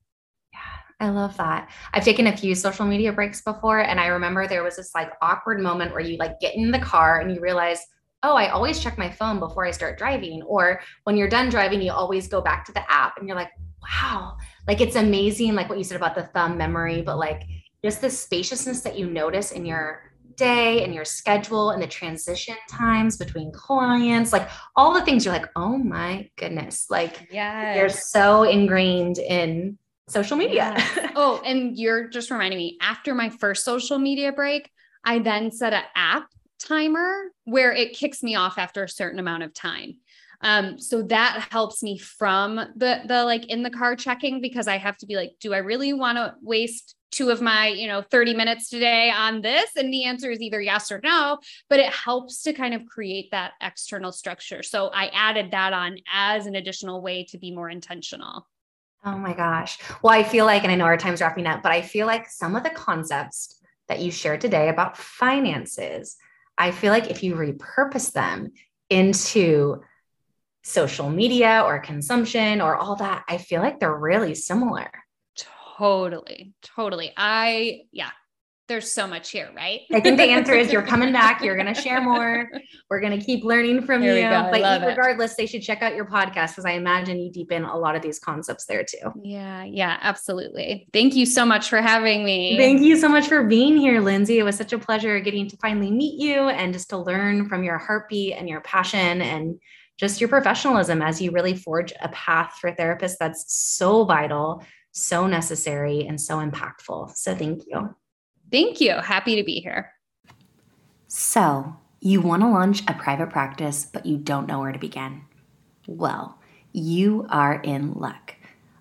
Yeah, 0.54 1.06
I 1.06 1.10
love 1.10 1.36
that. 1.36 1.68
I've 1.92 2.04
taken 2.04 2.28
a 2.28 2.36
few 2.36 2.54
social 2.54 2.86
media 2.86 3.12
breaks 3.12 3.42
before. 3.42 3.80
And 3.80 4.00
I 4.00 4.06
remember 4.06 4.46
there 4.46 4.62
was 4.62 4.76
this 4.76 4.94
like 4.94 5.12
awkward 5.20 5.60
moment 5.60 5.92
where 5.92 6.00
you 6.00 6.16
like 6.16 6.40
get 6.40 6.54
in 6.54 6.70
the 6.70 6.78
car 6.78 7.20
and 7.20 7.30
you 7.30 7.42
realize, 7.42 7.84
oh, 8.22 8.34
I 8.34 8.48
always 8.48 8.80
check 8.80 8.96
my 8.96 9.10
phone 9.10 9.38
before 9.38 9.66
I 9.66 9.72
start 9.72 9.98
driving. 9.98 10.40
Or 10.44 10.80
when 11.04 11.14
you're 11.18 11.28
done 11.28 11.50
driving, 11.50 11.82
you 11.82 11.92
always 11.92 12.26
go 12.26 12.40
back 12.40 12.64
to 12.64 12.72
the 12.72 12.90
app 12.90 13.18
and 13.18 13.28
you're 13.28 13.36
like, 13.36 13.52
wow, 13.82 14.38
like 14.66 14.80
it's 14.80 14.96
amazing, 14.96 15.54
like 15.54 15.68
what 15.68 15.76
you 15.76 15.84
said 15.84 15.98
about 15.98 16.14
the 16.14 16.24
thumb 16.24 16.56
memory, 16.56 17.02
but 17.02 17.18
like 17.18 17.42
just 17.84 18.00
the 18.00 18.08
spaciousness 18.08 18.80
that 18.80 18.98
you 18.98 19.10
notice 19.10 19.52
in 19.52 19.66
your 19.66 20.09
day 20.40 20.82
and 20.82 20.94
your 20.94 21.04
schedule 21.04 21.70
and 21.70 21.82
the 21.82 21.86
transition 21.86 22.56
times 22.68 23.18
between 23.18 23.52
clients, 23.52 24.32
like 24.32 24.48
all 24.74 24.94
the 24.94 25.02
things 25.02 25.24
you're 25.24 25.34
like, 25.34 25.50
oh 25.54 25.76
my 25.76 26.28
goodness, 26.36 26.86
like 26.88 27.28
yeah, 27.30 27.76
you're 27.76 27.90
so 27.90 28.42
ingrained 28.44 29.18
in 29.18 29.78
social 30.08 30.36
media. 30.36 30.74
Yes. 30.76 31.12
oh, 31.14 31.42
and 31.44 31.76
you're 31.76 32.08
just 32.08 32.30
reminding 32.30 32.58
me 32.58 32.78
after 32.80 33.14
my 33.14 33.28
first 33.28 33.64
social 33.64 33.98
media 33.98 34.32
break, 34.32 34.70
I 35.04 35.18
then 35.18 35.50
set 35.52 35.74
an 35.74 35.84
app 35.94 36.26
timer 36.58 37.32
where 37.44 37.72
it 37.72 37.92
kicks 37.92 38.22
me 38.22 38.34
off 38.34 38.58
after 38.58 38.82
a 38.82 38.88
certain 38.88 39.18
amount 39.18 39.42
of 39.42 39.52
time. 39.52 39.98
Um, 40.42 40.78
so 40.78 41.02
that 41.02 41.48
helps 41.50 41.82
me 41.82 41.98
from 41.98 42.56
the 42.56 43.02
the 43.06 43.24
like 43.24 43.46
in 43.50 43.62
the 43.62 43.70
car 43.70 43.94
checking 43.94 44.40
because 44.40 44.68
I 44.68 44.78
have 44.78 44.96
to 44.98 45.06
be 45.06 45.16
like, 45.16 45.32
do 45.38 45.52
I 45.52 45.58
really 45.58 45.92
want 45.92 46.16
to 46.16 46.34
waste 46.40 46.96
two 47.10 47.30
of 47.30 47.40
my, 47.40 47.68
you 47.68 47.86
know, 47.86 48.02
30 48.02 48.34
minutes 48.34 48.68
today 48.68 49.10
on 49.10 49.40
this? 49.40 49.70
And 49.76 49.92
the 49.92 50.04
answer 50.04 50.30
is 50.30 50.40
either 50.40 50.60
yes 50.60 50.90
or 50.90 51.00
no, 51.02 51.38
but 51.68 51.80
it 51.80 51.92
helps 51.92 52.42
to 52.42 52.52
kind 52.52 52.74
of 52.74 52.86
create 52.86 53.30
that 53.30 53.52
external 53.60 54.12
structure. 54.12 54.62
So 54.62 54.88
I 54.88 55.06
added 55.08 55.50
that 55.52 55.72
on 55.72 55.96
as 56.12 56.46
an 56.46 56.54
additional 56.54 57.02
way 57.02 57.24
to 57.30 57.38
be 57.38 57.54
more 57.54 57.68
intentional. 57.68 58.46
Oh 59.04 59.16
my 59.16 59.32
gosh. 59.32 59.78
Well, 60.02 60.12
I 60.12 60.22
feel 60.22 60.44
like, 60.44 60.62
and 60.62 60.70
I 60.70 60.76
know 60.76 60.84
our 60.84 60.96
time's 60.96 61.20
wrapping 61.20 61.46
up, 61.46 61.62
but 61.62 61.72
I 61.72 61.80
feel 61.80 62.06
like 62.06 62.28
some 62.28 62.54
of 62.54 62.62
the 62.62 62.70
concepts 62.70 63.60
that 63.88 64.00
you 64.00 64.10
shared 64.10 64.40
today 64.40 64.68
about 64.68 64.96
finances, 64.96 66.16
I 66.58 66.70
feel 66.70 66.92
like 66.92 67.10
if 67.10 67.22
you 67.22 67.34
repurpose 67.34 68.12
them 68.12 68.52
into 68.90 69.80
social 70.62 71.08
media 71.08 71.62
or 71.64 71.78
consumption 71.78 72.60
or 72.60 72.76
all 72.76 72.96
that, 72.96 73.24
I 73.26 73.38
feel 73.38 73.62
like 73.62 73.80
they're 73.80 73.96
really 73.96 74.34
similar. 74.34 74.90
Totally. 75.80 76.52
Totally. 76.60 77.10
I, 77.16 77.84
yeah, 77.90 78.10
there's 78.68 78.92
so 78.92 79.06
much 79.06 79.30
here, 79.30 79.50
right? 79.56 79.80
I 79.94 80.00
think 80.00 80.18
the 80.18 80.24
answer 80.24 80.52
is 80.52 80.70
you're 80.70 80.86
coming 80.86 81.10
back. 81.10 81.42
You're 81.42 81.56
going 81.56 81.74
to 81.74 81.80
share 81.80 82.02
more. 82.02 82.50
We're 82.90 83.00
going 83.00 83.18
to 83.18 83.24
keep 83.24 83.44
learning 83.44 83.86
from 83.86 84.02
you. 84.02 84.20
But 84.20 84.86
regardless, 84.86 85.32
it. 85.32 85.36
they 85.38 85.46
should 85.46 85.62
check 85.62 85.80
out 85.80 85.94
your 85.94 86.04
podcast 86.04 86.50
because 86.50 86.66
I 86.66 86.72
imagine 86.72 87.18
you 87.18 87.32
deepen 87.32 87.64
a 87.64 87.78
lot 87.78 87.96
of 87.96 88.02
these 88.02 88.18
concepts 88.18 88.66
there 88.66 88.84
too. 88.84 89.10
Yeah. 89.22 89.64
Yeah. 89.64 89.96
Absolutely. 90.02 90.86
Thank 90.92 91.16
you 91.16 91.24
so 91.24 91.46
much 91.46 91.70
for 91.70 91.80
having 91.80 92.26
me. 92.26 92.58
Thank 92.58 92.82
you 92.82 92.98
so 92.98 93.08
much 93.08 93.26
for 93.26 93.42
being 93.42 93.78
here, 93.78 94.02
Lindsay. 94.02 94.38
It 94.38 94.42
was 94.42 94.56
such 94.56 94.74
a 94.74 94.78
pleasure 94.78 95.18
getting 95.18 95.48
to 95.48 95.56
finally 95.56 95.90
meet 95.90 96.20
you 96.20 96.50
and 96.50 96.74
just 96.74 96.90
to 96.90 96.98
learn 96.98 97.48
from 97.48 97.64
your 97.64 97.78
heartbeat 97.78 98.34
and 98.34 98.50
your 98.50 98.60
passion 98.60 99.22
and 99.22 99.58
just 99.98 100.20
your 100.20 100.28
professionalism 100.28 101.02
as 101.02 101.20
you 101.20 101.30
really 101.30 101.54
forge 101.54 101.92
a 102.00 102.08
path 102.08 102.54
for 102.60 102.72
therapists 102.72 103.16
that's 103.18 103.44
so 103.48 104.04
vital 104.04 104.64
so 104.92 105.26
necessary 105.26 106.06
and 106.06 106.20
so 106.20 106.38
impactful. 106.38 107.16
So 107.16 107.34
thank 107.34 107.62
you. 107.66 107.94
Thank 108.50 108.80
you. 108.80 108.94
Happy 108.94 109.36
to 109.36 109.44
be 109.44 109.60
here. 109.60 109.92
So, 111.06 111.76
you 112.00 112.20
want 112.20 112.42
to 112.42 112.48
launch 112.48 112.82
a 112.88 112.94
private 112.94 113.30
practice, 113.30 113.84
but 113.84 114.06
you 114.06 114.16
don't 114.16 114.46
know 114.46 114.60
where 114.60 114.72
to 114.72 114.78
begin. 114.78 115.22
Well, 115.86 116.38
you 116.72 117.26
are 117.28 117.60
in 117.60 117.92
luck. 117.94 118.34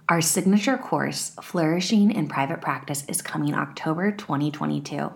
Our 0.08 0.22
signature 0.22 0.78
course, 0.78 1.36
Flourishing 1.42 2.12
in 2.12 2.28
Private 2.28 2.62
Practice, 2.62 3.04
is 3.08 3.22
coming 3.22 3.54
October 3.54 4.12
2022. 4.12 5.12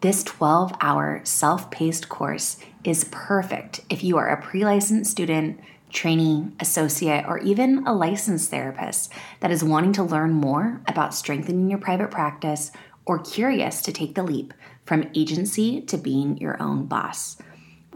This 0.00 0.24
12 0.24 0.72
hour 0.80 1.20
self 1.24 1.70
paced 1.70 2.08
course 2.08 2.58
is 2.84 3.04
perfect 3.10 3.80
if 3.90 4.02
you 4.02 4.16
are 4.16 4.28
a 4.28 4.40
pre 4.40 4.64
licensed 4.64 5.10
student 5.10 5.60
trainee, 5.90 6.50
associate, 6.60 7.24
or 7.26 7.38
even 7.38 7.86
a 7.86 7.94
licensed 7.94 8.50
therapist 8.50 9.12
that 9.40 9.50
is 9.50 9.64
wanting 9.64 9.92
to 9.94 10.02
learn 10.02 10.32
more 10.32 10.80
about 10.86 11.14
strengthening 11.14 11.68
your 11.68 11.78
private 11.78 12.10
practice 12.10 12.72
or 13.06 13.18
curious 13.18 13.82
to 13.82 13.92
take 13.92 14.14
the 14.14 14.22
leap 14.22 14.54
from 14.84 15.10
agency 15.14 15.80
to 15.82 15.96
being 15.96 16.36
your 16.38 16.60
own 16.62 16.86
boss. 16.86 17.36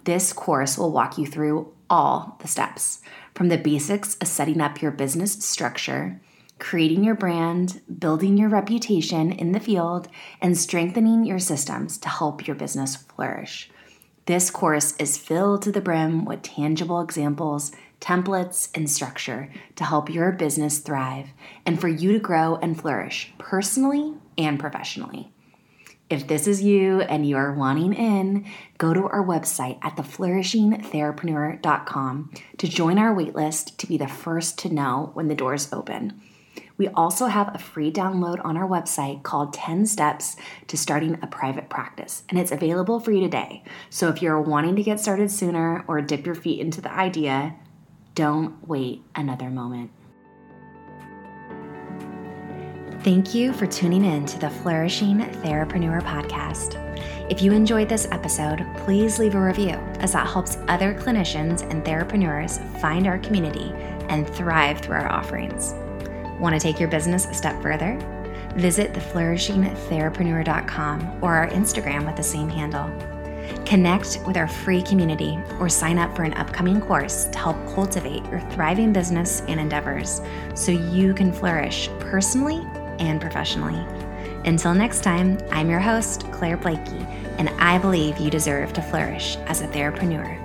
This 0.04 0.32
course 0.32 0.76
will 0.76 0.92
walk 0.92 1.18
you 1.18 1.26
through 1.26 1.72
all 1.88 2.36
the 2.40 2.48
steps 2.48 3.00
from 3.34 3.48
the 3.48 3.58
basics 3.58 4.16
of 4.16 4.28
setting 4.28 4.60
up 4.60 4.82
your 4.82 4.90
business 4.90 5.32
structure, 5.32 6.20
creating 6.58 7.04
your 7.04 7.14
brand, 7.14 7.80
building 7.98 8.36
your 8.36 8.48
reputation 8.48 9.32
in 9.32 9.52
the 9.52 9.60
field, 9.60 10.08
and 10.40 10.56
strengthening 10.56 11.24
your 11.24 11.38
systems 11.38 11.98
to 11.98 12.08
help 12.08 12.46
your 12.46 12.56
business 12.56 12.96
flourish. 12.96 13.70
This 14.26 14.50
course 14.50 14.94
is 14.96 15.18
filled 15.18 15.62
to 15.62 15.72
the 15.72 15.82
brim 15.82 16.24
with 16.24 16.42
tangible 16.42 17.00
examples, 17.00 17.72
templates, 18.04 18.68
and 18.74 18.90
structure 18.90 19.50
to 19.76 19.84
help 19.84 20.10
your 20.10 20.30
business 20.30 20.76
thrive 20.78 21.30
and 21.64 21.80
for 21.80 21.88
you 21.88 22.12
to 22.12 22.18
grow 22.18 22.56
and 22.56 22.78
flourish 22.78 23.32
personally 23.38 24.12
and 24.36 24.60
professionally. 24.60 25.32
If 26.10 26.26
this 26.26 26.46
is 26.46 26.62
you 26.62 27.00
and 27.00 27.26
you 27.26 27.38
are 27.38 27.54
wanting 27.54 27.94
in, 27.94 28.44
go 28.76 28.92
to 28.92 29.04
our 29.04 29.24
website 29.24 29.78
at 29.82 29.96
theflourishingtherapreneur.com 29.96 32.30
to 32.58 32.68
join 32.68 32.98
our 32.98 33.14
waitlist 33.14 33.78
to 33.78 33.86
be 33.86 33.96
the 33.96 34.06
first 34.06 34.58
to 34.58 34.68
know 34.68 35.12
when 35.14 35.28
the 35.28 35.34
doors 35.34 35.72
open. 35.72 36.20
We 36.76 36.88
also 36.88 37.24
have 37.26 37.54
a 37.54 37.58
free 37.58 37.90
download 37.90 38.44
on 38.44 38.58
our 38.58 38.68
website 38.68 39.22
called 39.22 39.54
10 39.54 39.86
Steps 39.86 40.36
to 40.66 40.76
Starting 40.76 41.18
a 41.22 41.26
Private 41.26 41.70
Practice, 41.70 42.22
and 42.28 42.38
it's 42.38 42.52
available 42.52 43.00
for 43.00 43.12
you 43.12 43.20
today. 43.20 43.64
So 43.90 44.08
if 44.08 44.20
you're 44.20 44.40
wanting 44.40 44.76
to 44.76 44.82
get 44.82 45.00
started 45.00 45.30
sooner 45.30 45.84
or 45.88 46.02
dip 46.02 46.26
your 46.26 46.34
feet 46.34 46.60
into 46.60 46.82
the 46.82 46.92
idea, 46.92 47.54
don't 48.14 48.66
wait 48.68 49.02
another 49.14 49.48
moment. 49.50 49.90
Thank 53.02 53.34
you 53.34 53.52
for 53.52 53.66
tuning 53.66 54.04
in 54.04 54.24
to 54.26 54.38
the 54.38 54.48
Flourishing 54.48 55.18
Therapreneur 55.18 56.00
podcast. 56.02 56.80
If 57.30 57.42
you 57.42 57.52
enjoyed 57.52 57.88
this 57.88 58.06
episode, 58.10 58.66
please 58.78 59.18
leave 59.18 59.34
a 59.34 59.40
review 59.40 59.74
as 60.00 60.12
that 60.12 60.26
helps 60.26 60.56
other 60.68 60.94
clinicians 60.94 61.68
and 61.70 61.84
therapreneurs 61.84 62.58
find 62.80 63.06
our 63.06 63.18
community 63.18 63.72
and 64.08 64.26
thrive 64.28 64.78
through 64.78 64.96
our 64.96 65.12
offerings. 65.12 65.74
Want 66.40 66.54
to 66.54 66.60
take 66.60 66.80
your 66.80 66.88
business 66.88 67.26
a 67.26 67.34
step 67.34 67.60
further? 67.62 67.98
Visit 68.56 68.94
theflourishingtherapreneur.com 68.94 71.18
or 71.22 71.34
our 71.34 71.48
Instagram 71.48 72.06
with 72.06 72.16
the 72.16 72.22
same 72.22 72.48
handle. 72.48 73.13
Connect 73.64 74.20
with 74.26 74.36
our 74.36 74.48
free 74.48 74.82
community 74.82 75.38
or 75.58 75.68
sign 75.68 75.98
up 75.98 76.14
for 76.14 76.22
an 76.22 76.34
upcoming 76.34 76.80
course 76.80 77.24
to 77.26 77.38
help 77.38 77.56
cultivate 77.74 78.24
your 78.26 78.40
thriving 78.50 78.92
business 78.92 79.42
and 79.48 79.58
endeavors 79.58 80.20
so 80.54 80.70
you 80.70 81.14
can 81.14 81.32
flourish 81.32 81.88
personally 82.00 82.66
and 82.98 83.20
professionally. 83.20 83.84
Until 84.44 84.74
next 84.74 85.02
time, 85.02 85.38
I'm 85.50 85.70
your 85.70 85.80
host, 85.80 86.30
Claire 86.30 86.58
Blakey, 86.58 87.06
and 87.38 87.48
I 87.58 87.78
believe 87.78 88.18
you 88.18 88.30
deserve 88.30 88.72
to 88.74 88.82
flourish 88.82 89.36
as 89.46 89.62
a 89.62 89.68
therapreneur. 89.68 90.43